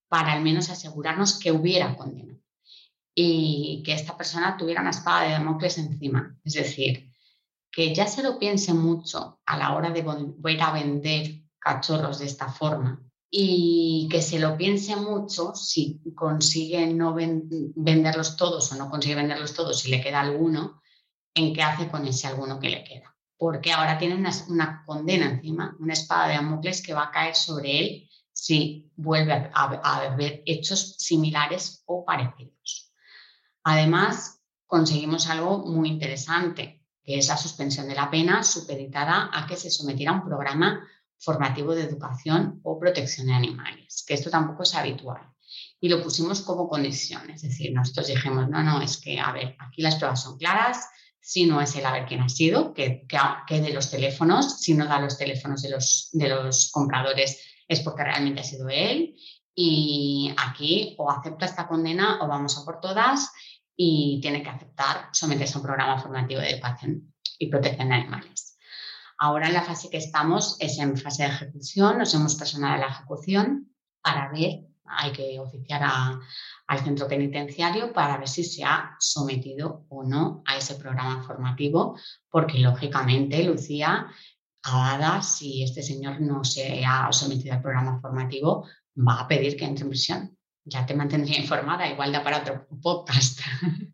para 0.08 0.34
al 0.34 0.42
menos 0.42 0.68
asegurarnos 0.68 1.38
que 1.38 1.50
hubiera 1.50 1.96
condena 1.96 2.34
y 3.14 3.82
que 3.86 3.94
esta 3.94 4.18
persona 4.18 4.58
tuviera 4.58 4.82
una 4.82 4.90
espada 4.90 5.22
de 5.22 5.30
Damocles 5.30 5.78
encima. 5.78 6.36
Es 6.44 6.52
decir, 6.52 7.07
que 7.78 7.94
ya 7.94 8.08
se 8.08 8.24
lo 8.24 8.40
piense 8.40 8.74
mucho 8.74 9.38
a 9.46 9.56
la 9.56 9.76
hora 9.76 9.90
de 9.90 10.02
volver 10.02 10.60
a 10.62 10.72
vender 10.72 11.44
cachorros 11.60 12.18
de 12.18 12.26
esta 12.26 12.48
forma, 12.48 13.00
y 13.30 14.08
que 14.10 14.20
se 14.20 14.40
lo 14.40 14.56
piense 14.56 14.96
mucho 14.96 15.54
si 15.54 16.00
consigue 16.16 16.88
no 16.88 17.14
venderlos 17.14 18.36
todos 18.36 18.72
o 18.72 18.74
no 18.74 18.90
consigue 18.90 19.14
venderlos 19.14 19.54
todos, 19.54 19.78
si 19.78 19.92
le 19.92 20.02
queda 20.02 20.18
alguno, 20.18 20.82
en 21.32 21.54
qué 21.54 21.62
hace 21.62 21.88
con 21.88 22.04
ese 22.04 22.26
alguno 22.26 22.58
que 22.58 22.70
le 22.70 22.82
queda. 22.82 23.16
Porque 23.36 23.70
ahora 23.70 23.96
tiene 23.96 24.16
una, 24.16 24.82
condena 24.84 25.26
encima, 25.26 25.76
una 25.78 25.92
espada 25.92 26.26
de 26.26 26.34
Damocles 26.34 26.82
que 26.82 26.94
va 26.94 27.04
a 27.04 27.10
caer 27.12 27.36
sobre 27.36 27.78
él 27.78 28.10
si 28.32 28.90
vuelve 28.96 29.34
a, 29.34 29.50
a 29.54 30.12
haber 30.14 30.42
hechos 30.46 30.96
similares 30.98 31.84
o 31.86 32.04
parecidos. 32.04 32.92
Además, 33.62 34.42
conseguimos 34.66 35.28
algo 35.28 35.64
muy 35.64 35.90
interesante, 35.90 36.77
que 37.08 37.16
es 37.16 37.28
la 37.28 37.38
suspensión 37.38 37.88
de 37.88 37.94
la 37.94 38.10
pena 38.10 38.42
supeditada 38.42 39.30
a 39.32 39.46
que 39.46 39.56
se 39.56 39.70
sometiera 39.70 40.12
a 40.12 40.16
un 40.16 40.26
programa 40.26 40.86
formativo 41.18 41.74
de 41.74 41.84
educación 41.84 42.60
o 42.62 42.78
protección 42.78 43.28
de 43.28 43.32
animales, 43.32 44.04
que 44.06 44.12
esto 44.12 44.28
tampoco 44.28 44.64
es 44.64 44.74
habitual. 44.74 45.22
Y 45.80 45.88
lo 45.88 46.02
pusimos 46.02 46.42
como 46.42 46.68
condición, 46.68 47.30
es 47.30 47.40
decir, 47.40 47.72
nosotros 47.72 48.08
dijimos, 48.08 48.50
no, 48.50 48.62
no, 48.62 48.82
es 48.82 48.98
que, 48.98 49.18
a 49.18 49.32
ver, 49.32 49.56
aquí 49.58 49.80
las 49.80 49.96
pruebas 49.96 50.22
son 50.22 50.36
claras, 50.36 50.86
si 51.18 51.46
no 51.46 51.62
es 51.62 51.74
el 51.76 51.86
a 51.86 51.92
ver 51.92 52.04
quién 52.04 52.20
ha 52.20 52.28
sido, 52.28 52.74
que, 52.74 53.06
que, 53.08 53.60
de 53.62 53.72
los 53.72 53.90
teléfonos, 53.90 54.60
si 54.60 54.74
no 54.74 54.84
da 54.84 55.00
los 55.00 55.16
teléfonos 55.16 55.62
de 55.62 55.70
los, 55.70 56.10
de 56.12 56.28
los 56.28 56.70
compradores 56.70 57.40
es 57.66 57.80
porque 57.80 58.04
realmente 58.04 58.42
ha 58.42 58.44
sido 58.44 58.68
él. 58.68 59.16
Y 59.54 60.34
aquí 60.36 60.94
o 60.98 61.10
acepta 61.10 61.46
esta 61.46 61.66
condena 61.66 62.18
o 62.20 62.28
vamos 62.28 62.58
a 62.58 62.66
por 62.66 62.80
todas 62.80 63.30
y 63.80 64.18
tiene 64.20 64.42
que 64.42 64.50
aceptar 64.50 65.08
someterse 65.12 65.54
a 65.54 65.58
un 65.58 65.62
programa 65.62 66.00
formativo 66.00 66.40
de 66.40 66.50
educación 66.50 67.14
y 67.38 67.46
protección 67.48 67.88
de 67.88 67.94
animales. 67.94 68.58
Ahora 69.18 69.46
en 69.46 69.54
la 69.54 69.62
fase 69.62 69.88
que 69.88 69.98
estamos 69.98 70.56
es 70.58 70.78
en 70.78 70.96
fase 70.96 71.22
de 71.22 71.28
ejecución, 71.28 71.98
nos 71.98 72.12
hemos 72.12 72.34
personado 72.34 72.76
la 72.76 72.88
ejecución 72.88 73.72
para 74.02 74.32
ver, 74.32 74.64
hay 74.84 75.12
que 75.12 75.38
oficiar 75.38 75.82
al 75.84 76.84
centro 76.84 77.06
penitenciario 77.06 77.92
para 77.92 78.16
ver 78.16 78.28
si 78.28 78.42
se 78.42 78.64
ha 78.64 78.96
sometido 78.98 79.86
o 79.90 80.02
no 80.02 80.42
a 80.46 80.56
ese 80.56 80.74
programa 80.74 81.22
formativo, 81.22 81.96
porque 82.28 82.58
lógicamente, 82.58 83.44
Lucía, 83.44 84.08
si 85.22 85.62
este 85.62 85.82
señor 85.82 86.20
no 86.20 86.42
se 86.42 86.84
ha 86.84 87.12
sometido 87.12 87.54
al 87.54 87.62
programa 87.62 88.00
formativo, 88.00 88.66
va 88.96 89.20
a 89.20 89.28
pedir 89.28 89.56
que 89.56 89.64
entre 89.64 89.84
en 89.84 89.90
prisión. 89.90 90.37
Ya 90.68 90.84
te 90.86 90.94
mantendría 90.94 91.40
informada, 91.40 91.88
igual 91.88 92.12
da 92.12 92.22
para 92.22 92.38
otro 92.38 92.66
podcast. 92.82 93.40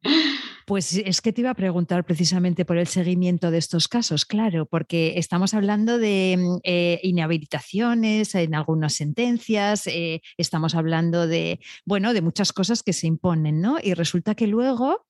Pues 0.67 0.95
es 0.97 1.21
que 1.21 1.31
te 1.31 1.43
iba 1.43 1.51
a 1.51 1.55
preguntar 1.55 2.05
precisamente 2.05 2.65
por 2.65 2.79
el 2.79 2.87
seguimiento 2.87 3.51
de 3.51 3.59
estos 3.59 3.87
casos, 3.87 4.25
claro, 4.25 4.65
porque 4.65 5.19
estamos 5.19 5.53
hablando 5.53 5.99
de 5.99 6.37
mm, 6.39 6.57
eh, 6.65 7.01
inhabilitaciones 7.03 8.35
en 8.35 8.55
algunas 8.55 8.95
sentencias, 8.95 9.87
eh, 9.87 10.23
estamos 10.39 10.75
hablando 10.75 11.27
de, 11.27 11.61
bueno, 11.85 12.15
de 12.15 12.23
muchas 12.23 12.55
cosas 12.55 12.83
que 12.83 12.95
se 12.95 13.07
imponen, 13.07 13.61
¿no? 13.61 13.77
Y 13.83 13.93
resulta 13.93 14.35
que 14.35 14.47
luego 14.47 15.05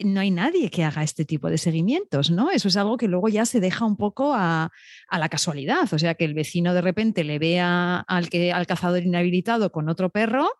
no 0.00 0.20
hay 0.20 0.30
nadie 0.30 0.70
que 0.70 0.84
haga 0.84 1.02
este 1.02 1.24
tipo 1.24 1.50
de 1.50 1.58
seguimientos, 1.58 2.30
¿no? 2.30 2.50
Eso 2.50 2.68
es 2.68 2.76
algo 2.76 2.96
que 2.96 3.08
luego 3.08 3.28
ya 3.28 3.44
se 3.44 3.60
deja 3.60 3.84
un 3.84 3.96
poco 3.96 4.34
a, 4.34 4.70
la 5.10 5.28
casualidad, 5.28 5.92
o 5.92 5.98
sea, 5.98 6.14
que 6.14 6.24
el 6.24 6.34
vecino 6.34 6.74
de 6.74 6.80
repente 6.80 7.24
le 7.24 7.38
vea 7.38 8.04
al, 8.06 8.28
que, 8.28 8.52
cazador 8.66 9.02
inhabilitado 9.02 9.72
con 9.72 9.88
otro 9.88 10.10
perro 10.10 10.50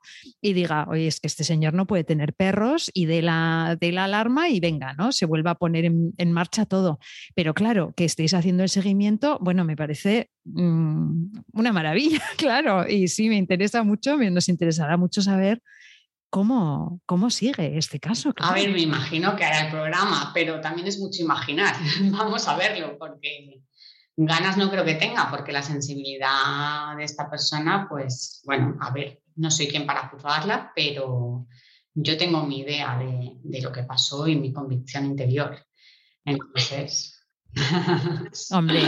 y 0.41 0.53
diga, 0.55 0.87
oye, 0.89 1.07
es 1.07 1.21
que 1.21 1.29
este 1.29 1.45
señor 1.45 1.75
no 1.75 1.87
puede 1.87 2.05
tener 2.05 2.35
perros 2.35 2.91
y 2.93 3.07
de 3.07 3.23
la, 3.23 3.77
de 3.81 3.93
la 3.93 4.05
alarma 4.05 4.49
y 4.49 4.59
venga, 4.59 4.95
¿no? 4.95 5.13
Se 5.13 5.27
vuelva 5.27 5.53
a 5.53 5.55
poner 5.57 5.85
en, 5.85 6.33
marcha 6.33 6.67
todo. 6.67 6.99
Pero 7.35 7.55
claro, 7.55 7.93
que 7.97 8.05
estéis 8.05 8.35
haciendo 8.35 8.63
el 8.63 8.69
seguimiento, 8.69 9.39
bueno, 9.41 9.65
me 9.65 9.77
parece 9.77 10.31
mm, 10.45 11.27
una 11.53 11.73
maravilla, 11.73 12.23
claro, 12.37 12.89
y 12.89 13.09
sí, 13.09 13.29
me 13.29 13.37
interesa 13.37 13.83
mucho, 13.85 14.17
nos 14.17 14.49
interesará 14.49 14.97
mucho 14.97 15.23
saber 15.23 15.63
¿Cómo, 16.31 17.01
¿Cómo 17.07 17.31
sigue 17.31 17.79
este 17.79 17.99
caso? 17.99 18.33
A 18.37 18.53
ver, 18.53 18.71
me 18.71 18.83
imagino 18.83 19.35
que 19.35 19.45
hará 19.45 19.67
el 19.67 19.71
programa, 19.71 20.31
pero 20.35 20.61
también 20.61 20.87
es 20.87 20.99
mucho 20.99 21.23
imaginar. 21.23 21.75
Vamos 22.11 22.47
a 22.49 22.57
verlo, 22.57 22.99
porque 22.99 23.63
ganas 24.17 24.57
no 24.57 24.71
creo 24.71 24.85
que 24.85 24.97
tenga, 24.97 25.31
porque 25.31 25.53
la 25.53 25.63
sensibilidad 25.63 26.97
de 26.97 27.05
esta 27.05 27.31
persona, 27.31 27.87
pues 27.89 28.43
bueno, 28.45 28.77
a 28.81 28.91
ver, 28.91 29.23
no 29.37 29.51
soy 29.51 29.69
quien 29.69 29.87
para 29.87 30.09
juzgarla, 30.09 30.73
pero 30.75 31.47
yo 31.95 32.19
tengo 32.19 32.45
mi 32.45 32.61
idea 32.61 32.99
de, 32.99 33.33
de 33.43 33.63
lo 33.63 33.73
que 33.73 33.85
pasó 33.85 34.29
y 34.29 34.37
mi 34.37 34.53
convicción 34.53 35.07
interior. 35.07 35.57
Entonces. 36.25 37.15
Hombre, 38.51 38.83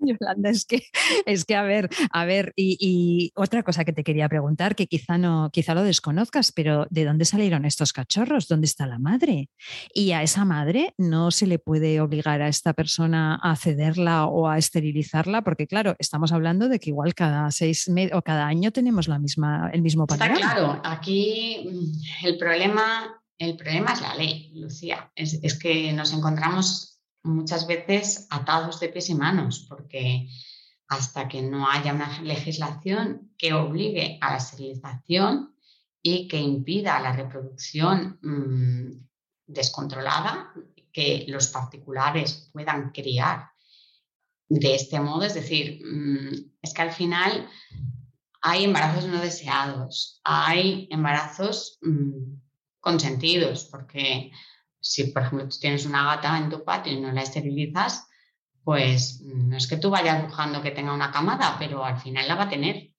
Yolanda, 0.20 0.50
es 0.50 0.64
que, 0.64 0.82
es 1.26 1.44
que 1.44 1.56
a 1.56 1.62
ver, 1.62 1.88
a 2.12 2.24
ver, 2.24 2.52
y, 2.56 3.32
otra 3.34 3.62
cosa 3.62 3.84
que 3.84 3.92
te 3.92 4.04
quería 4.04 4.28
preguntar, 4.28 4.74
que 4.74 4.86
quizá 4.86 5.18
no, 5.18 5.50
quizá 5.52 5.74
lo 5.74 5.82
desconozcas, 5.82 6.52
pero 6.52 6.86
¿de 6.90 7.04
dónde 7.04 7.24
salieron 7.24 7.64
estos 7.64 7.92
cachorros? 7.92 8.48
¿Dónde 8.48 8.66
está 8.66 8.86
la 8.86 8.98
madre? 8.98 9.48
Y 9.94 10.12
a 10.12 10.22
esa 10.22 10.44
madre 10.44 10.94
no 10.98 11.30
se 11.30 11.46
le 11.46 11.58
puede 11.58 12.00
obligar 12.00 12.42
a 12.42 12.48
esta 12.48 12.72
persona 12.72 13.38
a 13.42 13.56
cederla 13.56 14.26
o 14.26 14.48
a 14.48 14.58
esterilizarla, 14.58 15.42
porque 15.42 15.66
claro, 15.66 15.96
estamos 15.98 16.32
hablando 16.32 16.68
de 16.68 16.78
que 16.78 16.90
igual 16.90 17.14
cada 17.14 17.50
seis 17.50 17.88
meses 17.88 18.12
o 18.14 18.22
cada 18.22 18.46
año 18.46 18.70
tenemos 18.70 19.08
la 19.08 19.18
misma, 19.18 19.70
el 19.72 19.82
mismo 19.82 20.06
patrón. 20.06 20.32
Está 20.32 20.54
claro, 20.54 20.80
aquí 20.84 21.68
mm, 21.70 22.26
el 22.26 22.38
problema, 22.38 23.20
el 23.38 23.56
problema 23.56 23.92
es 23.92 24.00
la 24.00 24.14
ley, 24.14 24.52
Lucía. 24.54 25.10
Es, 25.14 25.38
es 25.42 25.58
que 25.58 25.92
nos 25.92 26.12
encontramos 26.12 26.89
muchas 27.22 27.66
veces 27.66 28.26
atados 28.30 28.80
de 28.80 28.88
pies 28.88 29.10
y 29.10 29.14
manos, 29.14 29.66
porque 29.68 30.28
hasta 30.88 31.28
que 31.28 31.42
no 31.42 31.68
haya 31.70 31.94
una 31.94 32.20
legislación 32.22 33.32
que 33.38 33.52
obligue 33.52 34.18
a 34.20 34.32
la 34.32 34.38
esterilización 34.38 35.54
y 36.02 36.26
que 36.28 36.38
impida 36.38 37.00
la 37.00 37.12
reproducción 37.12 38.18
mm, 38.22 39.06
descontrolada, 39.46 40.52
que 40.92 41.24
los 41.28 41.48
particulares 41.48 42.50
puedan 42.52 42.90
criar 42.90 43.50
de 44.48 44.74
este 44.74 44.98
modo, 44.98 45.24
es 45.24 45.34
decir, 45.34 45.80
mm, 45.84 46.56
es 46.60 46.74
que 46.74 46.82
al 46.82 46.92
final 46.92 47.48
hay 48.42 48.64
embarazos 48.64 49.06
no 49.06 49.20
deseados, 49.20 50.20
hay 50.24 50.88
embarazos 50.90 51.78
mm, 51.82 52.34
consentidos, 52.80 53.64
porque 53.66 54.32
si, 54.80 55.04
por 55.04 55.22
ejemplo, 55.22 55.48
tú 55.48 55.56
tienes 55.58 55.84
una 55.86 56.04
gata 56.04 56.38
en 56.38 56.50
tu 56.50 56.64
patio 56.64 56.92
y 56.92 57.00
no 57.00 57.12
la 57.12 57.22
esterilizas, 57.22 58.06
pues 58.64 59.20
no 59.22 59.56
es 59.56 59.66
que 59.66 59.76
tú 59.76 59.90
vayas 59.90 60.22
buscando 60.26 60.62
que 60.62 60.70
tenga 60.70 60.94
una 60.94 61.10
camada, 61.10 61.56
pero 61.58 61.84
al 61.84 61.98
final 61.98 62.28
la 62.28 62.34
va 62.34 62.44
a 62.44 62.48
tener. 62.48 62.90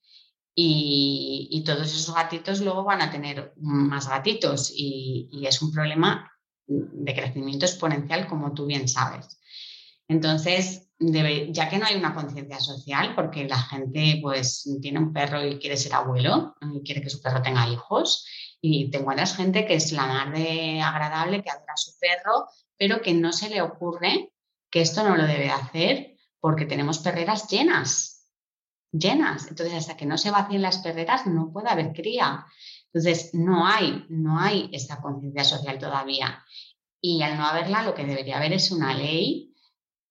Y, 0.53 1.63
todos 1.65 1.87
esos 1.87 2.13
gatitos 2.13 2.59
luego 2.59 2.83
van 2.83 3.01
a 3.01 3.11
tener 3.11 3.53
más 3.57 4.09
gatitos 4.09 4.71
y, 4.75 5.29
es 5.45 5.61
un 5.61 5.71
problema 5.71 6.29
de 6.67 7.13
crecimiento 7.13 7.65
exponencial, 7.65 8.27
como 8.27 8.53
tú 8.53 8.65
bien 8.65 8.87
sabes. 8.87 9.39
Entonces, 10.07 10.89
ya 10.99 11.69
que 11.69 11.77
no 11.77 11.85
hay 11.85 11.95
una 11.95 12.13
conciencia 12.13 12.59
social, 12.59 13.15
porque 13.15 13.47
la 13.47 13.61
gente 13.61 14.19
pues 14.21 14.69
tiene 14.81 14.99
un 14.99 15.13
perro 15.13 15.45
y 15.45 15.57
quiere 15.57 15.77
ser 15.77 15.93
abuelo 15.93 16.55
y 16.73 16.81
quiere 16.83 17.01
que 17.01 17.09
su 17.09 17.21
perro 17.21 17.41
tenga 17.41 17.67
hijos, 17.69 18.25
y 18.61 18.91
te 18.91 18.99
encuentras 18.99 19.35
gente 19.35 19.65
que 19.65 19.73
es 19.73 19.91
la 19.91 20.05
más 20.05 20.31
de 20.31 20.81
agradable, 20.81 21.43
que 21.43 21.49
adora 21.49 21.73
a 21.73 21.77
su 21.77 21.97
perro, 21.99 22.47
pero 22.77 23.01
que 23.01 23.13
no 23.13 23.33
se 23.33 23.49
le 23.49 23.61
ocurre 23.61 24.31
que 24.69 24.81
esto 24.81 25.03
no 25.03 25.17
lo 25.17 25.25
debe 25.25 25.49
hacer 25.49 26.15
porque 26.39 26.65
tenemos 26.65 26.99
perreras 26.99 27.49
llenas, 27.49 28.29
llenas. 28.91 29.47
Entonces, 29.47 29.75
hasta 29.75 29.97
que 29.97 30.05
no 30.05 30.17
se 30.17 30.31
vacíen 30.31 30.61
las 30.61 30.77
perreras, 30.77 31.25
no 31.27 31.51
puede 31.51 31.69
haber 31.69 31.91
cría. 31.91 32.45
Entonces, 32.93 33.33
no 33.33 33.67
hay, 33.67 34.05
no 34.09 34.39
hay 34.39 34.69
esta 34.71 35.01
conciencia 35.01 35.43
social 35.43 35.79
todavía. 35.79 36.43
Y 37.01 37.23
al 37.23 37.37
no 37.37 37.45
haberla, 37.45 37.83
lo 37.83 37.95
que 37.95 38.05
debería 38.05 38.37
haber 38.37 38.53
es 38.53 38.71
una 38.71 38.93
ley 38.93 39.55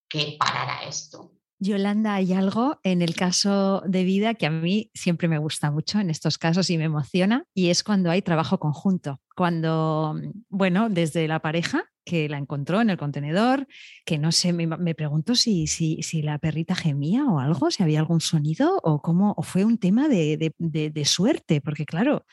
que 0.08 0.36
parara 0.38 0.84
esto. 0.88 1.39
Yolanda, 1.60 2.14
hay 2.14 2.32
algo 2.32 2.80
en 2.82 3.02
el 3.02 3.14
caso 3.14 3.82
de 3.86 4.02
vida 4.02 4.34
que 4.34 4.46
a 4.46 4.50
mí 4.50 4.90
siempre 4.94 5.28
me 5.28 5.38
gusta 5.38 5.70
mucho 5.70 6.00
en 6.00 6.08
estos 6.08 6.38
casos 6.38 6.70
y 6.70 6.78
me 6.78 6.84
emociona, 6.84 7.44
y 7.54 7.68
es 7.68 7.84
cuando 7.84 8.10
hay 8.10 8.22
trabajo 8.22 8.58
conjunto. 8.58 9.20
Cuando, 9.36 10.18
bueno, 10.48 10.88
desde 10.88 11.28
la 11.28 11.40
pareja 11.40 11.84
que 12.04 12.28
la 12.30 12.38
encontró 12.38 12.80
en 12.80 12.88
el 12.88 12.96
contenedor, 12.96 13.68
que 14.06 14.18
no 14.18 14.32
sé, 14.32 14.54
me, 14.54 14.94
pregunto 14.94 15.34
si, 15.34 15.66
si, 15.66 16.02
si, 16.02 16.22
la 16.22 16.38
perrita 16.38 16.74
gemía 16.74 17.26
o 17.26 17.38
algo, 17.38 17.70
si 17.70 17.82
había 17.82 18.00
algún 18.00 18.22
sonido 18.22 18.80
o 18.82 19.02
cómo, 19.02 19.34
o 19.36 19.42
fue 19.42 19.64
un 19.64 19.76
tema 19.76 20.08
de, 20.08 20.52
de 20.58 21.04
suerte, 21.04 21.60
porque 21.60 21.84
claro, 21.84 22.24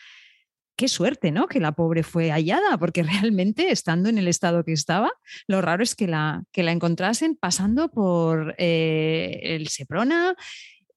qué 0.77 0.87
suerte, 0.87 1.31
¿no? 1.31 1.47
Que 1.47 1.59
la 1.59 1.73
pobre 1.73 2.03
fue 2.03 2.31
hallada, 2.31 2.77
porque 2.77 3.03
realmente 3.03 3.71
estando 3.71 4.07
en 4.07 4.17
el 4.17 4.29
estado 4.29 4.63
que 4.63 4.71
estaba, 4.71 5.11
lo 5.47 5.61
raro 5.61 5.83
es 5.83 5.95
que 5.95 6.07
la, 6.07 6.43
que 6.53 6.63
la 6.63 6.71
encontrasen 6.71 7.35
pasando 7.35 7.89
por 7.89 8.55
eh, 8.57 9.39
el 9.43 9.67
Seprona, 9.67 10.35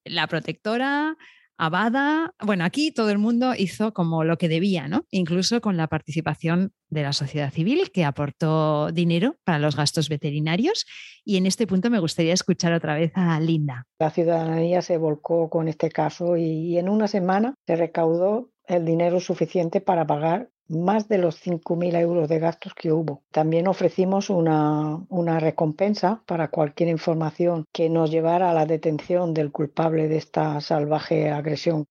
la 0.05 0.27
protectora, 0.27 1.17
Abada, 1.63 2.33
bueno, 2.43 2.65
aquí 2.65 2.91
todo 2.91 3.11
el 3.11 3.19
mundo 3.19 3.53
hizo 3.55 3.93
como 3.93 4.23
lo 4.23 4.39
que 4.39 4.49
debía, 4.49 4.87
¿no? 4.87 5.05
Incluso 5.11 5.61
con 5.61 5.77
la 5.77 5.85
participación 5.85 6.73
de 6.89 7.03
la 7.03 7.13
sociedad 7.13 7.53
civil 7.53 7.91
que 7.91 8.03
aportó 8.03 8.91
dinero 8.91 9.35
para 9.43 9.59
los 9.59 9.75
gastos 9.75 10.09
veterinarios. 10.09 10.87
Y 11.23 11.37
en 11.37 11.45
este 11.45 11.67
punto 11.67 11.91
me 11.91 11.99
gustaría 11.99 12.33
escuchar 12.33 12.73
otra 12.73 12.95
vez 12.95 13.11
a 13.13 13.39
Linda. 13.39 13.85
La 13.99 14.09
ciudadanía 14.09 14.81
se 14.81 14.97
volcó 14.97 15.51
con 15.51 15.67
este 15.67 15.91
caso 15.91 16.35
y 16.35 16.79
en 16.79 16.89
una 16.89 17.07
semana 17.07 17.53
se 17.67 17.75
recaudó 17.75 18.49
el 18.71 18.85
dinero 18.85 19.19
suficiente 19.19 19.81
para 19.81 20.07
pagar 20.07 20.49
más 20.71 21.09
de 21.09 21.17
los 21.17 21.45
5.000 21.45 21.99
euros 21.99 22.29
de 22.29 22.39
gastos 22.39 22.73
que 22.73 22.91
hubo. 22.91 23.23
También 23.31 23.67
ofrecimos 23.67 24.29
una, 24.29 24.97
una, 25.09 25.39
recompensa 25.39 26.23
para 26.25 26.49
cualquier 26.49 26.89
información 26.89 27.65
que 27.73 27.89
nos 27.89 28.09
llevara 28.09 28.49
a 28.49 28.53
la 28.53 28.65
detención 28.65 29.33
del 29.33 29.51
culpable 29.51 30.07
de 30.07 30.17
esta 30.17 30.61
salvaje 30.61 31.29
agresión. 31.29 31.85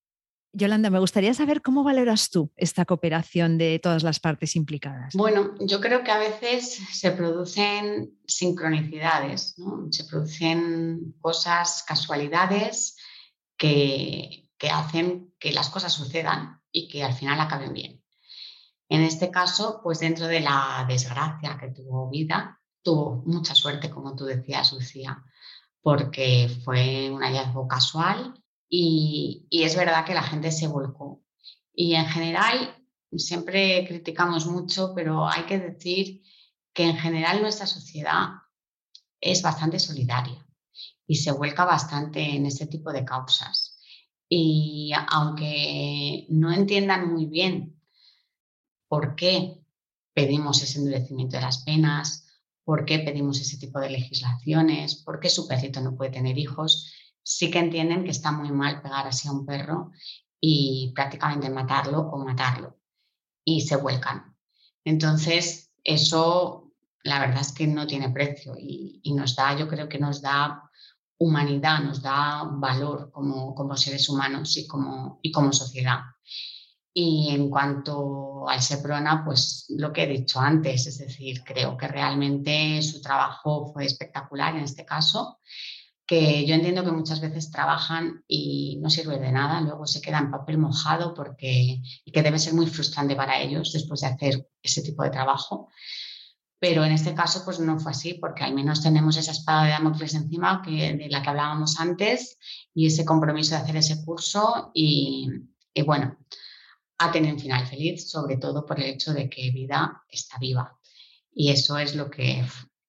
Yolanda, 0.53 0.91
me 0.91 0.99
gustaría 0.99 1.33
saber 1.33 1.63
cómo 1.63 1.85
valoras 1.85 2.31
tú 2.31 2.51
esta 2.57 2.85
cooperación 2.85 3.57
de 3.57 3.79
todas 3.79 4.03
las 4.03 4.19
partes 4.19 4.57
implicadas. 4.57 5.15
Bueno, 5.15 5.55
yo 5.61 5.81
creo 5.81 6.03
que 6.03 6.11
a 6.11 6.19
veces 6.19 6.81
se 6.93 7.13
producen 7.13 8.19
sincronicidades, 8.27 9.55
¿no? 9.59 9.87
se 9.93 10.05
producen 10.05 11.15
cosas, 11.21 11.85
casualidades 11.87 12.97
que, 13.57 14.49
que 14.59 14.71
hacen 14.71 15.33
que 15.39 15.53
las 15.53 15.69
cosas 15.69 15.93
sucedan 15.93 16.60
y 16.73 16.89
que 16.89 17.05
al 17.05 17.15
final 17.15 17.41
acaben 17.41 17.73
bien. 17.73 18.03
En 18.89 19.03
este 19.03 19.31
caso, 19.31 19.81
pues 19.83 20.01
dentro 20.01 20.27
de 20.27 20.41
la 20.41 20.85
desgracia 20.89 21.57
que 21.59 21.69
tuvo 21.69 22.11
vida, 22.11 22.61
tuvo 22.83 23.23
mucha 23.25 23.55
suerte, 23.55 23.89
como 23.89 24.17
tú 24.17 24.25
decías, 24.25 24.73
Lucía, 24.73 25.23
porque 25.81 26.49
fue 26.65 27.11
un 27.11 27.23
hallazgo 27.23 27.69
casual 27.69 28.35
y, 28.69 29.47
es 29.51 29.77
verdad 29.77 30.05
que 30.05 30.15
la 30.15 30.23
gente 30.23 30.51
se 30.53 30.67
volcó. 30.67 31.23
Y 31.73 31.95
en 31.95 32.07
general, 32.07 32.77
siempre 33.13 33.85
criticamos 33.87 34.47
mucho, 34.47 34.93
pero 34.95 35.29
hay 35.29 35.45
que 35.45 35.59
decir 35.59 36.23
que 36.73 36.85
en 36.85 36.97
general 36.97 37.43
nuestra 37.43 37.67
sociedad 37.67 38.29
es 39.21 39.43
bastante 39.43 39.79
solidaria 39.79 40.47
y 41.07 41.17
se 41.17 41.33
vuelca 41.33 41.65
bastante 41.65 42.21
en 42.23 42.47
este 42.47 42.67
tipo 42.67 42.93
de 42.93 43.05
causas. 43.05 43.70
Y 44.33 44.93
aunque 45.09 46.25
no 46.29 46.53
entiendan 46.53 47.13
muy 47.13 47.27
bien 47.27 47.81
por 48.87 49.17
qué 49.17 49.61
pedimos 50.15 50.63
ese 50.63 50.79
endurecimiento 50.79 51.37
de 51.37 51.43
las 51.43 51.65
penas, 51.65 52.29
por 52.65 52.85
qué 52.85 53.01
pedimos 53.01 53.41
ese 53.41 53.59
tipo 53.59 53.81
de 53.81 53.91
legislaciones, 53.91 55.03
por 55.03 55.19
qué 55.19 55.29
su 55.29 55.49
perrito 55.49 55.81
no 55.81 55.97
puede 55.97 56.13
tener 56.13 56.39
hijos, 56.39 56.95
sí 57.23 57.51
que 57.51 57.59
entienden 57.59 58.05
que 58.05 58.13
está 58.13 58.31
muy 58.31 58.53
mal 58.53 58.81
pegar 58.81 59.09
así 59.09 59.27
a 59.27 59.33
un 59.33 59.45
perro 59.45 59.91
y 60.41 60.93
prácticamente 60.95 61.51
matarlo 61.51 62.01
o 62.01 62.25
matarlo. 62.25 62.79
Y 63.45 63.63
se 63.63 63.77
vuelcan. 63.77 64.37
Entonces, 64.85 65.73
eso 65.83 66.71
la 67.03 67.19
verdad 67.19 67.41
es 67.41 67.53
que 67.53 67.67
no 67.67 67.87
tiene 67.87 68.11
precio 68.11 68.55
y, 68.57 69.03
nos 69.15 69.35
da, 69.35 69.57
yo 69.59 69.69
creo 69.69 69.89
que 69.89 69.99
nos 69.99 70.23
da 70.23 70.70
humanidad, 71.21 71.81
nos 71.81 72.01
da 72.03 72.45
valor 72.45 73.11
como, 73.13 73.55
como 73.55 73.77
seres 73.77 74.09
humanos 74.09 74.57
y 74.57 74.67
como, 74.67 75.21
y 75.23 75.31
como 75.31 75.53
sociedad. 75.53 76.01
Y 76.93 77.29
en 77.31 77.51
cuanto 77.51 78.49
al 78.49 78.61
Seprona, 78.61 79.23
pues 79.25 79.67
lo 79.69 79.93
que 79.93 80.05
he 80.05 80.07
dicho 80.07 80.41
antes, 80.41 80.87
es 80.87 80.99
decir, 80.99 81.45
creo 81.45 81.77
que 81.77 81.87
realmente 81.87 82.83
su 82.83 83.01
trabajo 83.01 83.71
fue 83.73 83.85
espectacular 83.85 84.57
en 84.57 84.65
este 84.65 84.85
caso, 84.85 85.39
que 86.07 86.45
yo 86.47 86.55
entiendo 86.55 86.85
que 86.85 86.91
muchas 86.91 87.21
veces 87.21 87.51
trabajan 87.53 88.25
y 88.27 88.79
no 88.83 88.91
sirve 88.91 89.19
de 89.19 89.31
nada, 89.31 89.61
luego 89.61 89.87
se 89.87 90.01
queda 90.01 90.19
en 90.19 90.31
papel 90.31 90.59
mojado 90.59 91.15
porque 91.15 91.83
y 92.05 92.11
que 92.11 92.23
debe 92.23 92.39
ser 92.39 92.55
muy 92.55 92.67
frustrante 92.67 93.15
para 93.15 93.41
ellos 93.41 93.73
después 93.73 94.01
de 94.01 94.09
hacer 94.09 94.49
ese 94.63 94.83
tipo 94.83 95.05
de 95.05 95.11
trabajo. 95.11 95.69
Pero 96.61 96.85
en 96.85 96.93
este 96.93 97.15
caso, 97.15 97.43
pues 97.45 97.59
no 97.59 97.81
fue 97.81 97.93
así, 97.93 98.15
porque 98.15 98.45
al 98.45 98.55
menos 98.55 98.83
tenemos 98.83 99.17
esa 99.17 99.33
espada 99.33 99.65
de 99.65 99.71
Damocles 99.71 100.15
encima 100.15 100.61
que, 100.63 100.95
de 100.95 101.09
la 101.09 101.23
que 101.23 101.31
hablábamos 101.31 101.81
antes 101.81 102.39
y 102.75 102.87
ese 102.87 103.05
compromiso 103.05 103.55
de 103.55 103.63
hacer 103.63 103.77
ese 103.77 104.05
curso. 104.05 104.71
Y, 104.75 105.27
y 105.73 105.83
bueno, 105.83 106.19
a 106.99 107.11
tener 107.11 107.33
un 107.33 107.41
final 107.41 107.67
feliz, 107.67 108.11
sobre 108.11 108.37
todo 108.37 108.67
por 108.67 108.79
el 108.79 108.91
hecho 108.91 109.15
de 109.15 109.31
que 109.31 109.51
vida 109.51 110.03
está 110.11 110.39
viva. 110.39 110.79
Y 111.33 111.51
eso 111.51 111.79
es 111.79 111.97
lo 111.97 112.11
que 112.11 112.45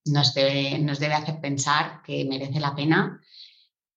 nos 0.05 0.33
debe, 0.33 0.77
nos 0.79 0.99
debe 0.99 1.13
hacer 1.13 1.39
pensar 1.39 2.01
que 2.03 2.25
merece 2.25 2.59
la 2.59 2.75
pena, 2.75 3.21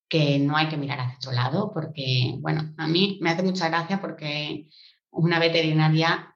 que 0.08 0.38
no 0.38 0.56
hay 0.56 0.68
que 0.68 0.76
mirar 0.76 1.00
hacia 1.00 1.16
otro 1.16 1.32
lado, 1.32 1.72
porque, 1.72 2.36
bueno, 2.38 2.72
a 2.78 2.86
mí 2.86 3.18
me 3.20 3.30
hace 3.30 3.42
mucha 3.42 3.68
gracia 3.68 4.00
porque 4.00 4.68
una 5.10 5.40
veterinaria 5.40 6.33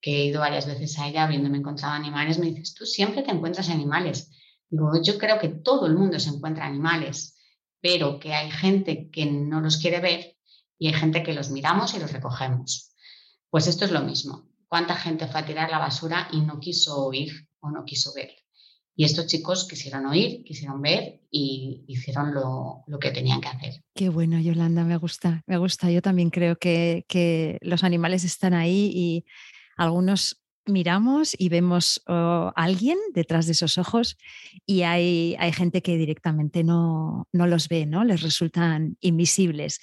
que 0.00 0.16
he 0.16 0.24
ido 0.26 0.40
varias 0.40 0.66
veces 0.66 0.98
a 0.98 1.08
ella 1.08 1.24
habiéndome 1.24 1.58
encontrado 1.58 1.94
animales, 1.94 2.38
me 2.38 2.46
dices, 2.46 2.74
tú 2.74 2.86
siempre 2.86 3.22
te 3.22 3.30
encuentras 3.30 3.68
animales. 3.68 4.30
Digo, 4.70 4.90
yo 5.02 5.18
creo 5.18 5.38
que 5.38 5.48
todo 5.48 5.86
el 5.86 5.96
mundo 5.96 6.20
se 6.20 6.30
encuentra 6.30 6.66
animales, 6.66 7.36
pero 7.80 8.18
que 8.18 8.34
hay 8.34 8.50
gente 8.50 9.10
que 9.10 9.26
no 9.26 9.60
los 9.60 9.78
quiere 9.78 10.00
ver 10.00 10.36
y 10.78 10.88
hay 10.88 10.94
gente 10.94 11.22
que 11.22 11.34
los 11.34 11.50
miramos 11.50 11.94
y 11.94 11.98
los 11.98 12.12
recogemos. 12.12 12.94
Pues 13.50 13.66
esto 13.66 13.84
es 13.84 13.90
lo 13.90 14.02
mismo. 14.02 14.48
¿Cuánta 14.68 14.94
gente 14.94 15.26
fue 15.26 15.40
a 15.40 15.46
tirar 15.46 15.70
la 15.70 15.78
basura 15.78 16.28
y 16.32 16.40
no 16.42 16.60
quiso 16.60 17.06
oír 17.06 17.48
o 17.60 17.70
no 17.70 17.84
quiso 17.84 18.12
ver? 18.14 18.30
Y 18.94 19.04
estos 19.04 19.26
chicos 19.26 19.66
quisieron 19.66 20.06
oír, 20.06 20.42
quisieron 20.44 20.82
ver 20.82 21.20
y 21.30 21.84
hicieron 21.86 22.34
lo, 22.34 22.84
que 23.00 23.12
tenían 23.12 23.40
que 23.40 23.48
hacer. 23.48 23.82
Qué 23.94 24.08
bueno, 24.08 24.40
Yolanda, 24.40 24.82
me 24.84 24.96
gusta, 24.96 25.44
me 25.46 25.56
gusta. 25.56 25.90
Yo 25.90 26.02
también 26.02 26.30
creo 26.30 26.56
que, 26.56 27.04
que 27.08 27.58
los 27.62 27.84
animales 27.84 28.24
están 28.24 28.54
ahí 28.54 28.90
y 28.92 29.24
algunos 29.78 30.42
miramos 30.66 31.34
y 31.38 31.48
vemos 31.48 32.02
a 32.06 32.52
alguien 32.54 32.98
detrás 33.14 33.46
de 33.46 33.52
esos 33.52 33.78
ojos 33.78 34.18
y 34.66 34.82
hay, 34.82 35.34
hay 35.38 35.52
gente 35.52 35.80
que 35.80 35.96
directamente 35.96 36.62
no, 36.62 37.26
no 37.32 37.46
los 37.46 37.68
ve, 37.68 37.86
¿no? 37.86 38.04
Les 38.04 38.20
resultan 38.20 38.98
invisibles. 39.00 39.80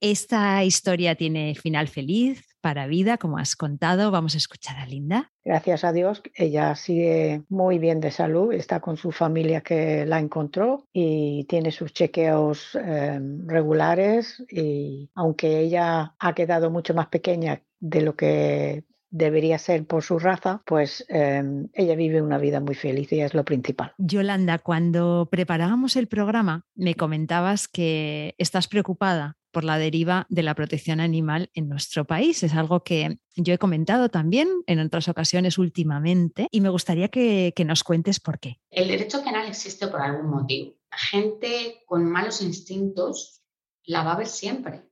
Esta 0.00 0.64
historia 0.64 1.14
tiene 1.14 1.54
final 1.54 1.86
feliz, 1.86 2.44
para 2.64 2.86
vida, 2.86 3.18
como 3.18 3.36
has 3.36 3.56
contado. 3.56 4.10
Vamos 4.10 4.34
a 4.34 4.38
escuchar 4.38 4.78
a 4.78 4.86
Linda. 4.86 5.30
Gracias 5.44 5.84
a 5.84 5.92
Dios, 5.92 6.22
ella 6.34 6.74
sigue 6.76 7.42
muy 7.50 7.78
bien 7.78 8.00
de 8.00 8.10
salud, 8.10 8.54
está 8.54 8.80
con 8.80 8.96
su 8.96 9.12
familia 9.12 9.60
que 9.60 10.06
la 10.06 10.18
encontró 10.18 10.86
y 10.90 11.44
tiene 11.44 11.70
sus 11.72 11.92
chequeos 11.92 12.74
em, 12.74 13.46
regulares 13.46 14.42
y 14.50 15.10
aunque 15.14 15.60
ella 15.60 16.14
ha 16.18 16.34
quedado 16.34 16.70
mucho 16.70 16.94
más 16.94 17.08
pequeña 17.08 17.60
de 17.80 18.00
lo 18.00 18.16
que 18.16 18.84
debería 19.14 19.58
ser 19.58 19.86
por 19.86 20.02
su 20.02 20.18
raza, 20.18 20.62
pues 20.66 21.06
em, 21.08 21.68
ella 21.72 21.94
vive 21.94 22.20
una 22.20 22.36
vida 22.36 22.58
muy 22.58 22.74
feliz 22.74 23.12
y 23.12 23.20
es 23.20 23.32
lo 23.32 23.44
principal. 23.44 23.94
Yolanda, 23.96 24.58
cuando 24.58 25.28
preparábamos 25.30 25.94
el 25.94 26.08
programa, 26.08 26.66
me 26.74 26.96
comentabas 26.96 27.68
que 27.68 28.34
estás 28.38 28.66
preocupada 28.66 29.38
por 29.52 29.62
la 29.62 29.78
deriva 29.78 30.26
de 30.30 30.42
la 30.42 30.56
protección 30.56 30.98
animal 30.98 31.48
en 31.54 31.68
nuestro 31.68 32.04
país. 32.04 32.42
Es 32.42 32.54
algo 32.54 32.82
que 32.82 33.18
yo 33.36 33.54
he 33.54 33.58
comentado 33.58 34.08
también 34.08 34.48
en 34.66 34.80
otras 34.80 35.06
ocasiones 35.06 35.58
últimamente 35.58 36.48
y 36.50 36.60
me 36.60 36.68
gustaría 36.68 37.06
que, 37.06 37.54
nos 37.64 37.84
cuentes 37.84 38.18
por 38.18 38.40
qué. 38.40 38.58
El 38.70 38.88
derecho 38.88 39.22
penal 39.22 39.46
existe 39.46 39.86
por 39.86 40.00
algún 40.00 40.28
motivo. 40.28 40.74
Gente 40.90 41.84
con 41.86 42.04
malos 42.04 42.42
instintos 42.42 43.42
la 43.84 44.02
va 44.02 44.14
a 44.14 44.18
ver 44.18 44.26
siempre, 44.26 44.82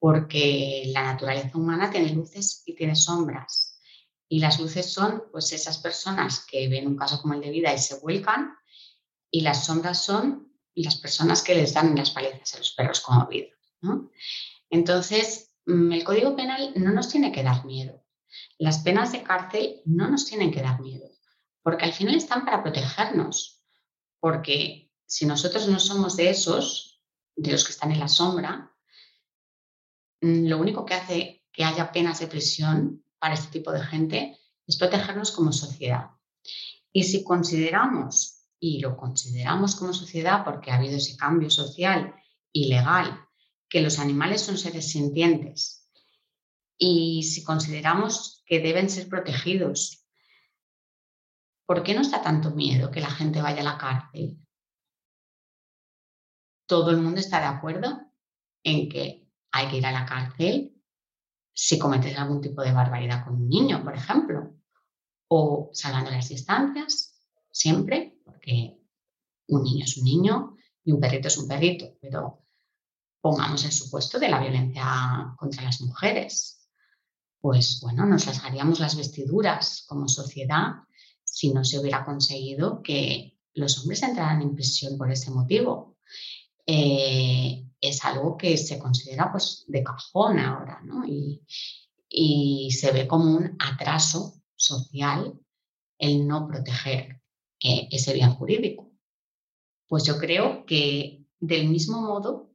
porque 0.00 0.84
la 0.86 1.02
naturaleza 1.02 1.56
humana 1.56 1.90
tiene 1.90 2.10
luces 2.10 2.62
y 2.66 2.74
tiene 2.74 2.96
sombras. 2.96 3.78
Y 4.28 4.40
las 4.40 4.58
luces 4.58 4.90
son 4.92 5.24
pues 5.30 5.52
esas 5.52 5.78
personas 5.78 6.44
que 6.50 6.68
ven 6.68 6.88
un 6.88 6.96
caso 6.96 7.20
como 7.20 7.34
el 7.34 7.40
de 7.40 7.50
vida 7.50 7.72
y 7.72 7.78
se 7.78 8.00
vuelcan, 8.00 8.54
y 9.30 9.42
las 9.42 9.66
sombras 9.66 10.02
son 10.02 10.50
las 10.82 10.96
personas 10.96 11.42
que 11.42 11.54
les 11.54 11.74
dan 11.74 11.94
las 11.94 12.10
palizas 12.10 12.54
a 12.54 12.58
los 12.58 12.72
perros 12.72 13.00
como 13.00 13.26
vida. 13.26 13.48
Entonces, 14.70 15.52
mm, 15.66 15.92
el 15.92 16.04
Código 16.04 16.36
Penal 16.36 16.72
no 16.76 16.92
nos 16.92 17.08
tiene 17.08 17.32
que 17.32 17.42
dar 17.42 17.64
miedo. 17.64 18.04
Las 18.58 18.78
penas 18.78 19.12
de 19.12 19.22
cárcel 19.22 19.82
no 19.84 20.08
nos 20.08 20.26
tienen 20.26 20.50
que 20.50 20.62
dar 20.62 20.80
miedo, 20.80 21.08
porque 21.62 21.84
al 21.84 21.92
final 21.92 22.14
están 22.14 22.44
para 22.44 22.62
protegernos. 22.62 23.62
Porque 24.20 24.92
si 25.06 25.26
nosotros 25.26 25.68
no 25.68 25.80
somos 25.80 26.16
de 26.16 26.30
esos, 26.30 27.02
de 27.36 27.52
los 27.52 27.64
que 27.64 27.72
están 27.72 27.90
en 27.92 28.00
la 28.00 28.08
sombra, 28.08 28.69
lo 30.20 30.58
único 30.58 30.84
que 30.84 30.94
hace 30.94 31.44
que 31.52 31.64
haya 31.64 31.92
penas 31.92 32.20
de 32.20 32.26
prisión 32.26 33.04
para 33.18 33.34
este 33.34 33.50
tipo 33.50 33.72
de 33.72 33.82
gente 33.82 34.38
es 34.66 34.76
protegernos 34.76 35.30
como 35.32 35.52
sociedad. 35.52 36.10
Y 36.92 37.04
si 37.04 37.24
consideramos, 37.24 38.46
y 38.58 38.80
lo 38.80 38.96
consideramos 38.96 39.76
como 39.76 39.92
sociedad 39.92 40.44
porque 40.44 40.70
ha 40.70 40.76
habido 40.76 40.96
ese 40.96 41.16
cambio 41.16 41.50
social 41.50 42.14
y 42.52 42.68
legal 42.68 43.26
que 43.68 43.80
los 43.80 43.98
animales 43.98 44.42
son 44.42 44.58
seres 44.58 44.90
sintientes 44.90 45.80
y 46.82 47.24
si 47.24 47.44
consideramos 47.44 48.42
que 48.46 48.58
deben 48.58 48.88
ser 48.88 49.06
protegidos, 49.06 50.06
¿por 51.66 51.82
qué 51.82 51.94
nos 51.94 52.10
da 52.10 52.22
tanto 52.22 52.52
miedo 52.52 52.90
que 52.90 53.02
la 53.02 53.10
gente 53.10 53.42
vaya 53.42 53.60
a 53.60 53.64
la 53.64 53.78
cárcel? 53.78 54.38
Todo 56.66 56.90
el 56.90 56.96
mundo 56.96 57.20
está 57.20 57.38
de 57.38 57.46
acuerdo 57.46 58.00
en 58.64 58.88
que 58.88 59.29
hay 59.52 59.68
que 59.68 59.78
ir 59.78 59.86
a 59.86 59.92
la 59.92 60.06
cárcel 60.06 60.76
si 61.52 61.78
cometes 61.78 62.16
algún 62.16 62.40
tipo 62.40 62.62
de 62.62 62.72
barbaridad 62.72 63.24
con 63.24 63.34
un 63.34 63.48
niño, 63.48 63.82
por 63.84 63.94
ejemplo, 63.94 64.54
o 65.28 65.70
salvando 65.72 66.10
las 66.10 66.28
distancias, 66.28 67.20
siempre, 67.50 68.18
porque 68.24 68.78
un 69.48 69.62
niño 69.62 69.84
es 69.84 69.96
un 69.98 70.04
niño 70.04 70.56
y 70.84 70.92
un 70.92 71.00
perrito 71.00 71.28
es 71.28 71.38
un 71.38 71.48
perrito, 71.48 71.96
pero 72.00 72.46
pongamos 73.20 73.64
el 73.64 73.72
supuesto 73.72 74.18
de 74.18 74.28
la 74.28 74.40
violencia 74.40 75.34
contra 75.36 75.62
las 75.62 75.80
mujeres. 75.82 76.66
Pues 77.40 77.80
bueno, 77.82 78.06
nos 78.06 78.26
rasgaríamos 78.26 78.80
las 78.80 78.96
vestiduras 78.96 79.84
como 79.86 80.08
sociedad 80.08 80.84
si 81.24 81.52
no 81.52 81.64
se 81.64 81.78
hubiera 81.78 82.04
conseguido 82.04 82.82
que 82.82 83.38
los 83.54 83.78
hombres 83.78 84.02
entraran 84.02 84.42
en 84.42 84.54
prisión 84.54 84.96
por 84.96 85.10
ese 85.10 85.30
motivo. 85.30 85.98
Eh, 86.66 87.69
es 87.80 88.04
algo 88.04 88.36
que 88.36 88.56
se 88.56 88.78
considera 88.78 89.30
pues 89.30 89.64
de 89.68 89.82
cajón 89.82 90.38
ahora, 90.38 90.80
¿no? 90.82 91.04
Y, 91.06 91.42
se 92.72 92.90
ve 92.92 93.06
como 93.06 93.36
un 93.36 93.56
atraso 93.58 94.42
social 94.56 95.38
el 95.98 96.26
no 96.26 96.46
proteger 96.48 97.20
eh, 97.62 97.88
ese 97.90 98.12
bien 98.12 98.30
jurídico. 98.30 98.90
Pues 99.86 100.04
yo 100.04 100.18
creo 100.18 100.64
que 100.66 101.24
del 101.38 101.68
mismo 101.68 102.00
modo, 102.00 102.50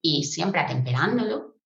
y 0.00 0.24
siempre 0.24 0.60
atemperándolo, 0.60 1.58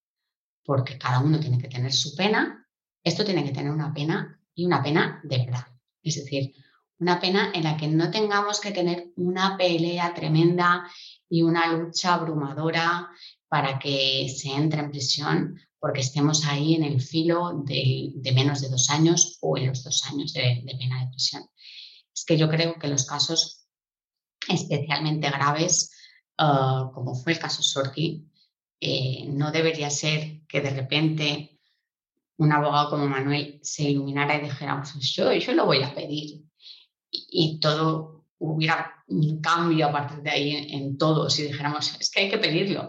porque 0.65 0.99
cada 0.99 1.21
uno 1.21 1.41
tiene 1.41 1.59
que 1.59 1.69
tener 1.69 1.93
su 1.93 2.15
pena, 2.15 2.67
esto 3.05 3.25
tiene 3.25 3.45
que 3.45 3.53
tener 3.53 3.71
una 3.71 3.93
pena 3.93 4.41
y 4.55 4.65
una 4.65 4.83
pena 4.83 5.21
de 5.25 5.39
verdad. 5.39 5.67
Es 6.03 6.17
decir, 6.17 6.55
una 6.99 7.21
pena 7.21 7.51
en 7.53 7.65
la 7.65 7.77
que 7.77 7.89
no 7.89 8.11
tengamos 8.11 8.61
que 8.61 8.71
tener 8.71 9.13
una 9.17 9.57
pelea 9.57 10.15
tremenda 10.15 10.89
y 11.33 11.41
una 11.41 11.73
lucha 11.73 12.13
abrumadora 12.13 13.09
para 13.49 13.79
que 13.79 14.29
se 14.29 14.51
entre 14.51 14.81
en 14.81 14.91
prisión 14.91 15.59
porque 15.81 16.03
estemos 16.03 16.45
ahí 16.45 16.75
en 16.75 16.85
el 16.85 17.01
filo 17.01 17.63
de, 17.65 18.13
menos 18.35 18.61
de 18.61 18.69
dos 18.69 18.91
años 18.91 19.39
o 19.41 19.57
en 19.57 19.69
los 19.69 19.83
dos 19.83 20.05
años 20.11 20.35
de, 20.35 20.63
pena 20.79 21.01
de 21.01 21.11
prisión. 21.11 21.49
Es 22.15 22.27
que 22.27 22.37
yo 22.37 22.51
creo 22.51 22.79
que 22.79 22.87
los 22.87 23.07
casos 23.07 23.67
especialmente 24.47 25.31
graves, 25.31 25.91
ah, 26.37 26.91
como 26.93 27.15
fue 27.15 27.33
el 27.33 27.39
caso 27.39 27.63
Sorki, 27.63 28.31
eh, 28.79 29.25
no 29.29 29.51
debería 29.53 29.89
ser 29.89 30.43
que 30.47 30.61
de 30.61 30.71
repente 30.71 31.59
un 32.37 32.53
abogado 32.53 32.91
como 32.91 33.09
Manuel 33.09 33.59
se 33.63 33.85
iluminara 33.85 34.37
y 34.37 34.43
dijera, 34.43 34.83
pues 34.83 35.11
yo, 35.15 35.33
yo 35.33 35.55
lo 35.55 35.65
voy 35.65 35.83
a 35.83 35.95
pedir. 35.95 36.45
Y, 37.11 37.59
todo 37.59 38.22
hubiera 38.43 39.05
un 39.09 39.41
cambio 39.41 39.87
a 39.87 39.93
partir 39.93 40.23
de 40.23 40.31
ahí 40.31 40.67
en, 40.71 40.99
todo, 40.99 41.31
si 41.31 41.45
dijéramos, 41.45 41.95
es 41.99 42.11
que 42.11 42.23
hay 42.23 42.31
que 42.31 42.39
pedirlo. 42.39 42.89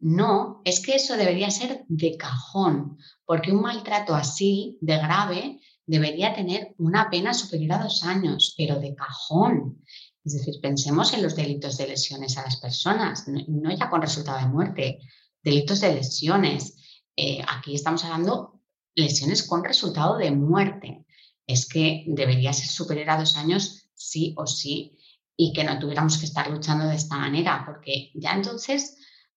No, 0.00 0.60
es 0.64 0.80
que 0.80 0.96
eso 0.96 1.16
debería 1.16 1.50
ser 1.50 1.84
de 1.88 2.16
cajón, 2.16 2.98
porque 3.24 3.52
un 3.52 3.62
maltrato 3.62 4.14
así, 4.14 4.76
de 4.80 4.98
grave, 4.98 5.60
debería 5.86 6.34
tener 6.34 6.74
una 6.78 7.08
pena 7.10 7.32
superior 7.32 7.72
a 7.72 7.84
dos 7.84 8.04
años, 8.04 8.54
pero 8.56 8.78
de 8.78 8.94
cajón. 8.94 9.82
Es 10.24 10.34
decir, 10.34 10.60
pensemos 10.60 11.12
en 11.14 11.22
los 11.22 11.36
delitos 11.36 11.76
de 11.78 11.88
lesiones 11.88 12.36
a 12.36 12.42
las 12.42 12.56
personas, 12.56 13.24
no, 13.26 13.70
ya 13.74 13.88
con 13.88 14.02
resultado 14.02 14.38
de 14.38 14.46
muerte, 14.46 14.98
delitos 15.42 15.80
de 15.80 15.94
lesiones. 15.94 16.76
Eh, 17.16 17.42
aquí 17.48 17.74
estamos 17.74 18.04
hablando 18.04 18.60
lesiones 18.94 19.42
con 19.42 19.64
resultado 19.64 20.16
de 20.18 20.30
muerte. 20.30 21.04
Es 21.46 21.68
que 21.68 22.04
debería 22.08 22.52
ser 22.52 22.68
superior 22.68 23.10
a 23.10 23.18
dos 23.18 23.36
años 23.36 23.83
sí 23.94 24.34
o 24.36 24.46
sí 24.46 24.98
y 25.36 25.52
que 25.52 25.64
no 25.64 25.78
tuviéramos 25.78 26.18
que 26.18 26.26
estar 26.26 26.48
luchando 26.50 26.86
de 26.86 26.96
esta 26.96 27.16
manera, 27.16 27.62
porque 27.66 28.10
ya 28.14 28.32
entonces, 28.34 28.96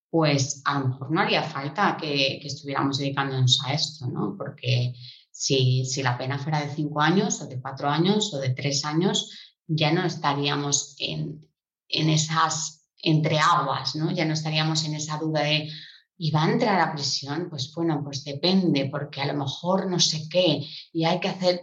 pues 0.09 0.61
a 0.65 0.79
lo 0.79 0.87
mejor 0.87 1.11
no 1.11 1.21
haría 1.21 1.43
falta 1.43 1.97
que, 1.99 2.37
estuviéramos 2.37 2.97
dedicándonos 2.97 3.59
a 3.65 3.73
esto, 3.73 4.07
¿no? 4.07 4.35
Porque 4.37 4.93
si, 5.31 5.85
si 5.85 6.03
la 6.03 6.17
pena 6.17 6.37
fuera 6.37 6.61
de 6.61 6.73
cinco 6.73 7.01
años 7.01 7.41
o 7.41 7.47
de 7.47 7.59
cuatro 7.59 7.89
años 7.89 8.33
o 8.33 8.39
de 8.39 8.51
tres 8.51 8.85
años, 8.85 9.31
ya 9.67 9.91
no 9.91 10.05
estaríamos 10.05 10.95
en, 10.99 11.47
en 11.89 12.09
esas 12.09 12.87
entreaguas, 13.01 13.95
¿no? 13.95 14.11
Ya 14.11 14.25
no 14.25 14.33
estaríamos 14.33 14.85
en 14.85 14.95
esa 14.95 15.17
duda 15.17 15.43
de, 15.43 15.69
y 16.17 16.31
va 16.31 16.45
a 16.45 16.51
entrar 16.51 16.79
a 16.79 16.93
prisión, 16.93 17.47
pues 17.49 17.71
bueno, 17.73 18.01
pues 18.03 18.23
depende, 18.23 18.87
porque 18.91 19.21
a 19.21 19.27
lo 19.27 19.33
mejor 19.33 19.89
no 19.89 19.99
sé 19.99 20.27
qué, 20.29 20.65
y 20.93 21.05
hay 21.05 21.19
que 21.19 21.29
hacer 21.29 21.61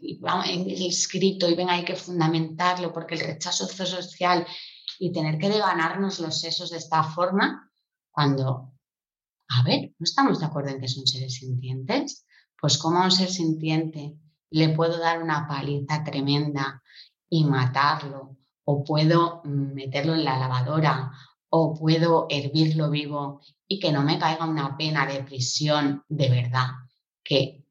en 0.00 0.70
el 0.70 0.86
escrito 0.86 1.48
y 1.48 1.54
ven, 1.54 1.70
hay 1.70 1.84
que 1.84 1.96
fundamentarlo, 1.96 2.92
porque 2.92 3.14
el 3.14 3.20
rechazo 3.20 3.66
social 3.66 4.46
y 4.98 5.12
tener 5.12 5.38
que 5.38 5.48
devanarnos 5.48 6.20
los 6.20 6.40
sesos 6.40 6.70
de 6.70 6.78
esta 6.78 7.02
forma, 7.02 7.70
cuando, 8.10 8.72
a 9.48 9.62
ver, 9.62 9.92
¿no 9.98 10.04
estamos 10.04 10.40
de 10.40 10.46
acuerdo 10.46 10.70
en 10.70 10.80
que 10.80 10.88
son 10.88 11.06
seres 11.06 11.34
sintientes? 11.34 12.26
Pues 12.60 12.78
como 12.78 12.98
a 12.98 13.04
un 13.04 13.10
ser 13.10 13.30
sintiente 13.30 14.16
le 14.50 14.70
puedo 14.70 14.98
dar 14.98 15.22
una 15.22 15.46
paliza 15.46 16.02
tremenda 16.02 16.82
y 17.28 17.44
matarlo, 17.44 18.36
o 18.64 18.82
puedo 18.82 19.42
mm, 19.44 19.74
meterlo 19.74 20.14
en 20.14 20.24
la 20.24 20.38
lavadora, 20.38 21.12
o 21.50 21.74
puedo 21.74 22.26
hervirlo 22.28 22.90
vivo 22.90 23.40
y 23.66 23.78
que 23.78 23.92
no 23.92 24.02
me 24.02 24.18
caiga 24.18 24.46
una 24.46 24.76
pena 24.76 25.06
de 25.06 25.22
prisión 25.22 26.04
de 26.08 26.28
verdad 26.28 26.68
que, 27.22 27.64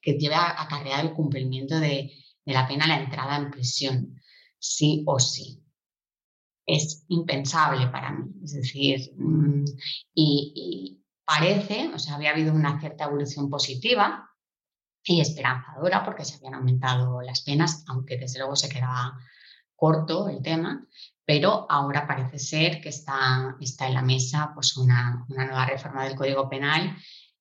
que 0.00 0.18
lleve 0.18 0.34
a 0.34 0.62
acarrear 0.62 1.04
el 1.04 1.12
cumplimiento 1.12 1.78
de, 1.78 2.12
la 2.44 2.66
pena 2.66 2.86
la 2.86 3.00
entrada 3.00 3.36
en 3.36 3.50
prisión, 3.50 4.20
sí 4.58 5.02
o 5.06 5.18
sí. 5.20 5.62
Es 6.64 7.04
impensable 7.08 7.88
para 7.88 8.12
mí. 8.12 8.30
Es 8.42 8.54
decir, 8.54 9.12
mm, 9.16 9.64
y, 10.14 11.02
parece, 11.24 11.90
o 11.94 11.98
sea, 11.98 12.14
había 12.14 12.30
habido 12.30 12.54
una 12.54 12.80
cierta 12.80 13.04
evolución 13.04 13.50
positiva 13.50 14.30
y 15.04 15.20
esperanzadora 15.20 16.04
porque 16.04 16.24
se 16.24 16.36
habían 16.36 16.54
aumentado 16.54 17.20
las 17.22 17.42
penas, 17.42 17.84
aunque 17.88 18.16
desde 18.16 18.38
luego 18.38 18.56
se 18.56 18.68
quedaba 18.68 19.18
corto 19.76 20.28
el 20.28 20.42
tema, 20.42 20.86
pero 21.24 21.66
ahora 21.68 22.06
parece 22.06 22.38
ser 22.38 22.80
que 22.80 22.88
está, 22.88 23.54
está 23.60 23.86
en 23.86 23.94
la 23.94 24.02
mesa 24.02 24.50
pues 24.54 24.76
una, 24.78 25.26
nueva 25.28 25.66
reforma 25.66 26.04
del 26.04 26.16
Código 26.16 26.48
Penal 26.48 26.96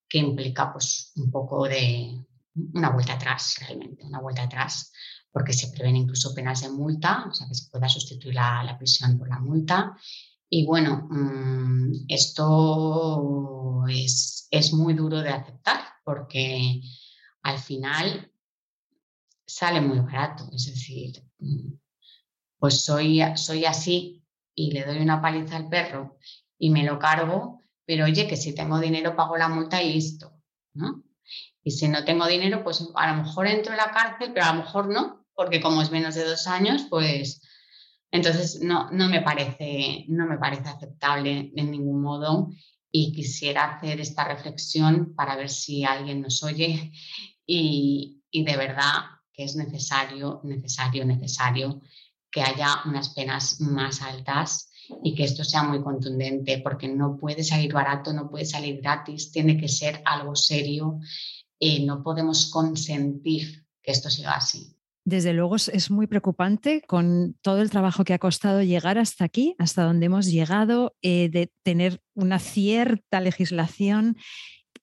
que 0.09 0.17
implica 0.17 0.71
pues 0.73 1.13
un 1.15 1.31
poco 1.31 1.67
de 1.67 2.26
una 2.73 2.89
vuelta 2.89 3.13
atrás, 3.13 3.55
realmente, 3.59 4.05
una 4.05 4.19
vuelta 4.19 4.43
atrás, 4.43 4.91
porque 5.31 5.53
se 5.53 5.69
prevén 5.69 5.95
incluso 5.95 6.33
penas 6.33 6.61
de 6.61 6.69
multa, 6.69 7.25
o 7.29 7.33
sea, 7.33 7.47
que 7.47 7.55
se 7.55 7.69
pueda 7.69 7.87
sustituir 7.87 8.35
la, 8.35 8.75
prisión 8.77 9.17
por 9.17 9.29
la 9.29 9.39
multa. 9.39 9.95
Y 10.49 10.65
bueno, 10.65 11.07
mm, 11.09 12.05
esto 12.07 13.83
es, 13.89 14.47
es 14.49 14.73
muy 14.73 14.93
duro 14.93 15.21
de 15.21 15.29
aceptar 15.29 15.79
porque 16.03 16.81
al 17.43 17.59
final 17.59 18.31
sale 19.45 19.81
muy 19.81 19.99
barato, 19.99 20.49
es 20.53 20.65
decir, 20.65 21.23
mm, 21.39 21.73
pues 22.59 22.83
soy, 22.83 23.21
soy 23.35 23.65
así 23.65 24.23
y 24.55 24.71
le 24.71 24.85
doy 24.85 24.99
una 24.99 25.21
paliza 25.21 25.57
al 25.57 25.69
perro 25.69 26.17
y 26.57 26.69
me 26.69 26.83
lo 26.83 26.97
cargo, 26.99 27.61
pero 27.85 28.05
oye, 28.05 28.27
que 28.27 28.35
si 28.35 28.53
tengo 28.55 28.79
dinero 28.79 29.15
pago 29.15 29.37
la 29.37 29.47
multa 29.47 29.81
y 29.81 29.93
listo, 29.93 30.33
¿no? 30.73 31.03
Y 31.67 31.71
si 31.71 31.89
no 31.89 32.05
tengo 32.05 32.25
dinero, 32.27 32.63
pues 32.63 32.81
a 32.95 33.13
lo 33.13 33.23
mejor 33.23 33.45
entro 33.45 33.73
en 33.73 33.77
la 33.77 33.91
cárcel, 33.91 34.31
pero 34.33 34.45
a 34.45 34.53
lo 34.53 34.61
mejor 34.61 34.87
no, 34.87 35.25
porque 35.35 35.59
como 35.59 35.81
es 35.81 35.91
menos 35.91 36.15
de 36.15 36.23
dos 36.23 36.47
años, 36.47 36.85
pues 36.89 37.41
entonces 38.09 38.61
no, 38.61 38.89
no, 38.91 39.09
me, 39.09 39.19
parece, 39.19 40.05
no 40.07 40.25
me 40.27 40.37
parece 40.37 40.69
aceptable 40.69 41.51
en 41.53 41.71
ningún 41.71 42.01
modo. 42.01 42.51
Y 42.89 43.11
quisiera 43.11 43.65
hacer 43.65 43.99
esta 43.99 44.23
reflexión 44.23 45.13
para 45.13 45.35
ver 45.35 45.49
si 45.49 45.83
alguien 45.83 46.21
nos 46.21 46.41
oye 46.41 46.93
y, 47.45 48.21
y 48.31 48.45
de 48.45 48.55
verdad 48.55 49.03
que 49.33 49.43
es 49.43 49.57
necesario, 49.57 50.39
necesario, 50.45 51.03
necesario 51.03 51.81
que 52.31 52.43
haya 52.43 52.77
unas 52.85 53.09
penas 53.09 53.59
más 53.59 54.01
altas 54.01 54.71
y 55.03 55.15
que 55.15 55.25
esto 55.25 55.43
sea 55.43 55.63
muy 55.63 55.83
contundente, 55.83 56.59
porque 56.59 56.87
no 56.87 57.17
puede 57.17 57.43
salir 57.43 57.73
barato, 57.73 58.13
no 58.13 58.29
puede 58.29 58.45
salir 58.45 58.79
gratis, 58.79 59.33
tiene 59.33 59.57
que 59.57 59.67
ser 59.67 60.01
algo 60.05 60.33
serio 60.33 61.01
y 61.59 61.85
no 61.85 62.03
podemos 62.03 62.49
consentir 62.51 63.65
que 63.81 63.91
esto 63.91 64.09
siga 64.09 64.33
así. 64.33 64.77
Desde 65.05 65.31
luego 65.31 65.55
es 65.55 65.89
muy 65.89 66.05
preocupante 66.05 66.81
con 66.85 67.37
todo 67.41 67.61
el 67.61 67.69
trabajo 67.69 68.03
que 68.03 68.13
ha 68.13 68.19
costado 68.19 68.61
llegar 68.61 68.97
hasta 68.97 69.23
aquí, 69.23 69.55
hasta 69.57 69.83
donde 69.83 70.07
hemos 70.07 70.25
llegado, 70.25 70.97
eh, 71.01 71.29
de 71.29 71.49
tener 71.63 72.01
una 72.13 72.39
cierta 72.39 73.21
legislación, 73.21 74.17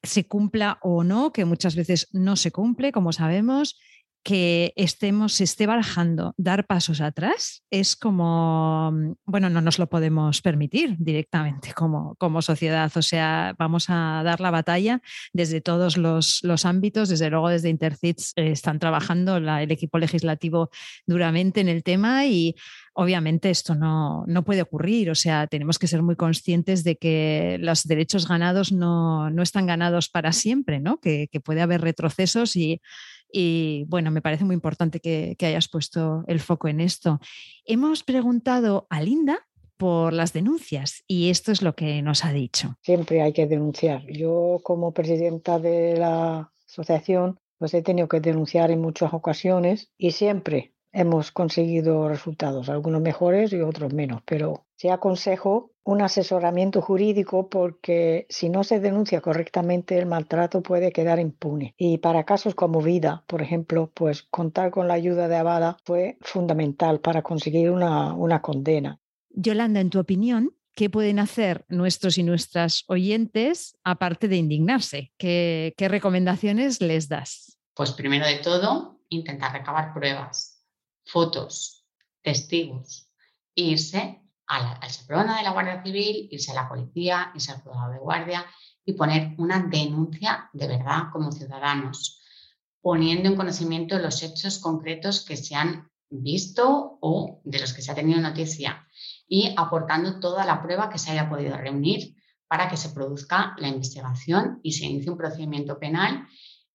se 0.03 0.27
cumpla 0.27 0.79
o 0.83 1.05
no, 1.05 1.33
que 1.33 1.45
muchas 1.45 1.77
veces 1.77 2.09
no 2.13 2.37
se 2.37 2.53
cumple, 2.53 2.91
como 2.91 3.13
sabemos, 3.13 3.79
que 4.25 4.73
estemos, 4.75 5.35
se 5.35 5.45
esté 5.45 5.67
barajando 5.67 6.35
dar 6.39 6.67
pasos 6.67 7.03
atrás 7.03 7.63
es 7.71 7.95
como, 7.95 8.91
bueno, 9.27 9.51
no 9.51 9.61
nos 9.61 9.79
lo 9.79 9.87
podemos 9.87 10.41
permitir 10.41 10.97
directamente 10.99 11.75
como, 11.75 12.15
como 12.17 12.41
sociedad. 12.41 12.91
O 12.97 13.03
sea, 13.03 13.55
vamos 13.59 13.91
a 13.91 14.23
dar 14.25 14.41
la 14.41 14.51
batalla 14.51 15.03
desde 15.35 15.61
todos 15.61 15.99
los, 15.99 16.41
los 16.43 16.65
ámbitos. 16.65 17.11
Desde 17.11 17.29
luego, 17.29 17.51
desde 17.51 17.69
Intercits 17.69 18.33
eh, 18.37 18.51
están 18.51 18.79
trabajando 18.79 19.37
el 19.37 19.71
equipo 19.71 19.99
legislativo 19.99 20.71
duramente 21.07 21.61
en 21.61 21.69
el 21.69 21.83
tema 21.83 22.25
y 22.25 22.55
obviamente 22.95 23.51
esto 23.51 23.75
no, 23.75 24.25
no, 24.27 24.43
puede 24.43 24.63
ocurrir. 24.63 25.11
O 25.11 25.15
sea, 25.15 25.47
tenemos 25.49 25.79
que 25.79 25.87
ser 25.87 26.03
muy 26.03 26.17
conscientes 26.17 26.83
de 26.83 26.97
que 26.97 27.59
los 27.61 27.85
derechos 27.85 28.27
ganados 28.27 28.73
no, 28.73 29.29
no 29.29 29.43
están 29.43 29.67
ganados 29.67 30.09
para 30.09 30.33
siempre, 30.33 30.81
¿no? 30.81 30.99
Que, 30.99 31.29
que 31.31 31.41
puede 31.41 31.61
haber 31.61 31.83
retrocesos 31.83 32.57
y 32.57 32.81
y 33.37 33.85
bueno, 33.89 34.13
me 34.13 34.23
parece 34.23 34.45
muy 34.45 34.55
importante 34.55 35.01
que, 35.01 35.37
hayas 35.41 35.69
puesto 35.69 36.23
el 36.29 36.39
foco 36.39 36.69
en 36.69 36.81
esto. 36.81 37.19
Hemos 37.65 38.05
preguntado 38.05 38.87
a 38.89 39.03
Linda 39.03 39.47
por 39.77 40.13
las 40.13 40.33
denuncias 40.33 41.03
y 41.09 41.31
esto 41.31 41.51
es 41.51 41.61
lo 41.61 41.75
que 41.75 42.01
nos 42.01 42.25
ha 42.25 42.33
dicho. 42.33 42.77
Siempre 42.83 43.23
hay 43.23 43.33
que 43.33 43.47
denunciar. 43.47 44.07
Yo 44.07 44.61
como 44.63 44.93
presidenta 44.93 45.59
de 45.59 45.97
la 45.97 46.53
asociación 46.67 47.41
pues 47.59 47.75
he 47.75 47.83
tenido 47.83 48.09
que 48.09 48.21
denunciar 48.21 48.71
en 48.71 48.81
muchas 48.81 49.13
ocasiones 49.13 49.91
y 49.99 50.13
siempre 50.13 50.74
hemos 50.95 51.33
conseguido 51.33 52.09
resultados, 52.09 52.69
algunos 52.69 53.03
mejores 53.03 53.53
y 53.53 53.61
otros 53.61 53.93
menos, 53.93 54.23
pero 54.25 54.65
sí 54.77 54.89
aconsejo 54.89 55.73
un 55.83 56.01
asesoramiento 56.01 56.81
jurídico 56.81 57.51
porque 57.51 58.27
si 58.31 58.49
no 58.49 58.65
se 58.65 58.81
denuncia 58.81 59.21
correctamente 59.21 59.99
el 59.99 60.07
maltrato 60.07 60.63
puede 60.63 60.93
quedar 60.93 61.19
impune. 61.19 61.75
Y 61.77 61.99
para 61.99 62.25
casos 62.25 62.55
como 62.55 62.81
vida, 62.81 63.25
por 63.27 63.43
ejemplo, 63.43 63.91
pues 63.93 64.23
contar 64.23 64.71
con 64.71 64.89
la 64.89 64.95
ayuda 64.95 65.29
de 65.29 65.37
Abada 65.37 65.77
fue 65.85 66.17
fundamental 66.23 67.01
para 67.01 67.23
conseguir 67.23 67.71
una, 67.71 68.15
una 68.15 68.41
condena. 68.41 69.01
Yolanda, 69.31 69.81
en 69.81 69.91
tu 69.91 69.99
opinión, 69.99 70.55
¿qué 70.75 70.89
pueden 70.89 71.19
hacer 71.19 71.67
nuestros 71.69 72.17
y 72.17 72.23
nuestras 72.23 72.85
oyentes 72.87 73.77
aparte 73.83 74.29
de 74.29 74.37
indignarse? 74.37 75.13
¿Qué, 75.19 75.75
qué 75.77 75.89
recomendaciones 75.89 76.81
les 76.81 77.09
das? 77.09 77.59
Pues 77.75 77.91
primero 77.93 78.27
de 78.27 78.37
todo, 78.37 79.01
intentar 79.11 79.53
recabar 79.53 79.93
pruebas 79.93 80.54
fotos, 81.05 81.85
testigos, 82.23 83.11
irse 83.55 84.21
al 84.47 84.81
de 84.81 85.43
la 85.43 85.53
Guardia 85.53 85.83
Civil, 85.83 86.29
irse 86.31 86.53
a 86.53 86.55
la 86.55 86.69
policía, 86.69 87.33
irse 87.35 87.53
al 87.53 87.63
juzgado 87.63 87.93
de 87.93 87.99
guardia 87.99 88.47
y 88.85 88.93
poner 88.93 89.35
una 89.39 89.61
denuncia 89.61 90.51
de 90.53 90.67
verdad 90.67 91.05
como 91.13 91.33
ciudadanos, 91.33 92.21
poniendo 92.81 93.29
en 93.29 93.37
conocimiento 93.37 93.99
los 93.99 94.23
hechos 94.23 94.59
concretos 94.59 95.25
que 95.25 95.37
se 95.37 95.55
han 95.55 95.91
visto 96.11 96.99
o 97.01 97.41
de 97.45 97.59
los 97.59 97.73
que 97.73 97.83
se 97.83 97.91
ha 97.91 97.95
tenido 97.95 98.21
noticia 98.21 98.87
y 99.27 99.55
aportando 99.57 100.21
toda 100.21 100.45
la 100.45 100.63
prueba 100.63 100.91
que 100.91 100.99
se 100.99 101.11
haya 101.11 101.29
podido 101.29 101.57
reunir 101.57 102.15
para 102.47 102.69
que 102.69 102.77
se 102.77 102.91
produzca 102.91 103.55
la 103.59 103.69
investigación 103.69 104.61
y 104.63 104.73
se 104.73 104.85
inicie 104.85 105.11
un 105.11 105.17
procedimiento 105.17 105.79
penal. 105.79 106.27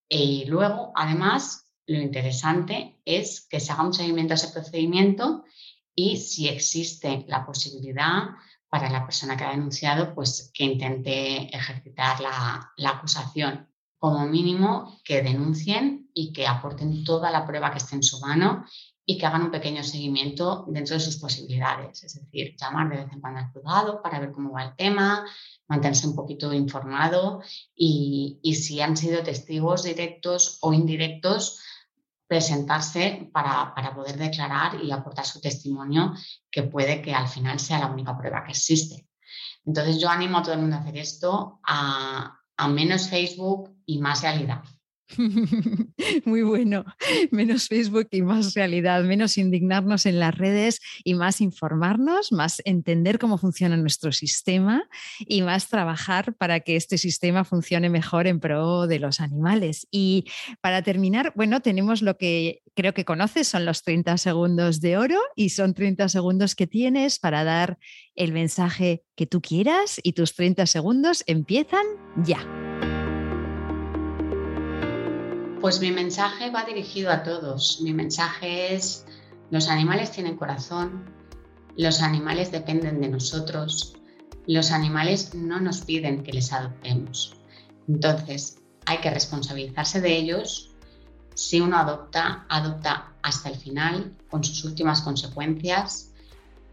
Y 0.10 0.46
luego, 0.46 0.92
además, 0.96 1.69
lo 1.90 2.00
interesante 2.00 3.02
es 3.04 3.48
que 3.50 3.60
se 3.60 3.72
haga 3.72 3.84
un 3.84 3.94
seguimiento 3.94 4.34
a 4.34 4.36
ese 4.36 4.50
procedimiento 4.50 5.44
y 5.96 6.18
si 6.18 6.48
existe 6.48 7.26
la 7.28 7.46
posibilidad 7.46 8.30
para 8.70 8.92
la 8.92 9.04
persona 9.04 9.36
que 9.36 9.44
ha 9.44 9.52
denunciado, 9.52 10.14
pues 10.14 10.52
que 10.54 10.66
intente 10.66 11.56
ejercitar 11.56 12.22
la, 12.22 12.90
acusación. 12.90 13.68
Como 13.98 14.26
mínimo, 14.28 15.00
que 15.04 15.24
denuncien 15.24 16.10
y 16.14 16.32
que 16.32 16.48
aporten 16.48 17.04
toda 17.04 17.32
la 17.32 17.46
prueba 17.46 17.72
que 17.72 17.80
esté 17.80 17.96
en 17.96 18.04
su 18.04 18.20
mano 18.20 18.64
y 19.04 19.18
que 19.18 19.26
hagan 19.26 19.42
un 19.42 19.52
pequeño 19.52 19.84
seguimiento 19.84 20.66
dentro 20.70 20.94
de 20.94 21.02
sus 21.02 21.18
posibilidades. 21.18 22.04
Es 22.04 22.14
decir, 22.14 22.56
llamar 22.56 22.90
de 22.90 23.04
vez 23.04 23.12
en 23.12 23.20
cuando 23.20 23.40
al 23.40 23.52
juzgado 23.52 24.02
para 24.02 24.20
ver 24.20 24.32
cómo 24.32 24.52
va 24.52 24.64
el 24.64 24.76
tema, 24.76 25.26
mantenerse 25.68 26.08
un 26.08 26.16
poquito 26.16 26.54
informado 26.54 27.42
y 27.76 28.40
si 28.54 28.80
han 28.80 28.96
sido 28.96 29.24
testigos 29.24 29.84
directos 29.84 30.60
o 30.62 30.72
indirectos, 30.72 31.60
presentarse 32.30 33.28
para, 33.34 33.74
poder 33.96 34.16
declarar 34.16 34.84
y 34.84 34.92
aportar 34.92 35.26
su 35.26 35.42
testimonio, 35.42 36.14
que 36.52 36.62
puede 36.62 37.02
que 37.02 37.16
al 37.16 37.28
final 37.28 37.60
sea 37.60 37.80
la 37.80 37.88
única 37.88 38.16
prueba 38.16 38.44
que 38.44 38.52
existe. 38.52 39.08
Entonces 39.66 40.00
yo 40.00 40.10
animo 40.10 40.38
a 40.38 40.44
todo 40.44 40.54
el 40.54 40.62
mundo 40.62 40.76
a 40.76 40.80
hacer 40.80 40.96
esto, 40.98 41.60
a, 41.68 42.40
a 42.56 42.68
menos 42.68 43.10
Facebook 43.10 43.76
y 43.88 43.98
más 43.98 44.22
realidad. 44.22 44.62
Muy 46.26 46.42
bueno. 46.44 46.86
Menos 47.32 47.68
Facebook 47.68 48.08
y 48.12 48.22
más 48.22 48.54
realidad, 48.54 49.04
menos 49.04 49.38
indignarnos 49.38 50.06
en 50.06 50.20
las 50.20 50.38
redes 50.38 50.80
y 51.04 51.16
más 51.16 51.42
informarnos, 51.42 52.32
más 52.32 52.62
entender 52.66 53.20
cómo 53.20 53.38
funciona 53.38 53.78
nuestro 53.78 54.12
sistema 54.12 54.88
y 55.20 55.42
más 55.42 55.68
trabajar 55.68 56.36
para 56.36 56.60
que 56.60 56.76
este 56.76 56.98
sistema 56.98 57.44
funcione 57.44 57.90
mejor 57.90 58.28
en 58.28 58.40
pro 58.40 58.88
de 58.88 59.00
los 59.00 59.20
animales. 59.20 59.88
Y 59.92 60.26
para 60.62 60.82
terminar, 60.84 61.34
bueno, 61.36 61.62
tenemos 61.62 62.02
lo 62.02 62.18
que 62.18 62.62
creo 62.76 62.94
que 62.94 63.06
conoces, 63.06 63.48
son 63.48 63.66
los 63.66 63.84
30 63.84 64.18
segundos 64.18 64.80
de 64.80 64.98
oro 64.98 65.20
y 65.36 65.50
son 65.50 65.74
30 65.74 66.08
segundos 66.10 66.56
que 66.56 66.68
tienes 66.68 67.20
para 67.20 67.44
dar 67.44 67.78
el 68.16 68.32
mensaje 68.32 69.04
que 69.16 69.26
tú 69.26 69.42
quieras 69.42 70.00
y 70.04 70.14
tus 70.14 70.36
30 70.36 70.66
segundos 70.66 71.24
empiezan 71.28 71.86
ya. 72.24 72.59
Pues 75.62 75.82
mi 75.82 75.92
mensaje 75.92 76.52
va 76.52 76.64
dirigido 76.64 77.12
a 77.12 77.22
todos. 77.24 77.82
Mi 77.82 77.92
mensaje 77.92 78.74
es, 78.74 79.06
los 79.52 79.68
animales 79.68 80.10
tienen 80.10 80.38
corazón, 80.38 81.04
los 81.76 82.02
animales 82.02 82.50
dependen 82.50 83.02
de 83.02 83.10
nosotros, 83.10 83.98
los 84.48 84.72
animales 84.72 85.36
no 85.36 85.60
nos 85.60 85.82
piden 85.82 86.24
que 86.24 86.32
les 86.32 86.54
adoptemos. 86.54 87.36
Entonces, 87.90 88.60
hay 88.86 89.00
que 89.00 89.10
responsabilizarse 89.10 90.00
de 90.00 90.16
ellos. 90.16 90.72
Si 91.36 91.60
uno 91.60 91.78
adopta, 91.78 92.46
adopta 92.48 93.12
hasta 93.22 93.50
el 93.50 93.58
final, 93.58 94.16
con 94.30 94.46
sus 94.46 94.64
últimas 94.64 95.02
consecuencias. 95.02 96.14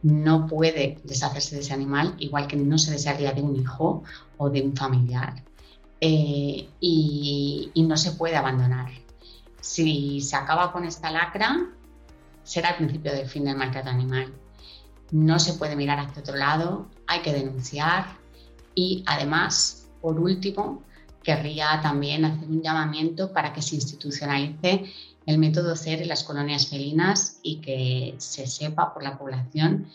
No 0.02 0.46
puede 0.46 1.00
deshacerse 1.02 1.56
de 1.56 1.62
ese 1.62 1.72
animal, 1.72 2.14
igual 2.18 2.46
que 2.46 2.56
no 2.56 2.78
se 2.78 2.92
desharía 2.92 3.32
de 3.32 3.42
un 3.42 3.56
hijo 3.56 4.04
o 4.38 4.48
de 4.48 4.62
un 4.62 4.76
familiar. 4.76 5.42
Eh, 6.00 6.68
y, 6.80 7.72
no 7.76 7.96
se 7.96 8.12
puede 8.12 8.36
abandonar. 8.36 8.90
Si 9.60 10.20
se 10.20 10.36
acaba 10.36 10.72
con 10.72 10.84
esta 10.84 11.10
lacra, 11.10 11.70
será 12.42 12.70
el 12.70 12.76
principio 12.76 13.12
del 13.12 13.28
fin 13.28 13.44
del 13.44 13.56
maltrato 13.56 13.90
animal. 13.90 14.32
No 15.12 15.38
se 15.38 15.54
puede 15.54 15.76
mirar 15.76 15.98
hacia 15.98 16.20
otro 16.20 16.36
lado, 16.36 16.88
hay 17.06 17.20
que 17.22 17.32
denunciar 17.32 18.06
y 18.74 19.04
además, 19.06 19.88
por 20.00 20.18
último, 20.18 20.82
querría 21.22 21.80
también 21.82 22.24
hacer 22.24 22.48
un 22.48 22.62
llamamiento 22.62 23.32
para 23.32 23.52
que 23.52 23.62
se 23.62 23.76
institucionalice 23.76 24.92
el 25.26 25.38
método 25.38 25.76
CER 25.76 26.02
en 26.02 26.08
las 26.08 26.24
colonias 26.24 26.68
felinas 26.68 27.38
y 27.42 27.56
que 27.56 28.14
se 28.18 28.46
sepa 28.46 28.92
por 28.92 29.02
la 29.02 29.18
población 29.18 29.86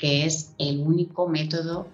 que 0.00 0.24
es 0.24 0.54
el 0.56 0.80
único 0.80 1.28
método 1.28 1.86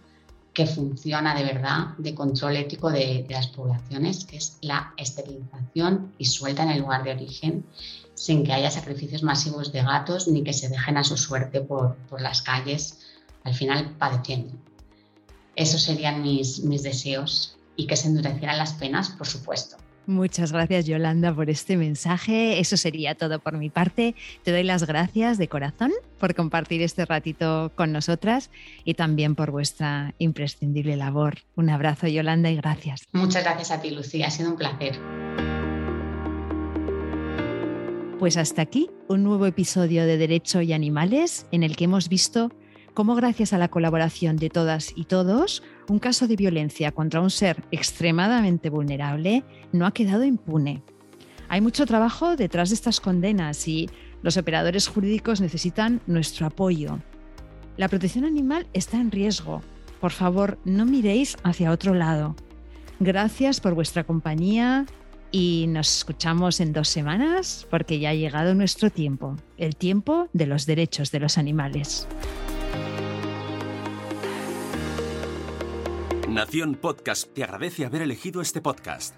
que 0.57 0.65
funciona 0.65 1.35
de 1.35 1.45
verdad 1.45 1.89
de 1.99 2.15
control 2.15 2.57
ético 2.57 2.91
de, 2.91 3.27
las 3.29 3.49
poblaciones, 3.49 4.25
que 4.25 4.39
es 4.39 4.57
la 4.63 4.95
esterilización 4.97 6.15
y 6.17 6.25
suelta 6.25 6.63
en 6.63 6.71
el 6.71 6.81
lugar 6.81 7.05
de 7.05 7.11
origen, 7.11 7.67
sin 8.15 8.43
que 8.43 8.55
haya 8.55 8.71
sacrificios 8.71 9.23
masivos 9.23 9.71
de 9.71 9.83
gatos 9.83 10.29
ni 10.29 10.43
que 10.43 10.55
se 10.55 10.71
dejen 10.71 10.97
a 10.97 11.05
su 11.05 11.19
suerte 11.19 11.61
por, 11.61 11.97
por 12.09 12.23
las 12.23 12.41
calles, 12.41 13.01
al 13.45 13.53
final 13.53 13.97
padeciendo. 13.99 14.55
Esos 15.57 15.83
serían 15.83 16.23
mis, 16.23 16.61
mis 16.61 16.83
deseos 16.83 17.59
y 17.77 17.87
que 17.87 17.97
se 17.97 18.09
endurecieran 18.09 18.57
las 18.57 18.73
penas, 18.73 19.11
por 19.11 19.27
supuesto. 19.27 19.77
Muchas 20.07 20.53
gracias 20.53 20.87
Yolanda 20.87 21.35
por 21.35 21.51
este 21.51 21.77
mensaje. 21.77 22.61
Eso 22.61 22.77
sería 22.77 23.17
todo 23.17 23.41
por 23.41 23.59
mi 23.59 23.71
parte. 23.71 24.15
Te 24.45 24.53
doy 24.53 24.63
las 24.63 24.87
gracias 24.87 25.37
de 25.37 25.49
corazón 25.49 25.91
por 26.19 26.35
compartir 26.35 26.81
este 26.81 27.05
ratito 27.05 27.73
con 27.75 27.93
nosotras 27.93 28.51
y 28.85 28.95
también 28.95 29.35
por 29.35 29.51
vuestra 29.51 30.15
imprescindible 30.19 30.97
labor. 30.97 31.39
Un 31.57 31.71
abrazo 31.71 32.07
Yolanda 32.07 32.51
y 32.51 32.57
gracias. 32.57 33.03
Muchas 33.13 33.43
gracias 33.43 33.73
a 33.73 33.81
ti 33.83 33.91
Lucía, 33.91 34.29
ha 34.29 34.31
sido 34.31 34.51
un 34.51 34.57
placer. 34.57 34.97
Pues 38.21 38.37
hasta 38.37 38.63
aquí 38.63 38.89
un 39.09 39.25
nuevo 39.25 39.45
episodio 39.45 40.07
de 40.07 40.17
Derecho 40.17 40.63
y 40.63 40.73
Animales 40.73 41.47
en 41.51 41.65
el 41.65 41.77
que 41.77 41.85
hemos 41.85 42.09
visto 42.09 42.51
cómo 42.97 43.15
gracias 43.15 43.53
a 43.53 43.59
la 43.59 43.69
colaboración 43.69 44.37
de 44.39 44.49
todas 44.49 44.95
y 44.97 45.05
todos, 45.05 45.63
un 45.87 45.99
caso 45.99 46.27
de 46.27 46.35
violencia 46.35 46.93
contra 46.93 47.21
un 47.21 47.29
ser 47.29 47.63
extremadamente 47.71 48.71
vulnerable 48.71 49.45
no 49.71 49.85
ha 49.85 49.93
quedado 49.93 50.25
impune. 50.25 50.83
Hay 51.51 51.61
mucho 51.61 51.85
trabajo 51.85 52.37
detrás 52.37 52.71
de 52.71 52.75
estas 52.75 53.01
condenas 53.01 53.69
y 53.69 53.91
los 54.23 54.39
operadores 54.39 54.89
jurídicos 54.89 55.43
necesitan 55.43 56.01
nuestro 56.07 56.47
apoyo. 56.47 56.99
La 57.77 57.89
protección 57.89 58.25
animal 58.25 58.67
está 58.73 58.97
en 58.97 59.11
riesgo. 59.11 59.61
Por 60.01 60.13
favor, 60.13 60.59
no 60.65 60.87
miréis 60.87 61.37
hacia 61.43 61.73
otro 61.73 61.93
lado. 61.93 62.35
Gracias 62.99 63.61
por 63.61 63.75
vuestra 63.75 64.05
compañía 64.05 64.87
y 65.31 65.67
nos 65.69 65.99
escuchamos 65.99 66.61
en 66.61 66.73
dos 66.73 66.89
semanas 66.89 67.67
porque 67.69 67.99
ya 67.99 68.09
ha 68.09 68.15
llegado 68.15 68.55
nuestro 68.55 68.89
tiempo, 68.89 69.37
el 69.59 69.77
tiempo 69.77 70.31
de 70.33 70.47
los 70.47 70.65
derechos 70.65 71.11
de 71.11 71.21
los 71.21 71.37
animales. 71.37 72.09
Nación 76.29 76.75
Podcast 76.75 77.33
te 77.33 77.45
agradece 77.45 77.87
haber 77.87 78.03
elegido 78.03 78.41
este 78.41 78.61
podcast. 78.61 79.15